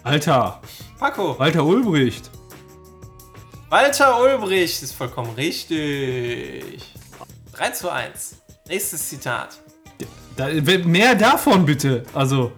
Alter. 0.04 0.62
Paco. 1.00 1.38
Walter 1.40 1.64
Ulbricht. 1.66 2.30
Walter 3.70 4.20
Ulbricht 4.20 4.84
ist 4.84 4.94
vollkommen 4.94 5.34
richtig. 5.36 6.94
3 7.54 7.70
zu 7.72 7.90
1. 7.90 8.38
Nächstes 8.68 9.10
Zitat. 9.10 9.58
Da, 10.36 10.48
mehr 10.48 11.16
davon 11.16 11.66
bitte. 11.66 12.04
Also. 12.14 12.52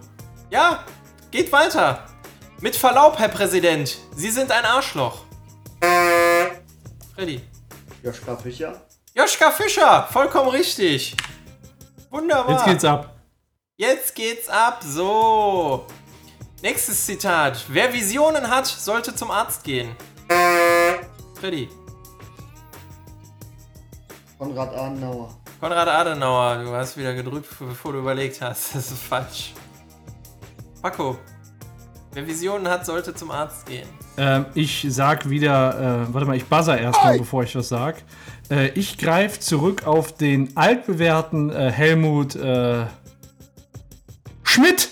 Ja, 0.50 0.84
geht 1.30 1.50
weiter. 1.52 2.06
Mit 2.60 2.74
Verlaub, 2.74 3.18
Herr 3.18 3.28
Präsident, 3.28 3.98
Sie 4.16 4.30
sind 4.30 4.50
ein 4.50 4.64
Arschloch. 4.64 5.24
Freddy. 7.14 7.40
Joschka 8.02 8.36
Fischer. 8.36 8.82
Joschka 9.14 9.50
Fischer, 9.50 10.08
vollkommen 10.10 10.50
richtig. 10.50 11.16
Wunderbar. 12.10 12.56
Jetzt 12.56 12.64
geht's 12.64 12.84
ab. 12.84 13.14
Jetzt 13.76 14.14
geht's 14.14 14.48
ab. 14.48 14.82
So. 14.84 15.86
Nächstes 16.62 17.06
Zitat. 17.06 17.64
Wer 17.68 17.92
Visionen 17.92 18.50
hat, 18.50 18.66
sollte 18.66 19.14
zum 19.14 19.30
Arzt 19.30 19.62
gehen. 19.62 19.94
Freddy. 21.40 21.68
Konrad 24.38 24.74
Adenauer. 24.74 25.34
Konrad 25.60 25.88
Adenauer, 25.88 26.64
du 26.64 26.72
hast 26.72 26.96
wieder 26.96 27.14
gedrückt, 27.14 27.48
bevor 27.58 27.92
du 27.92 28.00
überlegt 28.00 28.40
hast. 28.40 28.74
Das 28.74 28.90
ist 28.90 29.02
falsch. 29.02 29.52
Paco. 30.82 31.18
Wer 32.12 32.26
Visionen 32.26 32.66
hat, 32.68 32.86
sollte 32.86 33.14
zum 33.14 33.30
Arzt 33.30 33.66
gehen. 33.66 33.88
Ähm, 34.16 34.46
ich 34.54 34.86
sag 34.88 35.28
wieder, 35.28 36.06
äh, 36.08 36.14
warte 36.14 36.26
mal, 36.26 36.36
ich 36.36 36.46
buzzer 36.46 36.78
erstmal, 36.78 37.18
bevor 37.18 37.44
ich 37.44 37.54
was 37.54 37.68
sag. 37.68 38.02
Äh, 38.50 38.70
ich 38.70 38.98
greife 38.98 39.38
zurück 39.38 39.86
auf 39.86 40.12
den 40.12 40.56
altbewährten 40.56 41.50
äh, 41.50 41.70
Helmut 41.70 42.34
äh, 42.34 42.86
Schmidt. 44.42 44.88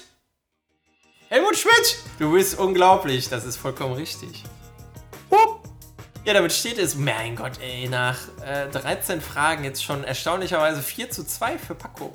Helmut 1.28 1.56
Schmidt! 1.56 1.98
Du 2.18 2.32
bist 2.32 2.58
unglaublich, 2.58 3.28
das 3.28 3.44
ist 3.44 3.56
vollkommen 3.56 3.94
richtig. 3.94 4.44
Ja, 6.26 6.34
damit 6.34 6.52
steht 6.52 6.78
es, 6.78 6.96
mein 6.96 7.36
Gott, 7.36 7.52
ey, 7.62 7.88
nach 7.88 8.18
äh, 8.44 8.66
13 8.68 9.20
Fragen 9.20 9.62
jetzt 9.62 9.84
schon 9.84 10.02
erstaunlicherweise 10.02 10.82
4 10.82 11.08
zu 11.08 11.24
2 11.24 11.56
für 11.56 11.76
Paco. 11.76 12.12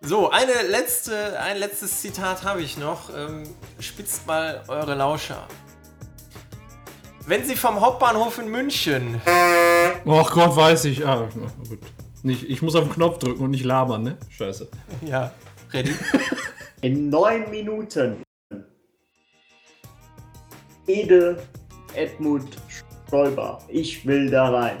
So, 0.00 0.30
eine 0.30 0.62
letzte, 0.70 1.38
ein 1.38 1.58
letztes 1.58 2.00
Zitat 2.00 2.42
habe 2.42 2.62
ich 2.62 2.78
noch. 2.78 3.10
Ähm, 3.14 3.42
spitzt 3.80 4.26
mal 4.26 4.64
eure 4.68 4.94
Lauscher. 4.94 5.46
Wenn 7.26 7.44
Sie 7.44 7.54
vom 7.54 7.82
Hauptbahnhof 7.82 8.38
in 8.38 8.48
München 8.48 9.20
Och 10.06 10.30
Gott, 10.30 10.56
weiß 10.56 10.86
ich. 10.86 11.06
Ah, 11.06 11.28
gut. 11.68 11.80
Nicht, 12.22 12.44
ich 12.48 12.62
muss 12.62 12.74
auf 12.76 12.84
den 12.84 12.94
Knopf 12.94 13.18
drücken 13.18 13.44
und 13.44 13.50
nicht 13.50 13.64
labern, 13.64 14.04
ne? 14.04 14.16
Scheiße. 14.30 14.70
Ja, 15.02 15.32
ready? 15.70 15.94
In 16.80 17.10
neun 17.10 17.50
Minuten. 17.50 18.22
Ede 20.86 21.42
Edmund 21.94 22.56
Stoiber. 23.06 23.58
Ich 23.68 24.04
will 24.06 24.30
da 24.30 24.50
rein. 24.50 24.78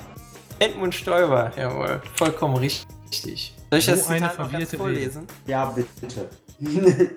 Edmund 0.58 0.94
Stoiber, 0.94 1.52
jawohl. 1.56 2.02
Vollkommen 2.14 2.56
richtig. 2.56 3.54
Soll 3.70 3.78
ich 3.78 3.84
So 3.84 3.92
das 3.92 4.08
eine 4.08 4.30
verwirrte 4.30 4.76
vorlesen? 4.76 5.26
Ja, 5.46 5.66
bitte. 5.66 6.30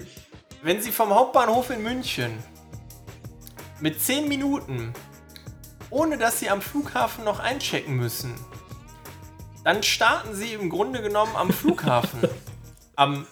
Wenn 0.62 0.82
Sie 0.82 0.92
vom 0.92 1.14
Hauptbahnhof 1.14 1.70
in 1.70 1.82
München 1.82 2.32
mit 3.80 4.02
10 4.02 4.28
Minuten, 4.28 4.94
ohne 5.90 6.18
dass 6.18 6.40
Sie 6.40 6.50
am 6.50 6.62
Flughafen 6.62 7.24
noch 7.24 7.40
einchecken 7.40 7.96
müssen, 7.96 8.36
dann 9.64 9.82
starten 9.84 10.36
Sie 10.36 10.54
im 10.54 10.70
Grunde 10.70 11.02
genommen 11.02 11.36
am 11.36 11.52
Flughafen. 11.52 12.20
am, 12.96 13.26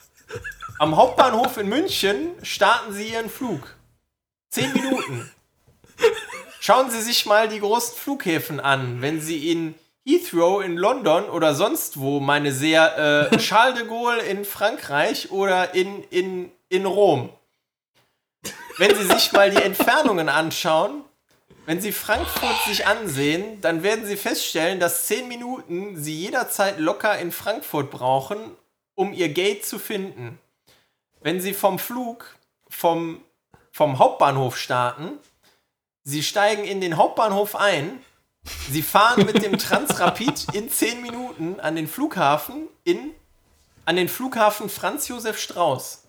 am 0.80 0.96
Hauptbahnhof 0.96 1.58
in 1.58 1.70
München 1.70 2.30
starten 2.42 2.94
Sie 2.94 3.10
Ihren 3.10 3.30
Flug. 3.30 3.76
10 4.52 4.74
Minuten. 4.74 5.30
Schauen 6.68 6.92
Sie 6.92 7.00
sich 7.00 7.26
mal 7.26 7.48
die 7.48 7.62
großen 7.62 7.96
Flughäfen 7.96 8.60
an. 8.60 9.02
Wenn 9.02 9.22
Sie 9.22 9.54
in 9.54 9.74
Heathrow 10.06 10.62
in 10.62 10.76
London 10.76 11.30
oder 11.30 11.56
sonst 11.56 11.98
wo, 11.98 12.20
meine 12.20 12.52
sehr, 12.52 13.30
äh, 13.32 13.38
Charles 13.42 13.80
de 13.80 13.88
Gaulle 13.88 14.22
in 14.24 14.44
Frankreich 14.44 15.32
oder 15.32 15.74
in, 15.76 16.04
in, 16.10 16.52
in 16.68 16.86
Rom. 16.86 17.30
Wenn 18.78 18.94
Sie 18.94 19.06
sich 19.06 19.32
mal 19.32 19.50
die 19.50 19.64
Entfernungen 19.64 20.28
anschauen, 20.28 21.06
wenn 21.66 21.80
Sie 21.80 21.94
Frankfurt 21.94 22.62
sich 22.66 22.86
ansehen, 22.86 23.62
dann 23.62 23.82
werden 23.82 24.06
Sie 24.06 24.18
feststellen, 24.18 24.82
dass 24.82 25.08
10 25.08 25.30
Minuten 25.30 25.96
Sie 25.96 26.20
jederzeit 26.20 26.80
locker 26.80 27.18
in 27.18 27.32
Frankfurt 27.32 27.92
brauchen, 27.92 28.40
um 28.94 29.14
Ihr 29.14 29.30
Gate 29.30 29.66
zu 29.66 29.80
finden. 29.80 30.38
Wenn 31.22 31.40
Sie 31.40 31.54
vom 31.54 31.80
Flug, 31.80 32.36
vom, 32.68 33.24
vom 33.72 34.00
Hauptbahnhof 34.00 34.58
starten, 34.58 35.18
Sie 36.10 36.24
steigen 36.24 36.64
in 36.64 36.80
den 36.80 36.96
Hauptbahnhof 36.96 37.58
ein, 37.58 38.02
Sie 38.72 38.82
fahren 38.82 39.26
mit 39.26 39.44
dem 39.44 39.58
Transrapid 39.58 40.48
in 40.54 40.72
10 40.72 41.02
Minuten 41.02 41.60
an 41.60 41.76
den 41.76 41.86
Flughafen 41.86 42.70
in 42.86 43.12
an 43.84 43.98
den 43.98 44.08
Flughafen 44.08 44.70
Franz 44.70 45.10
Josef 45.10 45.38
Strauß. 45.38 46.04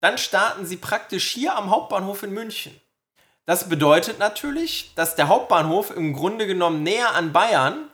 Dann 0.00 0.16
starten 0.16 0.64
Sie 0.64 0.78
praktisch 0.78 1.28
hier 1.28 1.56
am 1.56 1.68
Hauptbahnhof 1.68 2.22
in 2.22 2.32
München. 2.32 2.80
Das 3.44 3.68
bedeutet 3.68 4.18
natürlich, 4.18 4.94
dass 4.94 5.14
der 5.14 5.28
Hauptbahnhof 5.28 5.90
im 5.94 6.14
Grunde 6.14 6.46
genommen 6.46 6.82
näher 6.82 7.14
an 7.14 7.34
Bayern, 7.34 7.90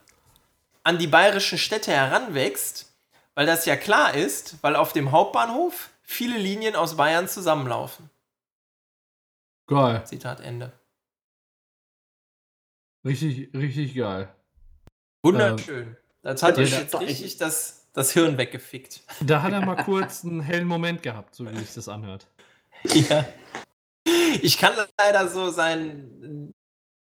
an 0.84 0.98
die 0.98 1.08
bayerischen 1.08 1.58
Städte 1.58 1.90
heranwächst, 1.90 2.92
weil 3.34 3.46
das 3.46 3.66
ja 3.66 3.74
klar 3.74 4.14
ist, 4.14 4.62
weil 4.62 4.76
auf 4.76 4.92
dem 4.92 5.10
Hauptbahnhof 5.10 5.88
viele 6.04 6.38
Linien 6.38 6.76
aus 6.76 6.96
Bayern 6.96 7.26
zusammenlaufen. 7.26 8.08
Geil. 9.66 10.06
Zitat 10.06 10.40
Ende. 10.40 10.72
Richtig, 13.04 13.52
richtig 13.54 13.94
geil. 13.94 14.34
Wunderschön. 15.24 15.96
Das 16.22 16.42
hat 16.42 16.58
euch 16.58 16.72
jetzt 16.72 16.98
richtig 17.00 17.36
das, 17.36 17.88
das 17.92 18.12
Hirn 18.12 18.36
weggefickt. 18.36 19.02
Da 19.20 19.42
hat 19.42 19.52
er 19.52 19.64
mal 19.64 19.76
kurz 19.84 20.24
einen 20.24 20.40
hellen 20.40 20.66
Moment 20.66 21.02
gehabt, 21.02 21.34
so 21.34 21.48
wie 21.50 21.56
sich 21.56 21.74
das 21.74 21.88
anhört. 21.88 22.26
Ja. 22.84 23.24
Ich 24.42 24.58
kann 24.58 24.72
leider 24.98 25.28
so 25.28 25.50
seinen, 25.50 26.52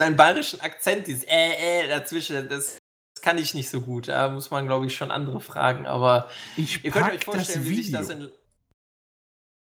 seinen 0.01 0.17
bayerischen 0.17 0.61
Akzent, 0.61 1.07
dieses 1.07 1.25
äh, 1.25 1.85
äh 1.85 1.89
dazwischen, 1.89 2.49
das, 2.49 2.79
das 3.15 3.23
kann 3.23 3.39
ich 3.39 3.55
nicht 3.55 3.71
so 3.71 3.81
gut. 3.81 4.09
Da 4.09 4.29
muss 4.29 4.51
man, 4.51 4.67
glaube 4.67 4.87
ich, 4.87 4.97
schon 4.97 5.11
andere 5.11 5.41
fragen. 5.41 5.87
Aber 5.87 6.31
Ich 6.57 6.85
ihr 6.85 6.91
könnt 6.91 7.13
euch 7.13 7.25
vorstellen, 7.25 7.61
das 7.61 7.69
wie 7.69 7.83
sich 7.83 7.93
das 7.93 8.11
in. 8.11 8.31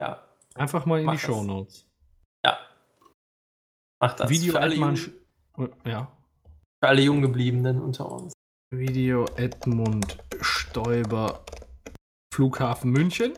Ja, 0.01 0.25
Einfach 0.55 0.87
mal 0.87 1.01
in 1.01 1.07
Mach 1.07 1.14
die. 1.14 1.18
Show 1.18 1.43
Notes. 1.43 1.87
Ja. 2.45 2.59
Macht 4.01 4.21
das. 4.21 4.31
Video 4.31 4.53
für, 4.53 4.61
alle 4.61 4.75
Edmund, 4.75 5.11
jung, 5.57 5.73
ja. 5.85 6.13
für 6.83 6.89
alle 6.89 7.03
Junggebliebenen 7.03 7.81
unter 7.81 8.11
uns. 8.11 8.33
Video 8.71 9.25
Edmund 9.37 10.19
Stoiber 10.41 11.45
Flughafen 12.35 12.91
München. 12.91 13.33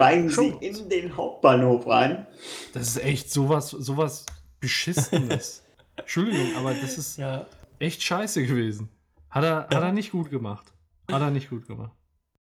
Steigen 0.00 0.30
Sie 0.30 0.48
in 0.60 0.88
den 0.88 1.16
Hauptbahnhof 1.16 1.86
rein. 1.86 2.26
Das 2.72 2.88
ist 2.88 3.02
echt 3.02 3.30
sowas, 3.30 3.70
sowas 3.70 4.24
Beschissenes. 4.60 5.62
Entschuldigung, 5.96 6.56
aber 6.56 6.72
das 6.72 6.96
ist 6.96 7.18
Ja. 7.18 7.46
echt 7.78 8.02
scheiße 8.02 8.46
gewesen. 8.46 8.88
Hat 9.28 9.44
er, 9.44 9.56
hat 9.64 9.72
er 9.72 9.92
nicht 9.92 10.12
gut 10.12 10.30
gemacht. 10.30 10.72
Hat 11.10 11.20
er 11.20 11.30
nicht 11.30 11.50
gut 11.50 11.66
gemacht. 11.66 11.92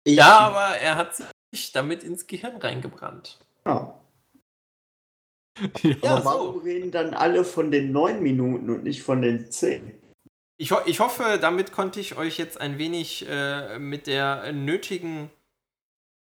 Ja, 0.07 0.39
aber 0.39 0.77
er 0.79 0.97
hat 0.97 1.15
sich 1.53 1.73
damit 1.73 2.03
ins 2.03 2.27
Gehirn 2.27 2.57
reingebrannt. 2.57 3.39
Ja. 3.65 3.96
Ja. 5.83 5.97
Ja, 6.03 6.11
aber 6.17 6.25
warum 6.25 6.55
so. 6.55 6.61
reden 6.61 6.91
dann 6.91 7.15
alle 7.15 7.45
von 7.45 7.71
den 7.71 7.93
neun 7.93 8.23
Minuten 8.23 8.69
und 8.71 8.85
nicht 8.85 9.03
von 9.03 9.23
den 9.23 9.51
zehn? 9.51 9.93
Ich, 10.59 10.71
ho 10.71 10.79
ich 10.87 11.01
hoffe, 11.01 11.39
damit 11.41 11.73
konnte 11.73 12.01
ich 12.01 12.17
euch 12.17 12.39
jetzt 12.39 12.61
ein 12.61 12.79
wenig 12.79 13.27
äh, 13.29 13.79
mit 13.79 14.07
der 14.07 14.53
nötigen 14.53 15.31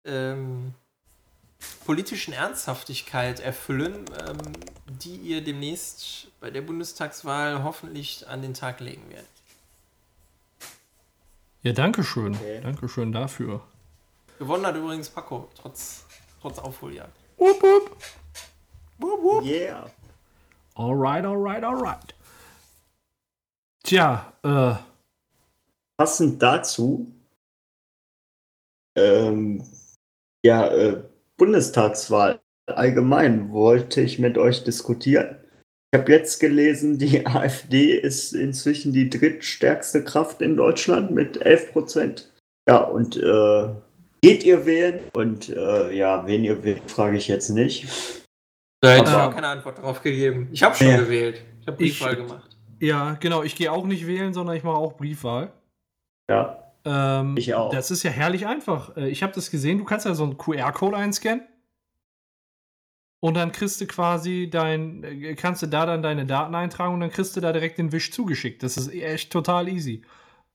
ähm, 0.05 0.75
politischen 1.85 2.33
Ernsthaftigkeit 2.33 3.41
erfüllen, 3.41 4.05
ähm, 4.27 4.39
die 5.03 5.17
ihr 5.17 5.43
demnächst 5.43 6.29
bei 6.41 6.51
der 6.51 6.63
Bundestagswahl 6.63 7.63
hoffentlich 7.63 8.27
an 8.29 8.43
den 8.43 8.55
Tag 8.55 8.81
legen 8.81 9.03
werdet. 9.11 9.27
Ja, 11.63 11.73
danke 11.73 12.03
schön. 12.03 12.35
Okay. 12.35 12.61
Danke 12.63 12.89
schön 12.89 13.13
dafür. 13.13 13.61
Gewonnen 14.39 14.67
hat 14.67 14.77
übrigens 14.77 15.09
Paco, 15.09 15.49
trotz, 15.55 16.05
trotz 16.41 16.59
Aufholjagd. 16.59 17.17
Wupp, 17.37 17.63
wupp. 17.63 17.97
Wupp, 18.99 19.23
wupp. 19.23 19.45
Yeah. 19.45 19.85
Alright, 20.77 21.25
alright, 21.25 21.65
alright. 21.65 22.15
Tja, 23.85 24.33
äh, 24.43 24.75
Passend 25.99 26.43
dazu, 26.43 27.13
ähm, 28.97 29.63
ja, 30.45 30.67
äh, 30.69 31.03
Bundestagswahl 31.37 32.41
allgemein 32.67 33.53
wollte 33.53 34.01
ich 34.01 34.19
mit 34.19 34.39
euch 34.39 34.65
diskutieren. 34.65 35.37
Ich 35.93 36.01
habe 36.01 36.11
jetzt 36.13 36.41
gelesen, 36.41 36.99
die 36.99 37.27
AfD 37.27 37.97
ist 37.99 38.33
inzwischen 38.33 38.93
die 38.93 39.11
drittstärkste 39.11 40.05
Kraft 40.05 40.41
in 40.43 40.57
Deutschland 40.57 41.11
mit 41.11 41.41
11 41.43 41.73
Prozent. 41.73 42.33
Ja, 42.69 42.79
und 42.79 43.17
äh, 43.17 43.69
geht 44.23 44.45
ihr 44.45 44.65
wählen? 44.65 45.01
Und 45.13 45.51
äh, 45.51 45.93
ja, 45.95 46.27
wen 46.27 46.45
ihr 46.45 46.65
wählt, 46.65 46.91
frage 46.91 47.17
ich 47.17 47.29
jetzt 47.29 47.51
nicht. 47.51 47.87
Da 48.83 48.91
hätte 48.91 49.11
ich 49.11 49.17
auch 49.17 49.33
keine 49.33 49.47
Antwort 49.49 49.79
drauf 49.81 50.03
gegeben. 50.03 50.49
Ich 50.53 50.63
habe 50.63 50.75
schon 50.75 50.89
Ja. 50.89 50.97
gewählt. 50.99 51.43
Ich 51.61 51.67
habe 51.69 51.83
Ich- 51.85 51.99
Briefwahl 52.01 52.17
gemacht. 52.17 52.57
ja, 52.81 53.15
genau, 53.15 53.43
ich 53.43 53.55
gehe 53.55 53.71
auch 53.71 53.85
nicht 53.87 54.07
wählen, 54.07 54.35
sondern 54.35 54.57
ich 54.57 54.65
mache 54.65 54.77
auch 54.77 54.95
Briefwahl. 54.97 55.53
Ja, 56.29 56.59
Ähm, 56.85 57.37
Ich 57.37 57.55
auch. 57.55 57.71
Das 57.71 57.93
ist 57.93 58.03
ja 58.03 58.11
herrlich 58.11 58.45
einfach. 58.49 58.97
Äh, 58.97 59.09
Ich 59.09 59.23
habe 59.23 59.33
das 59.33 59.53
gesehen, 59.53 59.79
du 59.79 59.85
kannst 59.85 60.05
ja 60.05 60.15
so 60.15 60.25
einen 60.25 60.37
QR-Code 60.37 60.97
einscannen. 60.97 61.47
Und 63.21 63.35
dann 63.35 63.53
kriegst 63.53 63.81
du 63.81 63.87
quasi 63.87 64.51
dein, 64.51 65.05
äh, 65.05 65.37
kannst 65.37 65.63
du 65.63 65.69
da 65.69 65.87
dann 65.87 66.03
deine 66.03 66.27
Daten 66.27 66.57
eintragen 66.57 66.93
und 66.95 66.99
dann 66.99 67.11
kriegst 67.11 67.37
du 67.37 67.41
da 67.41 67.53
direkt 67.53 67.79
den 67.79 67.93
Wisch 67.93 68.11
zugeschickt. 68.11 68.65
Das 68.65 68.77
ist 68.77 68.93
echt 68.93 69.31
total 69.33 69.69
easy. 69.69 70.03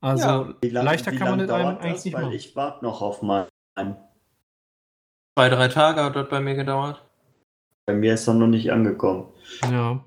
Also 0.01 0.27
Ja. 0.27 0.53
lang- 0.63 0.83
leichter 0.85 1.13
kann 1.13 1.29
man 1.29 1.39
das 1.47 1.49
eigentlich 1.49 1.93
das? 1.93 2.03
nicht 2.03 2.13
Weil 2.13 2.23
machen. 2.23 2.33
ich 2.35 2.53
warte 2.57 2.83
noch 2.83 3.01
auf 3.01 3.21
meinen. 3.21 3.47
Zwei, 5.37 5.47
drei 5.47 5.69
Tage 5.69 6.03
hat 6.03 6.13
dort 6.17 6.29
bei 6.29 6.41
mir 6.41 6.55
gedauert. 6.55 7.06
Bei 7.87 7.93
mir 7.93 8.15
ist 8.15 8.27
er 8.27 8.33
noch 8.33 8.47
nicht 8.47 8.71
angekommen. 8.71 9.25
Ja. 9.71 10.03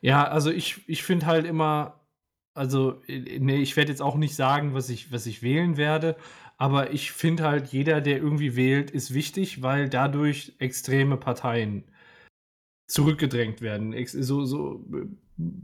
Ja, 0.00 0.28
also 0.28 0.50
ich, 0.50 0.88
ich 0.88 1.02
finde 1.02 1.26
halt 1.26 1.44
immer, 1.44 2.00
also, 2.54 3.02
nee, 3.06 3.56
ich 3.56 3.76
werde 3.76 3.90
jetzt 3.90 4.00
auch 4.00 4.16
nicht 4.16 4.34
sagen, 4.34 4.74
was 4.74 4.88
ich, 4.88 5.12
was 5.12 5.26
ich 5.26 5.42
wählen 5.42 5.76
werde, 5.76 6.16
aber 6.56 6.92
ich 6.92 7.10
finde 7.12 7.44
halt, 7.44 7.68
jeder, 7.72 8.00
der 8.00 8.18
irgendwie 8.18 8.54
wählt, 8.54 8.90
ist 8.90 9.12
wichtig, 9.12 9.60
weil 9.60 9.88
dadurch 9.88 10.54
extreme 10.58 11.16
Parteien 11.16 11.84
zurückgedrängt 12.86 13.60
werden. 13.60 13.94
So, 14.06 14.44
so 14.44 14.84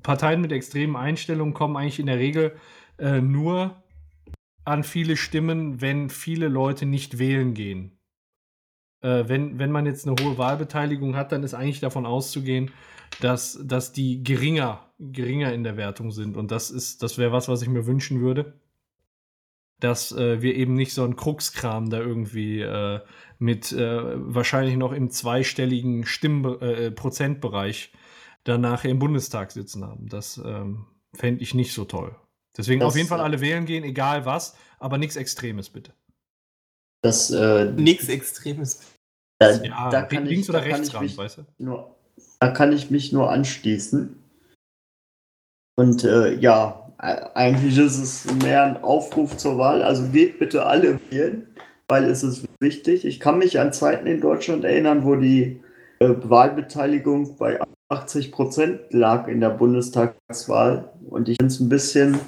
Parteien 0.02 0.40
mit 0.40 0.52
extremen 0.52 0.96
Einstellungen 0.96 1.54
kommen 1.54 1.76
eigentlich 1.76 2.00
in 2.00 2.06
der 2.06 2.18
Regel 2.18 2.56
äh, 2.98 3.20
nur 3.20 3.82
an 4.64 4.82
viele 4.82 5.16
Stimmen, 5.16 5.80
wenn 5.80 6.10
viele 6.10 6.48
Leute 6.48 6.86
nicht 6.86 7.18
wählen 7.18 7.54
gehen. 7.54 7.95
Äh, 9.06 9.28
wenn, 9.28 9.60
wenn 9.60 9.70
man 9.70 9.86
jetzt 9.86 10.06
eine 10.06 10.16
hohe 10.20 10.36
Wahlbeteiligung 10.36 11.14
hat, 11.14 11.30
dann 11.30 11.44
ist 11.44 11.54
eigentlich 11.54 11.78
davon 11.78 12.06
auszugehen, 12.06 12.72
dass, 13.20 13.56
dass 13.62 13.92
die 13.92 14.24
geringer, 14.24 14.90
geringer 14.98 15.52
in 15.52 15.62
der 15.62 15.76
Wertung 15.76 16.10
sind. 16.10 16.36
Und 16.36 16.50
das 16.50 16.72
ist, 16.72 17.04
das 17.04 17.16
wäre 17.16 17.30
was, 17.30 17.48
was 17.48 17.62
ich 17.62 17.68
mir 17.68 17.86
wünschen 17.86 18.20
würde. 18.20 18.54
Dass 19.78 20.10
äh, 20.10 20.42
wir 20.42 20.56
eben 20.56 20.74
nicht 20.74 20.92
so 20.92 21.04
einen 21.04 21.14
Kruxkram 21.14 21.88
da 21.88 22.00
irgendwie 22.00 22.62
äh, 22.62 23.00
mit 23.38 23.70
äh, 23.70 24.00
wahrscheinlich 24.16 24.76
noch 24.76 24.92
im 24.92 25.10
zweistelligen 25.10 26.04
Stimm 26.04 26.44
äh, 26.60 26.90
Prozentbereich 26.90 27.92
danach 28.42 28.84
im 28.84 28.98
Bundestag 28.98 29.52
sitzen 29.52 29.84
haben. 29.84 30.08
Das 30.08 30.40
ähm, 30.44 30.86
fände 31.14 31.42
ich 31.42 31.54
nicht 31.54 31.74
so 31.74 31.84
toll. 31.84 32.16
Deswegen 32.56 32.80
Das, 32.80 32.88
auf 32.88 32.96
jeden 32.96 33.08
Fall 33.08 33.20
äh, 33.20 33.24
alle 33.24 33.40
wählen 33.40 33.66
gehen, 33.66 33.84
egal 33.84 34.24
was, 34.24 34.56
aber 34.80 34.98
nichts 34.98 35.14
Extremes 35.14 35.68
bitte. 35.70 35.92
Das, 37.02 37.30
äh, 37.30 37.66
Nichts 37.66 38.08
Extremes. 38.08 38.80
Da, 39.38 39.50
Ja, 39.62 39.90
da 39.90 40.02
kann 40.02 40.26
links 40.26 40.44
ich, 40.44 40.50
oder 40.50 40.64
rechts 40.64 40.94
ran, 40.94 41.02
mich 41.02 41.16
weißt 41.16 41.38
du? 41.38 41.42
nur, 41.58 41.96
da 42.40 42.48
kann 42.48 42.72
ich 42.72 42.90
mich 42.90 43.12
nur 43.12 43.30
anschließen. 43.30 44.22
Und 45.78 46.04
äh, 46.04 46.34
ja, 46.34 46.92
eigentlich 46.98 47.76
ist 47.78 47.98
es 47.98 48.34
mehr 48.42 48.64
ein 48.64 48.82
Aufruf 48.82 49.36
zur 49.36 49.58
Wahl. 49.58 49.82
Also 49.82 50.08
geht 50.08 50.38
bitte 50.38 50.64
alle 50.64 50.98
wählen, 51.10 51.46
weil 51.88 52.04
es 52.04 52.22
ist 52.22 52.46
wichtig. 52.60 53.04
Ich 53.04 53.20
kann 53.20 53.38
mich 53.38 53.60
an 53.60 53.72
Zeiten 53.72 54.06
in 54.06 54.20
Deutschland 54.20 54.64
erinnern, 54.64 55.04
wo 55.04 55.16
die 55.16 55.60
äh, 55.98 56.14
Wahlbeteiligung 56.22 57.36
bei 57.36 57.60
80 57.90 58.32
Prozent 58.32 58.80
lag 58.90 59.28
in 59.28 59.40
der 59.40 59.50
Bundestagswahl. 59.50 60.90
Und 61.08 61.28
ich 61.28 61.36
finde 61.36 61.52
es 61.52 61.60
ein 61.60 61.68
bisschen 61.68 62.18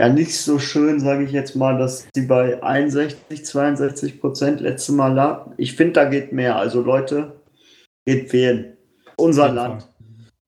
ja 0.00 0.08
nicht 0.08 0.34
so 0.34 0.58
schön, 0.58 0.98
sage 0.98 1.24
ich 1.24 1.30
jetzt 1.30 1.54
mal, 1.54 1.76
dass 1.76 2.08
sie 2.14 2.22
bei 2.22 2.62
61, 2.62 3.44
62 3.44 4.18
Prozent 4.18 4.62
letztes 4.62 4.94
Mal 4.94 5.12
lag. 5.12 5.50
Ich 5.58 5.76
finde, 5.76 5.92
da 5.92 6.06
geht 6.06 6.32
mehr. 6.32 6.56
Also 6.56 6.80
Leute, 6.80 7.38
geht 8.06 8.32
wählen. 8.32 8.78
Unser 9.16 9.52
Land. 9.52 9.82
Fall. 9.82 9.90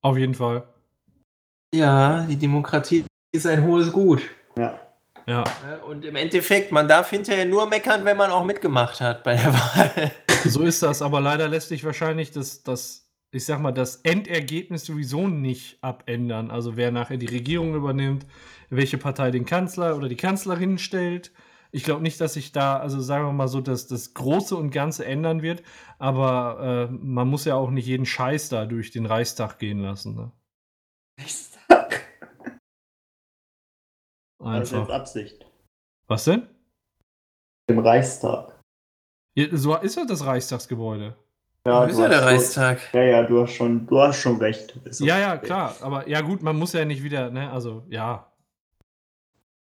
Auf 0.00 0.16
jeden 0.16 0.32
Fall. 0.32 0.62
Ja, 1.74 2.22
die 2.22 2.36
Demokratie 2.36 3.04
ist 3.30 3.46
ein 3.46 3.62
hohes 3.62 3.92
Gut. 3.92 4.22
Ja. 4.56 4.80
Ja. 5.26 5.44
Und 5.86 6.06
im 6.06 6.16
Endeffekt, 6.16 6.72
man 6.72 6.88
darf 6.88 7.10
hinterher 7.10 7.44
nur 7.44 7.68
meckern, 7.68 8.06
wenn 8.06 8.16
man 8.16 8.30
auch 8.30 8.44
mitgemacht 8.44 9.02
hat 9.02 9.22
bei 9.22 9.36
der 9.36 9.52
Wahl. 9.52 10.12
So 10.46 10.62
ist 10.62 10.82
das, 10.82 11.02
aber 11.02 11.20
leider 11.20 11.46
lässt 11.48 11.68
sich 11.68 11.84
wahrscheinlich 11.84 12.30
das, 12.30 12.62
das, 12.62 13.01
ich 13.32 13.46
sag 13.46 13.60
mal, 13.60 13.72
das 13.72 13.96
Endergebnis 13.96 14.84
sowieso 14.84 15.26
nicht 15.26 15.82
abändern. 15.82 16.50
Also 16.50 16.76
wer 16.76 16.92
nachher 16.92 17.16
die 17.16 17.26
Regierung 17.26 17.74
übernimmt, 17.74 18.26
welche 18.68 18.98
Partei 18.98 19.30
den 19.30 19.46
Kanzler 19.46 19.96
oder 19.96 20.08
die 20.08 20.16
Kanzlerin 20.16 20.78
stellt. 20.78 21.32
Ich 21.70 21.84
glaube 21.84 22.02
nicht, 22.02 22.20
dass 22.20 22.34
sich 22.34 22.52
da, 22.52 22.76
also 22.76 23.00
sagen 23.00 23.24
wir 23.24 23.32
mal 23.32 23.48
so, 23.48 23.62
dass 23.62 23.86
das 23.86 24.12
Große 24.12 24.54
und 24.54 24.70
Ganze 24.70 25.06
ändern 25.06 25.40
wird, 25.40 25.62
aber 25.98 26.88
äh, 26.90 26.92
man 26.92 27.26
muss 27.28 27.46
ja 27.46 27.54
auch 27.54 27.70
nicht 27.70 27.86
jeden 27.86 28.04
Scheiß 28.04 28.50
da 28.50 28.66
durch 28.66 28.90
den 28.90 29.06
Reichstag 29.06 29.58
gehen 29.58 29.80
lassen. 29.80 30.14
Ne? 30.14 30.32
Reichstag? 31.18 32.06
Einfach. 34.38 34.58
Das 34.58 34.72
ist 34.72 34.78
jetzt 34.78 34.90
Absicht. 34.90 35.46
Was 36.06 36.24
denn? 36.24 36.46
Im 37.68 37.78
Reichstag. 37.78 38.60
Ja, 39.34 39.46
so 39.56 39.74
ist 39.78 39.96
ja 39.96 40.04
das 40.04 40.26
Reichstagsgebäude. 40.26 41.16
Ja, 41.66 41.84
ist 41.84 41.98
ja 41.98 42.08
der 42.08 42.22
Reichstag. 42.22 42.80
Ja, 42.92 43.02
ja, 43.02 43.22
du 43.22 43.42
hast 43.42 43.52
schon, 43.52 43.86
du 43.86 44.00
hast 44.00 44.20
schon 44.20 44.38
recht. 44.38 44.76
Ist 44.84 45.00
Ja, 45.00 45.18
ja, 45.18 45.34
okay. 45.36 45.46
klar. 45.46 45.76
Aber 45.80 46.08
ja, 46.08 46.20
gut, 46.20 46.42
man 46.42 46.56
muss 46.58 46.72
ja 46.72 46.84
nicht 46.84 47.04
wieder, 47.04 47.30
ne, 47.30 47.50
also 47.50 47.84
ja. 47.88 48.26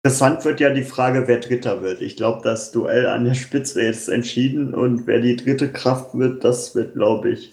Interessant 0.03 0.45
wird 0.45 0.59
ja 0.59 0.69
die 0.69 0.83
Frage, 0.83 1.27
wer 1.27 1.39
Dritter 1.39 1.81
wird. 1.81 2.01
Ich 2.01 2.15
glaube, 2.15 2.41
das 2.43 2.71
Duell 2.71 3.07
an 3.07 3.25
der 3.25 3.33
Spitze 3.33 3.81
ist 3.81 4.07
entschieden 4.09 4.73
und 4.75 5.07
wer 5.07 5.19
die 5.19 5.35
dritte 5.35 5.71
Kraft 5.71 6.13
wird, 6.13 6.43
das 6.43 6.75
wird, 6.75 6.93
glaube 6.93 7.31
ich, 7.31 7.51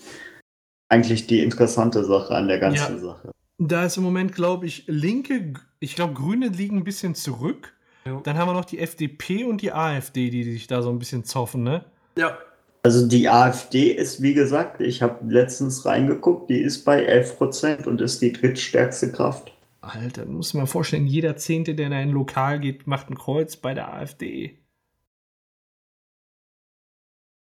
eigentlich 0.91 1.27
die 1.27 1.43
interessante 1.43 2.05
Sache 2.05 2.35
an 2.35 2.47
der 2.47 2.59
ganzen 2.59 2.97
Ja. 2.97 3.03
Sache. 3.03 3.31
Da 3.59 3.85
ist 3.87 3.97
im 3.97 4.03
Moment, 4.03 4.35
glaube 4.35 4.67
ich, 4.67 4.85
Linke, 4.89 5.55
ich 5.81 5.97
glaube, 5.97 6.13
Grüne 6.13 6.49
liegen 6.49 6.79
ein 6.79 6.85
bisschen 6.85 7.15
zurück. 7.15 7.73
Jo. 8.05 8.21
Dann 8.23 8.37
haben 8.37 8.49
wir 8.49 8.53
noch 8.53 8.67
die 8.67 8.79
FDP 8.79 9.45
und 9.45 9.63
die 9.63 9.73
AfD, 9.73 10.29
die 10.29 10.45
sich 10.45 10.67
da 10.67 10.83
so 10.83 10.91
ein 10.91 10.99
bisschen 10.99 11.25
zoffen, 11.25 11.63
ne? 11.63 11.85
Ja. 12.17 12.37
Also 12.85 13.09
die 13.09 13.31
AfD 13.31 13.93
ist, 13.93 14.21
wie 14.21 14.35
gesagt, 14.35 14.83
ich 14.83 15.01
habe 15.01 15.25
letztens 15.33 15.87
reingeguckt, 15.87 16.51
die 16.51 16.61
ist 16.61 16.85
bei 16.85 17.09
11% 17.09 17.87
und 17.87 18.03
ist 18.03 18.21
die 18.21 18.33
drittstärkste 18.33 19.11
Kraft. 19.11 19.57
Alter, 19.81 20.27
muss 20.27 20.53
man 20.53 20.67
vorstellen, 20.67 21.07
jeder 21.07 21.35
Zehnte, 21.37 21.75
der 21.75 21.87
in 21.87 21.95
ein 21.95 22.11
Lokal 22.11 22.61
geht, 22.61 22.87
macht 22.87 23.09
ein 23.09 23.17
Kreuz 23.17 23.57
bei 23.57 23.73
der 23.73 23.95
AfD. 23.95 24.59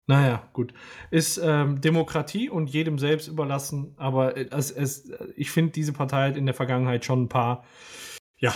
Naja, 0.07 0.49
gut. 0.53 0.72
Ist 1.11 1.41
ähm, 1.43 1.80
Demokratie 1.80 2.49
und 2.49 2.70
jedem 2.70 3.01
selbst 3.01 3.26
überlassen, 3.26 3.95
aber 3.97 4.37
es, 4.37 4.70
es, 4.70 5.11
ich 5.35 5.51
finde 5.51 5.72
diese 5.72 5.93
Partei 5.93 6.28
hat 6.28 6.37
in 6.37 6.47
der 6.47 6.55
Vergangenheit 6.55 7.05
schon 7.05 7.24
ein 7.24 7.28
paar, 7.28 7.64
ja, 8.37 8.55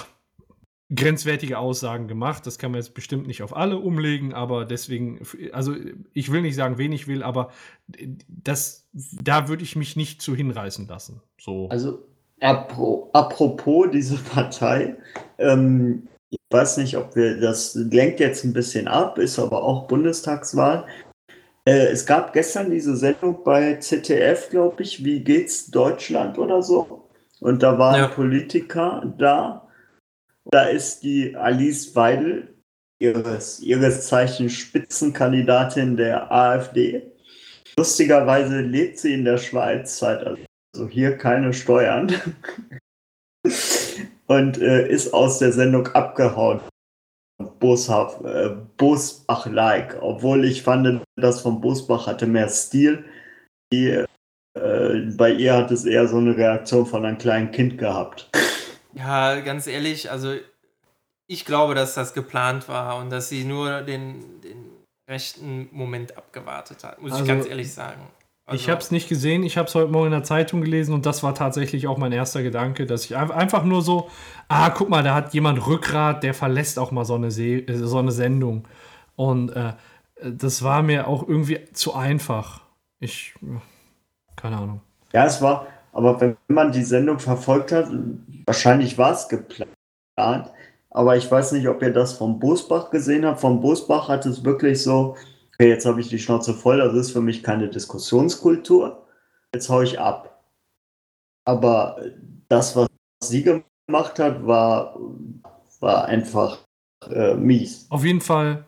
grenzwertige 0.94 1.58
Aussagen 1.58 2.08
gemacht. 2.08 2.46
Das 2.46 2.58
kann 2.58 2.70
man 2.70 2.80
jetzt 2.80 2.94
bestimmt 2.94 3.26
nicht 3.26 3.42
auf 3.42 3.54
alle 3.56 3.76
umlegen, 3.78 4.32
aber 4.32 4.64
deswegen, 4.64 5.20
also 5.52 5.74
ich 6.14 6.32
will 6.32 6.42
nicht 6.42 6.54
sagen, 6.54 6.78
wen 6.78 6.92
ich 6.92 7.06
will, 7.06 7.22
aber 7.22 7.50
das, 8.28 8.88
da 8.92 9.48
würde 9.48 9.62
ich 9.64 9.76
mich 9.76 9.96
nicht 9.96 10.22
zu 10.22 10.34
hinreißen 10.34 10.86
lassen. 10.88 11.20
So. 11.38 11.68
Also 11.68 12.04
apro 12.40 13.10
apropos 13.12 13.88
diese 13.92 14.16
Partei, 14.16 14.96
ähm, 15.38 16.08
ich 16.30 16.38
weiß 16.50 16.78
nicht, 16.78 16.96
ob 16.96 17.16
wir, 17.16 17.40
das 17.40 17.74
lenkt 17.74 18.20
jetzt 18.20 18.44
ein 18.44 18.52
bisschen 18.52 18.88
ab, 18.88 19.18
ist 19.18 19.38
aber 19.38 19.62
auch 19.62 19.88
Bundestagswahl. 19.88 20.86
Äh, 21.66 21.88
es 21.88 22.06
gab 22.06 22.32
gestern 22.32 22.70
diese 22.70 22.96
Sendung 22.96 23.44
bei 23.44 23.74
ZDF, 23.74 24.48
glaube 24.50 24.82
ich, 24.82 25.04
wie 25.04 25.20
geht's 25.20 25.70
Deutschland 25.70 26.38
oder 26.38 26.62
so. 26.62 27.08
Und 27.40 27.62
da 27.62 27.78
war 27.78 27.96
Ja. 27.98 28.08
ein 28.08 28.14
Politiker 28.14 29.14
da. 29.18 29.67
Da 30.50 30.64
ist 30.64 31.02
die 31.02 31.36
Alice 31.36 31.94
Weidel, 31.94 32.54
ihres, 33.00 33.60
ihres 33.60 34.08
Zeichen 34.08 34.48
Spitzenkandidatin 34.48 35.96
der 35.96 36.32
AfD. 36.32 37.12
Lustigerweise 37.76 38.60
lebt 38.60 38.98
sie 38.98 39.14
in 39.14 39.24
der 39.24 39.38
Schweiz, 39.38 39.98
zahlt 39.98 40.26
also 40.74 40.88
hier 40.88 41.16
keine 41.16 41.52
Steuern. 41.52 42.12
Und 44.26 44.58
äh, 44.58 44.88
ist 44.88 45.14
aus 45.14 45.38
der 45.38 45.52
Sendung 45.52 45.86
abgehauen. 45.88 46.60
Boshaft, 47.60 48.22
äh, 48.24 48.50
Bosbach-like. 48.76 50.02
Obwohl 50.02 50.44
ich 50.44 50.62
fand, 50.62 51.02
das 51.16 51.40
von 51.40 51.60
Bosbach 51.60 52.06
hatte 52.06 52.26
mehr 52.26 52.48
Stil. 52.48 53.04
Die, 53.72 54.04
äh, 54.54 55.00
bei 55.16 55.30
ihr 55.32 55.54
hat 55.54 55.70
es 55.70 55.84
eher 55.84 56.08
so 56.08 56.18
eine 56.18 56.36
Reaktion 56.36 56.84
von 56.84 57.06
einem 57.06 57.18
kleinen 57.18 57.50
Kind 57.52 57.78
gehabt. 57.78 58.30
Ja, 58.94 59.40
ganz 59.40 59.66
ehrlich, 59.66 60.10
also 60.10 60.34
ich 61.26 61.44
glaube, 61.44 61.74
dass 61.74 61.94
das 61.94 62.14
geplant 62.14 62.68
war 62.68 62.96
und 62.98 63.10
dass 63.10 63.28
sie 63.28 63.44
nur 63.44 63.82
den, 63.82 64.40
den 64.40 64.64
rechten 65.08 65.68
Moment 65.72 66.16
abgewartet 66.16 66.84
hat, 66.84 67.00
muss 67.00 67.12
Also, 67.12 67.24
ich 67.24 67.28
ganz 67.28 67.46
ehrlich 67.46 67.72
sagen. 67.72 68.00
Also, 68.46 68.62
Ich 68.62 68.70
habe 68.70 68.80
es 68.80 68.90
nicht 68.90 69.08
gesehen, 69.10 69.42
ich 69.42 69.58
habe 69.58 69.68
es 69.68 69.74
heute 69.74 69.90
Morgen 69.92 70.06
in 70.06 70.12
der 70.12 70.24
Zeitung 70.24 70.62
gelesen 70.62 70.94
und 70.94 71.04
das 71.04 71.22
war 71.22 71.34
tatsächlich 71.34 71.86
auch 71.86 71.98
mein 71.98 72.12
erster 72.12 72.42
Gedanke, 72.42 72.86
dass 72.86 73.04
ich 73.04 73.14
ein- 73.14 73.30
einfach 73.30 73.62
nur 73.62 73.82
so, 73.82 74.10
ah, 74.48 74.70
guck 74.70 74.88
mal, 74.88 75.02
da 75.02 75.14
hat 75.14 75.34
jemand 75.34 75.66
Rückgrat, 75.66 76.22
der 76.22 76.32
verlässt 76.32 76.78
auch 76.78 76.90
mal 76.90 77.04
so 77.04 77.14
eine, 77.14 77.30
Se 77.30 77.44
äh, 77.58 77.74
so 77.76 77.98
eine 77.98 78.10
Sendung. 78.12 78.66
Und 79.16 79.50
äh, 79.50 79.74
das 80.22 80.62
war 80.62 80.82
mir 80.82 81.08
auch 81.08 81.28
irgendwie 81.28 81.62
zu 81.74 81.94
einfach. 81.94 82.62
Ich, 83.00 83.34
keine 84.34 84.56
Ahnung. 84.56 84.80
Ja, 85.12 85.26
es 85.26 85.42
war, 85.42 85.66
aber 85.92 86.20
wenn 86.20 86.36
man 86.48 86.72
die 86.72 86.84
Sendung 86.84 87.18
verfolgt 87.18 87.72
hat, 87.72 87.88
wahrscheinlich 88.46 88.98
war 88.98 89.12
es 89.12 89.28
geplant. 89.28 90.52
Aber 90.90 91.16
ich 91.16 91.30
weiß 91.30 91.52
nicht, 91.52 91.68
ob 91.68 91.82
ihr 91.82 91.92
das 91.92 92.14
vom 92.14 92.38
Bosbach 92.38 92.90
gesehen 92.90 93.24
habt. 93.24 93.40
Vom 93.40 93.60
Bosbach 93.60 94.08
hat 94.08 94.26
es 94.26 94.44
wirklich 94.44 94.82
so, 94.82 95.16
okay, 95.54 95.68
jetzt 95.68 95.86
habe 95.86 96.00
ich 96.00 96.08
die 96.08 96.18
Schnauze 96.18 96.54
voll, 96.54 96.78
das 96.78 96.94
ist 96.94 97.10
für 97.12 97.20
mich 97.20 97.42
keine 97.42 97.68
Diskussionskultur. 97.68 99.06
Jetzt 99.54 99.68
hau 99.68 99.82
ich 99.82 99.98
ab. 99.98 100.42
Aber 101.44 102.00
das, 102.48 102.76
was 102.76 102.88
sie 103.22 103.42
gemacht 103.42 104.18
hat, 104.18 104.46
war, 104.46 104.98
war 105.80 106.04
einfach 106.06 106.58
äh, 107.10 107.34
mies. 107.34 107.86
Auf 107.90 108.04
jeden 108.04 108.20
Fall 108.20 108.64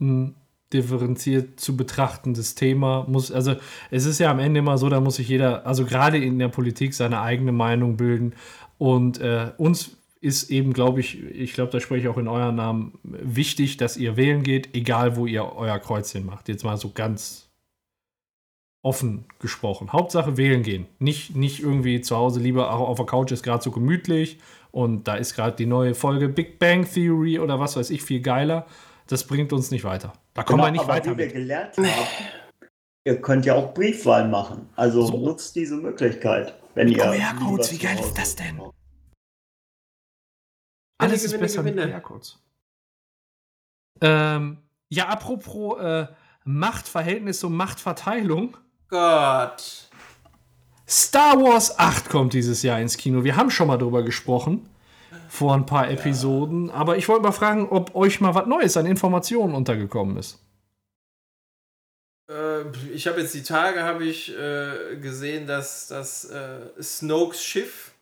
ein 0.00 0.34
differenziert 0.74 1.58
zu 1.58 1.76
betrachtendes 1.76 2.54
Thema. 2.54 3.06
Muss, 3.08 3.32
also 3.32 3.54
es 3.90 4.04
ist 4.04 4.18
ja 4.18 4.30
am 4.30 4.38
Ende 4.38 4.58
immer 4.60 4.76
so, 4.76 4.88
da 4.88 5.00
muss 5.00 5.16
sich 5.16 5.28
jeder, 5.28 5.66
also 5.66 5.84
gerade 5.84 6.18
in 6.18 6.38
der 6.38 6.48
Politik, 6.48 6.94
seine 6.94 7.20
eigene 7.20 7.52
Meinung 7.52 7.96
bilden. 7.96 8.34
Und 8.76 9.20
äh, 9.20 9.52
uns 9.56 9.96
ist 10.20 10.50
eben, 10.50 10.72
glaube 10.72 11.00
ich, 11.00 11.22
ich 11.22 11.52
glaube, 11.52 11.70
da 11.70 11.80
spreche 11.80 12.02
ich 12.02 12.08
auch 12.08 12.18
in 12.18 12.28
eurem 12.28 12.56
Namen, 12.56 12.98
wichtig, 13.02 13.76
dass 13.76 13.96
ihr 13.96 14.16
wählen 14.16 14.42
geht, 14.42 14.74
egal 14.74 15.16
wo 15.16 15.26
ihr 15.26 15.44
euer 15.54 15.78
Kreuzchen 15.78 16.26
macht. 16.26 16.48
Jetzt 16.48 16.64
mal 16.64 16.76
so 16.76 16.90
ganz 16.94 17.50
offen 18.82 19.24
gesprochen. 19.38 19.92
Hauptsache 19.92 20.36
wählen 20.36 20.62
gehen. 20.62 20.86
Nicht, 20.98 21.34
nicht 21.34 21.60
irgendwie 21.60 22.02
zu 22.02 22.16
Hause 22.16 22.40
lieber 22.40 22.70
auf 22.70 22.98
der 22.98 23.06
Couch 23.06 23.32
ist 23.32 23.42
gerade 23.42 23.62
so 23.62 23.70
gemütlich 23.70 24.38
und 24.70 25.08
da 25.08 25.14
ist 25.14 25.34
gerade 25.34 25.56
die 25.56 25.66
neue 25.66 25.94
Folge 25.94 26.28
Big 26.28 26.58
Bang 26.58 26.84
Theory 26.84 27.38
oder 27.38 27.60
was 27.60 27.76
weiß 27.76 27.90
ich 27.90 28.02
viel 28.02 28.20
geiler. 28.20 28.66
Das 29.06 29.26
bringt 29.26 29.52
uns 29.52 29.70
nicht 29.70 29.84
weiter. 29.84 30.12
Da 30.34 30.42
kommen 30.42 30.62
wir 30.62 30.70
nicht 30.70 30.80
Genau, 30.80 30.92
aber 30.92 30.94
weiter 30.94 31.12
wie 31.12 31.18
wir 31.18 31.24
mit. 31.26 31.34
gelernt 31.34 31.76
haben, 31.76 31.88
ihr 33.04 33.20
könnt 33.20 33.44
ja 33.44 33.54
auch 33.54 33.74
Briefwahl 33.74 34.26
machen. 34.28 34.68
Also 34.76 35.06
So. 35.06 35.18
nutzt 35.18 35.54
diese 35.56 35.76
Möglichkeit, 35.76 36.54
wenn 36.74 36.88
ihr. 36.88 36.96
QR-Codes, 36.98 37.70
lieber 37.72 37.82
wie 37.82 37.86
geil 37.86 37.98
ist 38.00 38.14
das 38.18 38.34
denn? 38.36 38.60
Alles 40.98 41.22
Gewinne, 41.22 41.34
ist 41.34 41.40
besser 41.40 41.62
Gewinne. 41.62 41.86
mit 41.86 41.94
QR-Codes. 41.94 42.38
Ähm, 44.00 44.58
ja, 44.88 45.08
apropos 45.08 45.78
äh, 45.80 46.06
Machtverhältnis 46.44 47.42
und 47.44 47.54
Machtverteilung. 47.54 48.56
Gott. 48.88 49.90
Star 50.86 51.40
Wars 51.40 51.78
8 51.78 52.08
kommt 52.10 52.32
dieses 52.34 52.62
Jahr 52.62 52.78
ins 52.80 52.96
Kino. 52.96 53.24
Wir 53.24 53.36
haben 53.36 53.50
schon 53.50 53.68
mal 53.68 53.78
drüber 53.78 54.02
gesprochen. 54.02 54.68
Vor 55.28 55.54
ein 55.54 55.66
paar 55.66 55.90
Episoden. 55.90 56.70
Aber 56.70 56.96
ich 56.96 57.08
wollte 57.08 57.22
mal 57.22 57.32
fragen, 57.32 57.68
ob 57.68 57.94
euch 57.94 58.20
mal 58.20 58.34
was 58.34 58.46
Neues 58.46 58.76
an 58.76 58.86
Informationen 58.86 59.54
untergekommen 59.54 60.16
ist. 60.16 60.38
Äh, 62.28 62.62
ich 62.92 63.06
habe 63.06 63.20
jetzt 63.20 63.34
die 63.34 63.42
Tage 63.42 63.82
habe 63.82 64.04
ich 64.04 64.36
äh, 64.36 64.96
gesehen, 64.96 65.46
dass 65.46 65.88
das 65.88 66.24
äh, 66.24 66.82
Snokes 66.82 67.42
Schiff 67.42 67.93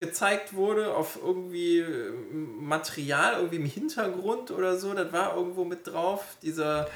gezeigt 0.00 0.54
wurde 0.54 0.94
auf 0.94 1.18
irgendwie 1.22 1.78
äh, 1.80 2.12
Material, 2.60 3.34
irgendwie 3.36 3.56
im 3.56 3.66
Hintergrund 3.66 4.50
oder 4.50 4.76
so. 4.78 4.94
Das 4.94 5.12
war 5.12 5.36
irgendwo 5.36 5.64
mit 5.64 5.86
drauf. 5.86 6.24
Dieser, 6.42 6.88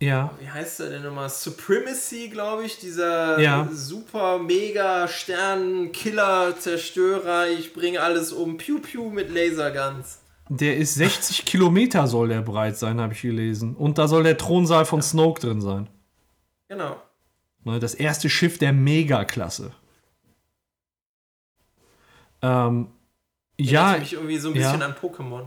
Ja. 0.00 0.30
wie 0.40 0.48
heißt 0.50 0.80
der 0.80 0.90
denn 0.90 1.02
nochmal? 1.04 1.30
Supremacy, 1.30 2.28
glaube 2.28 2.64
ich. 2.64 2.78
Dieser 2.78 3.38
Ja. 3.40 3.68
super, 3.72 4.38
mega 4.38 5.06
Stern, 5.06 5.92
Killer, 5.92 6.54
Zerstörer. 6.58 7.48
Ich 7.48 7.72
bringe 7.72 8.00
alles 8.00 8.32
um. 8.32 8.56
Piu, 8.56 8.80
piu 8.80 9.10
mit 9.10 9.30
Laserguns. 9.32 10.18
Der 10.48 10.76
ist 10.76 10.94
60 10.96 11.44
Kilometer 11.44 12.08
soll 12.08 12.28
der 12.28 12.40
breit 12.42 12.76
sein, 12.76 13.00
habe 13.00 13.12
ich 13.12 13.22
gelesen. 13.22 13.76
Und 13.76 13.98
da 13.98 14.08
soll 14.08 14.24
der 14.24 14.36
Thronsaal 14.36 14.84
von 14.84 15.00
Snoke 15.02 15.40
drin 15.40 15.60
sein. 15.60 15.88
Genau. 16.68 16.96
Ne, 17.62 17.78
das 17.78 17.94
erste 17.94 18.28
Schiff 18.28 18.58
der 18.58 18.72
Megaklasse. 18.72 19.70
Ähm, 22.42 22.88
ja, 23.58 23.96
mich 23.98 24.14
irgendwie 24.14 24.38
so 24.38 24.50
ein 24.50 24.56
ja. 24.56 24.62
bisschen 24.72 24.82
an 24.82 24.94
Pokémon. 24.94 25.44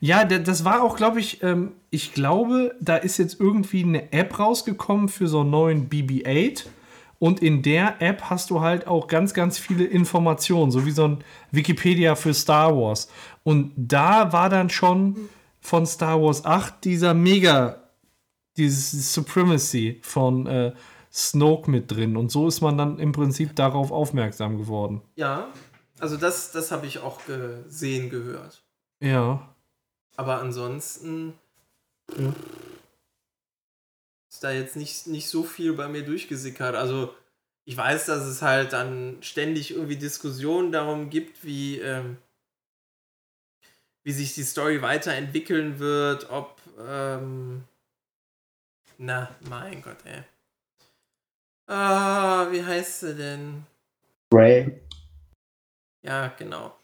ja, 0.00 0.24
da- 0.24 0.38
das 0.38 0.64
war 0.64 0.82
auch, 0.82 0.96
glaube 0.96 1.20
ich, 1.20 1.42
ähm, 1.42 1.72
ich 1.90 2.12
glaube, 2.12 2.74
da 2.80 2.96
ist 2.96 3.18
jetzt 3.18 3.40
irgendwie 3.40 3.82
eine 3.84 4.12
App 4.12 4.38
rausgekommen 4.38 5.08
für 5.08 5.28
so 5.28 5.40
einen 5.40 5.50
neuen 5.50 5.88
BB-8. 5.88 6.66
Und 7.18 7.42
in 7.42 7.60
der 7.62 8.00
App 8.00 8.22
hast 8.30 8.48
du 8.48 8.62
halt 8.62 8.86
auch 8.86 9.06
ganz, 9.06 9.34
ganz 9.34 9.58
viele 9.58 9.84
Informationen, 9.84 10.70
so 10.70 10.86
wie 10.86 10.90
so 10.90 11.06
ein 11.06 11.24
Wikipedia 11.50 12.14
für 12.14 12.32
Star 12.32 12.74
Wars. 12.74 13.10
Und 13.42 13.72
da 13.76 14.32
war 14.32 14.48
dann 14.48 14.70
schon 14.70 15.28
von 15.60 15.84
Star 15.86 16.20
Wars 16.22 16.46
8 16.46 16.82
dieser 16.84 17.12
Mega, 17.12 17.76
dieses 18.56 19.12
Supremacy 19.12 20.00
von 20.02 20.46
äh, 20.46 20.72
Snoke 21.12 21.70
mit 21.70 21.90
drin. 21.90 22.16
Und 22.16 22.30
so 22.30 22.46
ist 22.46 22.60
man 22.60 22.78
dann 22.78 22.98
im 22.98 23.12
Prinzip 23.12 23.56
darauf 23.56 23.90
aufmerksam 23.90 24.58
geworden. 24.58 25.02
Ja, 25.16 25.52
also 25.98 26.16
das, 26.16 26.52
das 26.52 26.70
habe 26.70 26.86
ich 26.86 27.00
auch 27.00 27.24
gesehen, 27.26 28.10
gehört. 28.10 28.62
Ja. 29.00 29.54
Aber 30.16 30.40
ansonsten 30.40 31.34
ist 34.30 34.44
da 34.44 34.50
jetzt 34.50 34.76
nicht, 34.76 35.06
nicht 35.06 35.28
so 35.28 35.42
viel 35.42 35.72
bei 35.74 35.88
mir 35.88 36.04
durchgesickert. 36.04 36.74
Also 36.74 37.14
ich 37.64 37.76
weiß, 37.76 38.06
dass 38.06 38.24
es 38.24 38.42
halt 38.42 38.72
dann 38.72 39.18
ständig 39.20 39.72
irgendwie 39.72 39.96
Diskussionen 39.96 40.72
darum 40.72 41.10
gibt, 41.10 41.44
wie, 41.44 41.78
ähm, 41.78 42.16
wie 44.02 44.12
sich 44.12 44.34
die 44.34 44.42
Story 44.42 44.82
weiterentwickeln 44.82 45.78
wird, 45.78 46.30
ob, 46.30 46.60
ähm, 46.86 47.64
na, 48.98 49.34
mein 49.48 49.82
Gott, 49.82 49.98
ey. 50.04 50.22
Ah, 51.70 52.48
wie 52.50 52.64
heißt 52.64 53.00
sie 53.00 53.14
denn? 53.14 53.64
Ray. 54.34 54.80
Ja, 56.02 56.28
genau. 56.36 56.74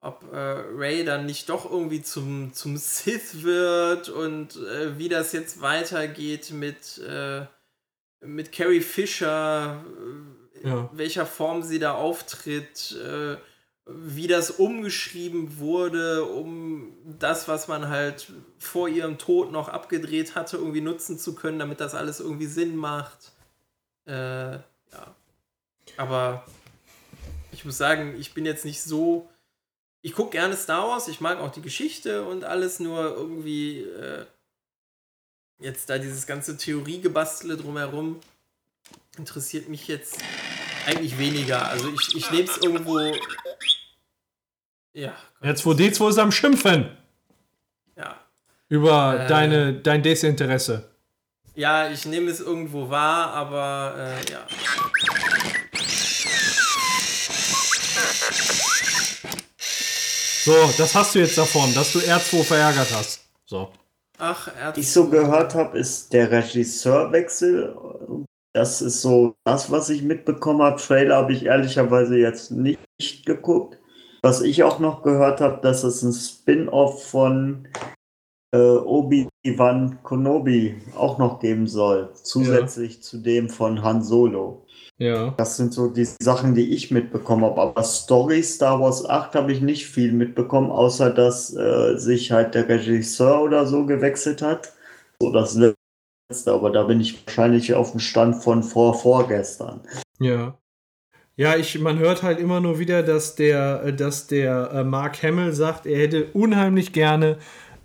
Ob 0.00 0.22
äh, 0.32 0.36
Ray 0.36 1.04
dann 1.04 1.26
nicht 1.26 1.48
doch 1.48 1.68
irgendwie 1.70 2.00
zum, 2.00 2.52
zum 2.54 2.76
Sith 2.76 3.42
wird 3.42 4.08
und 4.08 4.56
äh, 4.56 4.96
wie 4.98 5.08
das 5.08 5.32
jetzt 5.32 5.60
weitergeht 5.60 6.52
mit, 6.52 6.98
äh, 6.98 7.44
mit 8.20 8.52
Carrie 8.52 8.80
Fisher, 8.82 9.84
äh, 10.62 10.68
Ja. 10.68 10.88
in 10.92 10.98
welcher 10.98 11.26
Form 11.26 11.62
sie 11.62 11.78
da 11.80 11.94
auftritt, 11.94 12.92
äh, 13.04 13.36
wie 13.86 14.26
das 14.28 14.52
umgeschrieben 14.52 15.58
wurde, 15.58 16.24
um 16.24 16.92
das, 17.18 17.48
was 17.48 17.66
man 17.66 17.88
halt 17.88 18.30
vor 18.58 18.88
ihrem 18.88 19.18
Tod 19.18 19.50
noch 19.50 19.68
abgedreht 19.68 20.36
hatte, 20.36 20.56
irgendwie 20.58 20.82
nutzen 20.82 21.18
zu 21.18 21.34
können, 21.34 21.58
damit 21.58 21.80
das 21.80 21.94
alles 21.96 22.20
irgendwie 22.20 22.46
Sinn 22.46 22.76
macht. 22.76 23.32
Äh, 24.10 24.54
ja. 24.92 25.14
Aber 25.96 26.44
ich 27.52 27.64
muss 27.64 27.78
sagen, 27.78 28.16
ich 28.18 28.34
bin 28.34 28.44
jetzt 28.44 28.64
nicht 28.64 28.82
so. 28.82 29.28
Ich 30.02 30.14
gucke 30.14 30.30
gerne 30.30 30.56
Star 30.56 30.88
Wars, 30.88 31.08
ich 31.08 31.20
mag 31.20 31.38
auch 31.38 31.52
die 31.52 31.60
Geschichte 31.62 32.24
und 32.24 32.42
alles, 32.42 32.80
nur 32.80 33.04
irgendwie 33.14 33.80
äh, 33.82 34.24
jetzt 35.58 35.90
da 35.90 35.98
dieses 35.98 36.26
ganze 36.26 36.56
Theoriegebastele 36.56 37.56
drumherum 37.56 38.18
interessiert 39.18 39.68
mich 39.68 39.88
jetzt 39.88 40.18
eigentlich 40.86 41.18
weniger. 41.18 41.68
Also 41.68 41.90
ich, 41.92 42.16
ich 42.16 42.30
nehme 42.30 42.44
es 42.44 42.56
irgendwo. 42.58 42.98
Ja, 44.92 45.14
Jetzt 45.42 45.64
wo 45.64 45.70
D2 45.70 46.08
ist 46.10 46.18
am 46.18 46.32
Schimpfen 46.32 46.96
ja. 47.96 48.18
über 48.68 49.20
Äh. 49.20 49.28
deine, 49.28 49.74
dein 49.74 50.02
Desinteresse. 50.02 50.89
Ja, 51.60 51.90
ich 51.90 52.06
nehme 52.06 52.30
es 52.30 52.40
irgendwo 52.40 52.88
wahr, 52.88 53.34
aber 53.34 53.94
äh, 53.98 54.32
ja. 54.32 54.46
So, 60.42 60.54
das 60.78 60.94
hast 60.94 61.14
du 61.14 61.18
jetzt 61.18 61.36
davon, 61.36 61.74
dass 61.74 61.92
du 61.92 61.98
R2 61.98 62.44
verärgert 62.44 62.90
hast. 62.94 63.26
So. 63.44 63.68
Ach, 64.16 64.48
er 64.58 64.74
ich 64.74 64.90
so 64.90 65.10
gehört 65.10 65.54
habe, 65.54 65.78
ist 65.78 66.14
der 66.14 66.30
Regisseurwechsel. 66.30 67.76
Das 68.54 68.80
ist 68.80 69.02
so 69.02 69.34
das, 69.44 69.70
was 69.70 69.90
ich 69.90 70.00
mitbekommen 70.00 70.62
habe. 70.62 70.80
Trailer 70.80 71.16
habe 71.16 71.34
ich 71.34 71.44
ehrlicherweise 71.44 72.16
jetzt 72.16 72.52
nicht 72.52 73.26
geguckt. 73.26 73.78
Was 74.22 74.40
ich 74.40 74.62
auch 74.62 74.78
noch 74.78 75.02
gehört 75.02 75.42
habe, 75.42 75.60
dass 75.60 75.84
es 75.84 76.00
ein 76.00 76.14
Spin-off 76.14 77.06
von 77.06 77.68
äh, 78.52 78.58
Obi-Wan 78.58 79.98
Kenobi 80.02 80.76
auch 80.96 81.18
noch 81.18 81.40
geben 81.40 81.66
soll. 81.66 82.10
Zusätzlich 82.14 83.02
zu 83.02 83.18
dem 83.18 83.48
von 83.48 83.82
Han 83.82 84.02
Solo. 84.02 84.66
Ja. 84.98 85.32
Das 85.38 85.56
sind 85.56 85.72
so 85.72 85.88
die 85.88 86.06
Sachen, 86.20 86.54
die 86.54 86.74
ich 86.74 86.90
mitbekommen 86.90 87.44
habe. 87.44 87.60
Aber 87.60 87.82
Story 87.82 88.42
Star 88.42 88.80
Wars 88.80 89.08
8 89.08 89.34
habe 89.34 89.52
ich 89.52 89.62
nicht 89.62 89.86
viel 89.86 90.12
mitbekommen, 90.12 90.70
außer 90.70 91.10
dass 91.10 91.54
äh, 91.56 91.96
sich 91.96 92.32
halt 92.32 92.54
der 92.54 92.68
Regisseur 92.68 93.40
oder 93.40 93.66
so 93.66 93.86
gewechselt 93.86 94.42
hat. 94.42 94.72
So 95.22 95.32
das 95.32 95.54
letzte, 95.54 96.52
aber 96.52 96.70
da 96.70 96.82
bin 96.82 97.00
ich 97.00 97.26
wahrscheinlich 97.26 97.72
auf 97.74 97.92
dem 97.92 98.00
Stand 98.00 98.36
von 98.42 98.62
vor 98.62 98.94
vorgestern. 98.94 99.80
Ja. 100.18 100.56
Ja, 101.36 101.56
ich, 101.56 101.78
man 101.78 101.98
hört 101.98 102.22
halt 102.22 102.38
immer 102.38 102.60
nur 102.60 102.78
wieder, 102.78 103.02
dass 103.02 103.34
der, 103.34 103.82
äh, 103.84 103.94
dass 103.94 104.26
der 104.26 104.70
äh, 104.74 104.84
Mark 104.84 105.22
Hamill 105.22 105.52
sagt, 105.52 105.86
er 105.86 105.98
hätte 105.98 106.26
unheimlich 106.34 106.92
gerne 106.92 107.38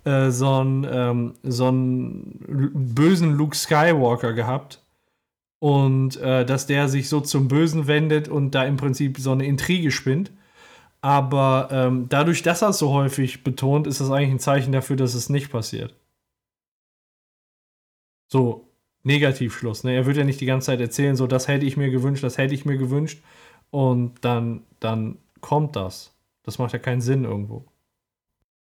äh, 0.06 0.30
so 0.30 0.50
einen 0.54 0.86
ähm, 0.90 1.34
so 1.42 1.70
bösen 1.72 3.36
Luke 3.36 3.56
Skywalker 3.56 4.32
gehabt. 4.32 4.82
Und 5.58 6.16
äh, 6.18 6.44
dass 6.44 6.66
der 6.66 6.88
sich 6.88 7.08
so 7.08 7.20
zum 7.20 7.48
Bösen 7.48 7.86
wendet 7.86 8.28
und 8.28 8.52
da 8.54 8.64
im 8.64 8.76
Prinzip 8.76 9.18
so 9.18 9.32
eine 9.32 9.46
Intrige 9.46 9.90
spinnt. 9.90 10.30
Aber 11.00 11.68
ähm, 11.72 12.06
dadurch, 12.08 12.42
dass 12.42 12.62
er 12.62 12.70
es 12.70 12.78
so 12.78 12.92
häufig 12.92 13.42
betont, 13.42 13.86
ist 13.86 14.00
das 14.00 14.10
eigentlich 14.10 14.30
ein 14.32 14.38
Zeichen 14.38 14.72
dafür, 14.72 14.96
dass 14.96 15.14
es 15.14 15.28
nicht 15.30 15.50
passiert. 15.50 15.94
So, 18.28 18.68
Negativschluss. 19.02 19.84
Ne? 19.84 19.94
Er 19.94 20.06
wird 20.06 20.16
ja 20.16 20.24
nicht 20.24 20.40
die 20.40 20.46
ganze 20.46 20.66
Zeit 20.66 20.80
erzählen, 20.80 21.16
so, 21.16 21.26
das 21.26 21.48
hätte 21.48 21.66
ich 21.66 21.76
mir 21.76 21.90
gewünscht, 21.90 22.24
das 22.24 22.38
hätte 22.38 22.54
ich 22.54 22.64
mir 22.64 22.76
gewünscht. 22.76 23.22
Und 23.70 24.24
dann, 24.24 24.62
dann 24.80 25.18
kommt 25.40 25.76
das. 25.76 26.14
Das 26.42 26.58
macht 26.58 26.72
ja 26.72 26.78
keinen 26.78 27.00
Sinn 27.00 27.24
irgendwo. 27.24 27.64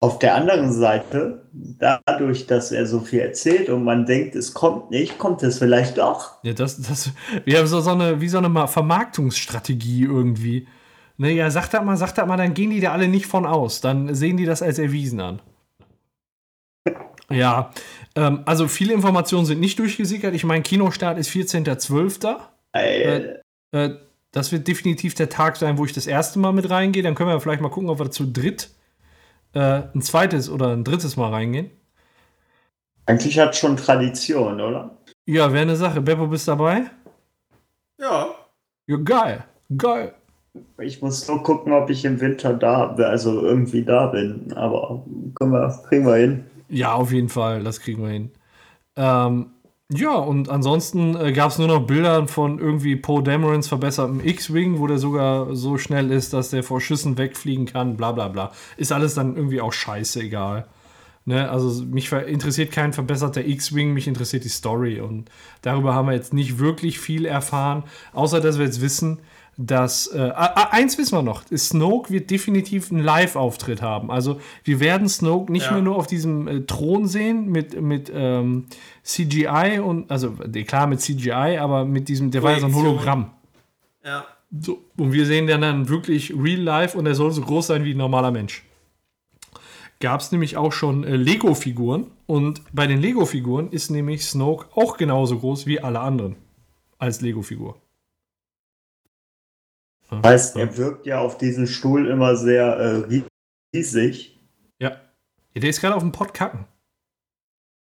Auf 0.04 0.20
der 0.20 0.36
anderen 0.36 0.74
Seite, 0.74 1.45
dadurch, 1.54 2.45
dass 2.45 2.74
er 2.74 2.86
so 2.86 2.99
viel 2.99 3.20
erzählt 3.20 3.70
und 3.70 3.86
man 3.86 4.06
denkt, 4.06 4.36
es 4.36 4.54
kommt 4.54 4.91
nicht, 4.91 5.18
kommt 5.18 5.41
es 5.43 5.60
vielleicht 5.60 5.97
doch. 5.97 6.43
Ja, 6.43 6.51
das, 6.51 6.82
das, 6.82 7.12
wir 7.45 7.58
haben 7.58 7.68
so, 7.68 7.80
so 7.80 7.91
eine, 7.91 8.20
wie 8.20 8.28
so 8.28 8.38
eine 8.38 8.49
Ma- 8.49 8.68
Vermarktungsstrategie 8.68 10.04
irgendwie. 10.04 10.68
Ne, 11.16 11.32
ja, 11.32 11.49
sag 11.49 11.70
das 11.70 11.82
mal, 11.86 11.95
sag 11.95 12.12
das 12.16 12.28
mal, 12.28 12.36
dann 12.36 12.54
gehen 12.54 12.72
die 12.72 12.82
da 12.82 12.91
alle 12.91 13.08
nicht 13.08 13.28
von 13.28 13.45
aus. 13.45 13.80
Dann 13.80 14.14
sehen 14.14 14.36
die 14.36 14.43
das 14.43 14.62
als 14.62 14.78
erwiesen 14.78 15.22
an. 15.22 15.41
Ja, 17.30 17.72
ähm, 18.16 18.41
also 18.45 18.68
viele 18.68 18.93
Informationen 18.93 19.45
sind 19.45 19.62
nicht 19.62 19.80
durchgesickert. 19.80 20.36
Ich 20.36 20.43
meine, 20.43 20.64
Kinostart 20.64 21.18
ist 21.18 21.30
14.12. 21.30 22.39
Äh, 22.74 23.36
Äh, 23.72 23.89
das 24.34 24.51
wird 24.51 24.68
definitiv 24.68 25.16
der 25.16 25.30
Tag 25.30 25.56
sein, 25.56 25.78
wo 25.78 25.86
ich 25.86 25.93
das 25.93 26.08
erste 26.08 26.39
Mal 26.39 26.51
mit 26.51 26.70
reingehe. 26.70 27.04
Dann 27.04 27.16
können 27.16 27.30
wir 27.30 27.39
vielleicht 27.39 27.62
mal 27.62 27.70
gucken, 27.70 27.89
ob 27.89 27.99
wir 27.99 28.12
zu 28.12 28.26
dritt 28.26 28.70
äh, 29.54 29.84
ein 29.93 30.01
zweites 30.01 30.49
oder 30.49 30.70
ein 30.70 30.84
drittes 30.84 31.18
Mal 31.18 31.30
reingehen. 31.30 31.72
eigentlich 33.06 33.39
hat 33.39 33.56
schon 33.56 33.78
Tradition, 33.78 34.60
oder? 34.60 34.97
Ja, 35.26 35.51
wäre 35.54 35.64
eine 35.64 35.76
Sache. 35.76 36.01
Beppo, 36.01 36.28
bist 36.28 36.47
dabei? 36.47 36.84
Ja. 37.99 38.28
Ja, 38.88 38.97
geil. 38.97 39.43
Geil. 39.78 40.14
Ich 40.80 41.01
muss 41.01 41.28
nur 41.28 41.41
gucken, 41.41 41.74
ob 41.74 41.89
ich 41.89 42.06
im 42.06 42.20
Winter 42.20 42.54
da 42.54 42.88
bin, 42.88 43.06
also 43.06 43.41
irgendwie 43.41 43.84
da 43.84 44.08
bin. 44.08 44.54
Aber 44.54 45.04
können 45.36 45.51
wir, 45.51 45.84
kriegen 45.88 46.06
wir 46.06 46.16
hin. 46.16 46.45
Ja, 46.70 46.93
auf 46.93 47.12
jeden 47.12 47.30
Fall. 47.30 47.64
Das 47.64 47.80
kriegen 47.80 48.04
wir 48.04 48.10
hin. 48.10 48.32
Ähm, 48.95 49.53
ja, 49.96 50.16
und 50.16 50.50
ansonsten 50.50 51.16
äh, 51.16 51.34
gab 51.34 51.52
es 51.52 51.58
nur 51.58 51.68
noch 51.68 51.86
Bilder 51.86 52.28
von 52.28 52.60
irgendwie 52.60 52.96
Poe 52.96 53.22
Damerons 53.22 53.68
verbessertem 53.68 54.26
X-Wing, 54.26 54.80
wo 54.80 54.88
der 54.88 54.98
sogar 54.98 55.56
so 55.56 55.78
schnell 55.78 56.12
ist, 56.12 56.34
dass 56.34 56.50
der 56.50 56.64
vor 56.64 56.82
Schüssen 56.82 57.18
wegfliegen 57.18 57.66
kann, 57.66 57.98
bla 57.98 58.12
bla 58.12 58.28
bla. 58.28 58.52
Ist 58.78 58.91
alles 58.91 59.14
dann 59.14 59.36
irgendwie 59.36 59.62
auch 59.62 59.74
scheiße 59.74 60.22
egal. 60.22 60.68
Ne? 61.26 61.50
Also 61.50 61.84
mich 61.86 62.12
interessiert 62.12 62.72
kein 62.72 62.94
verbesserter 62.94 63.46
X-Wing, 63.46 63.94
mich 63.94 64.08
interessiert 64.08 64.44
die 64.44 64.50
Story. 64.50 65.00
Und 65.00 65.30
darüber 65.62 65.94
haben 65.94 66.08
wir 66.08 66.14
jetzt 66.14 66.34
nicht 66.34 66.60
wirklich 66.60 67.00
viel 67.00 67.26
erfahren, 67.26 67.84
außer 68.14 68.41
dass 68.41 68.58
wir 68.58 68.66
jetzt 68.66 68.82
wissen, 68.82 69.20
dass 69.58 70.08
äh, 70.08 70.32
eins 70.72 70.97
wissen 70.97 71.16
wir 71.18 71.22
noch, 71.22 71.43
Snoke 71.56 72.12
wird 72.12 72.30
definitiv 72.32 72.91
einen 72.91 73.04
Live-Auftritt 73.04 73.82
haben. 73.82 74.10
Also 74.10 74.39
wir 74.64 74.80
werden 74.80 75.08
Snoke 75.08 75.51
nicht 75.51 75.66
Ja. 75.68 75.74
mehr 75.74 75.82
nur 75.82 75.95
auf 75.95 76.08
diesem 76.08 76.47
äh, 76.47 76.62
Thron 76.62 77.08
sehen 77.08 77.49
mit, 77.49 77.80
mit 77.80 78.12
ähm, 78.14 78.66
CGI 79.04 79.80
und 79.84 80.10
also 80.10 80.32
klar 80.66 80.88
mit 80.88 81.01
CGI, 81.01 81.58
aber 81.60 81.86
mit 81.86 82.08
diesem, 82.10 82.32
der 82.32 82.41
war 82.41 82.54
ja 82.54 82.60
so 82.60 82.66
ein. 82.68 82.76
Hologramm. 82.76 83.32
Ja. 84.04 84.26
So, 84.60 84.84
und 84.97 85.14
wir 85.14 85.26
sehen 85.26 85.47
den 85.47 85.62
dann 85.62 85.89
wirklich 85.89 86.34
real 86.36 86.62
life 86.62 86.97
und 86.97 87.06
er 87.06 87.16
soll 87.16 87.32
so 87.32 87.41
groß 87.41 87.68
sein 87.68 87.86
wie 87.86 87.91
ein 87.93 87.97
normaler 87.97 88.32
Mensch. 88.32 88.64
Gab 89.99 90.20
es 90.22 90.32
nämlich 90.32 90.58
auch 90.58 90.72
schon 90.74 91.04
äh, 91.04 91.16
Lego-Figuren 91.16 92.08
und 92.26 92.62
bei 92.74 92.88
den 92.88 92.99
Lego-Figuren 92.99 93.70
ist 93.70 93.89
nämlich 93.89 94.26
Snoke 94.26 94.66
auch 94.76 94.97
genauso 94.97 95.39
groß 95.39 95.66
wie 95.66 95.80
alle 95.80 95.99
anderen 96.01 96.36
als 96.97 97.22
Lego-Figur. 97.22 97.78
Heißt, 100.24 100.57
er 100.57 100.78
wirkt 100.78 101.05
ja 101.05 101.20
auf 101.20 101.38
diesen 101.38 101.68
Stuhl 101.68 102.07
immer 102.07 102.36
sehr 102.36 102.66
äh, 102.66 103.22
riesig. 103.76 104.39
Ja. 104.80 104.91
ja. 104.91 105.61
Der 105.61 105.70
ist 105.70 105.82
gerade 105.82 105.95
auf 105.95 106.03
dem 106.03 106.11
Pott 106.11 106.34
kacken. 106.34 106.66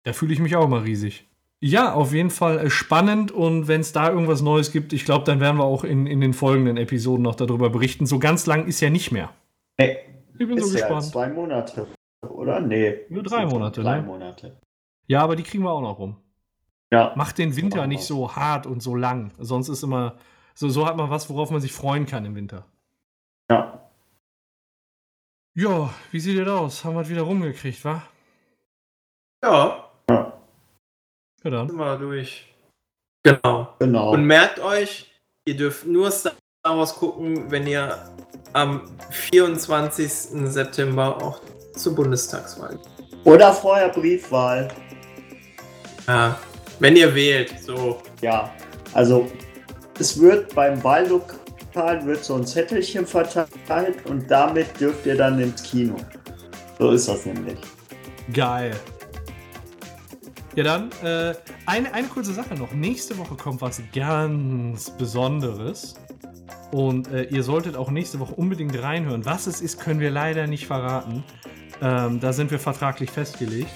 Da 0.03 0.13
fühle 0.13 0.33
ich 0.33 0.39
mich 0.39 0.55
auch 0.55 0.65
immer 0.65 0.83
riesig. 0.83 1.25
Ja, 1.61 1.93
auf 1.93 2.13
jeden 2.13 2.29
Fall 2.29 2.59
äh, 2.59 2.69
spannend 2.69 3.31
und 3.31 3.67
wenn 3.67 3.81
es 3.81 3.91
da 3.91 4.09
irgendwas 4.09 4.41
Neues 4.41 4.71
gibt, 4.71 4.93
ich 4.93 5.03
glaube, 5.03 5.25
dann 5.25 5.41
werden 5.41 5.57
wir 5.57 5.65
auch 5.65 5.83
in, 5.83 6.07
in 6.07 6.21
den 6.21 6.33
folgenden 6.33 6.77
Episoden 6.77 7.21
noch 7.23 7.35
darüber 7.35 7.69
berichten. 7.69 8.05
So 8.05 8.17
ganz 8.17 8.45
lang 8.45 8.65
ist 8.65 8.79
ja 8.79 8.89
nicht 8.89 9.11
mehr. 9.11 9.29
Nee, 9.77 9.97
Ich 10.37 10.47
bin 10.47 10.57
so 10.57 10.67
ist 10.67 10.73
ja 10.75 10.87
gespannt. 10.87 11.05
zwei 11.05 11.27
Monate, 11.29 11.87
oder? 12.27 12.61
Nee. 12.61 12.99
Nur 13.09 13.23
drei 13.23 13.45
Monate, 13.45 13.81
Drei 13.81 13.97
ne? 13.97 14.03
Monate. 14.03 14.57
Ja, 15.07 15.21
aber 15.21 15.35
die 15.35 15.43
kriegen 15.43 15.63
wir 15.63 15.71
auch 15.71 15.81
noch 15.81 15.99
rum. 15.99 16.15
Ja. 16.91 17.13
Macht 17.15 17.37
den 17.37 17.55
Winter 17.55 17.87
nicht 17.87 18.03
so 18.03 18.35
hart 18.35 18.65
und 18.65 18.81
so 18.81 18.95
lang. 18.95 19.31
Sonst 19.37 19.67
ist 19.69 19.83
immer, 19.83 20.15
so, 20.59 20.67
so 20.67 20.85
hat 20.85 20.97
man 20.97 21.09
was, 21.09 21.29
worauf 21.29 21.51
man 21.51 21.61
sich 21.61 21.71
freuen 21.71 22.05
kann 22.05 22.25
im 22.25 22.35
Winter. 22.35 22.65
Ja. 23.49 23.89
Ja, 25.55 25.93
wie 26.11 26.19
sieht 26.19 26.37
das 26.37 26.49
aus? 26.49 26.83
Haben 26.83 26.95
wir 26.95 27.01
es 27.01 27.09
wieder 27.09 27.21
rumgekriegt, 27.21 27.85
wa? 27.85 28.03
Ja, 29.41 29.89
ja. 30.09 30.33
Ja 31.43 31.49
dann. 31.49 31.69
sind 31.69 31.77
wir 31.77 31.97
durch. 31.97 32.53
Genau. 33.23 33.73
Genau. 33.79 34.11
Und 34.11 34.25
merkt 34.25 34.59
euch, 34.59 35.09
ihr 35.45 35.55
dürft 35.55 35.87
nur 35.87 36.11
Star 36.11 36.33
Wars 36.65 36.93
gucken, 36.93 37.49
wenn 37.49 37.65
ihr 37.65 37.97
am 38.51 38.81
24. 39.11 40.11
September 40.51 41.23
auch 41.23 41.39
zur 41.73 41.95
Bundestagswahl 41.95 42.75
geht. 42.75 43.25
Oder 43.25 43.53
vorher 43.53 43.87
Briefwahl. 43.87 44.67
Ja, 46.05 46.37
wenn 46.79 46.97
ihr 46.97 47.15
wählt, 47.15 47.57
so. 47.61 48.01
Ja. 48.21 48.53
Also, 48.93 49.31
es 49.99 50.19
wird 50.19 50.55
beim 50.55 50.83
Wahllokal 50.83 52.05
wird 52.05 52.23
so 52.23 52.35
ein 52.35 52.45
Zettelchen 52.45 53.05
verteilt 53.05 54.05
und 54.05 54.29
damit 54.31 54.79
dürft 54.79 55.05
ihr 55.05 55.17
dann 55.17 55.39
ins 55.39 55.61
Kino. 55.63 55.95
So 56.77 56.91
ist 56.91 57.07
das 57.07 57.25
nämlich. 57.25 57.59
Geil. 58.33 58.75
Ja, 60.55 60.63
dann, 60.63 60.89
äh, 61.03 61.33
eine, 61.65 61.93
eine 61.93 62.07
kurze 62.07 62.33
Sache 62.33 62.55
noch. 62.55 62.71
Nächste 62.71 63.17
Woche 63.17 63.35
kommt 63.35 63.61
was 63.61 63.81
ganz 63.93 64.89
Besonderes. 64.91 65.95
Und 66.71 67.11
äh, 67.11 67.23
ihr 67.23 67.43
solltet 67.43 67.75
auch 67.75 67.89
nächste 67.89 68.19
Woche 68.19 68.35
unbedingt 68.35 68.81
reinhören. 68.81 69.25
Was 69.25 69.47
es 69.47 69.61
ist, 69.61 69.79
können 69.79 69.99
wir 69.99 70.11
leider 70.11 70.47
nicht 70.47 70.67
verraten. 70.67 71.23
Ähm, 71.81 72.19
da 72.19 72.33
sind 72.33 72.51
wir 72.51 72.59
vertraglich 72.59 73.11
festgelegt. 73.11 73.71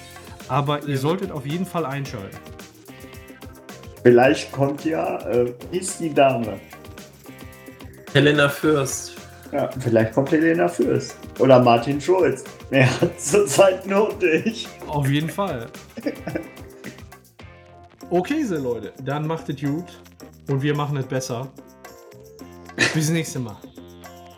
Aber 0.48 0.84
ihr 0.84 0.98
solltet 0.98 1.32
auf 1.32 1.46
jeden 1.46 1.66
Fall 1.66 1.86
einschalten. 1.86 2.38
Vielleicht 4.04 4.52
kommt 4.52 4.84
ja, 4.84 5.18
äh, 5.30 5.54
ist 5.72 6.00
die 6.00 6.14
Dame. 6.14 6.60
Helena 8.14 8.50
Fürst. 8.50 9.14
Ja, 9.52 9.70
vielleicht 9.80 10.14
kommt 10.14 10.32
Helena 10.32 10.68
Fürst. 10.68 11.18
Oder 11.40 11.60
Martin 11.60 12.02
Schulz. 12.02 12.44
Er 12.70 12.90
hat 13.02 13.20
zurzeit 13.20 13.88
nur 13.88 14.14
dich. 14.20 14.68
Auf 14.88 15.08
jeden 15.08 15.30
Fall. 15.30 15.68
okay, 18.10 18.44
so 18.44 18.56
Leute, 18.56 18.92
dann 19.04 19.26
macht 19.26 19.48
es 19.50 19.62
gut. 19.62 20.02
Und 20.50 20.62
wir 20.62 20.76
machen 20.76 20.98
es 20.98 21.06
besser. 21.06 21.48
Bis 22.94 23.10
nächste 23.10 23.40
Mal. 23.40 23.56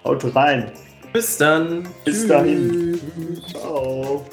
Haut 0.04 0.36
rein. 0.36 0.72
Bis 1.12 1.38
dann. 1.38 1.88
Bis 2.04 2.20
Tschüss. 2.20 2.28
dahin. 2.28 3.02
Ciao. 3.50 4.24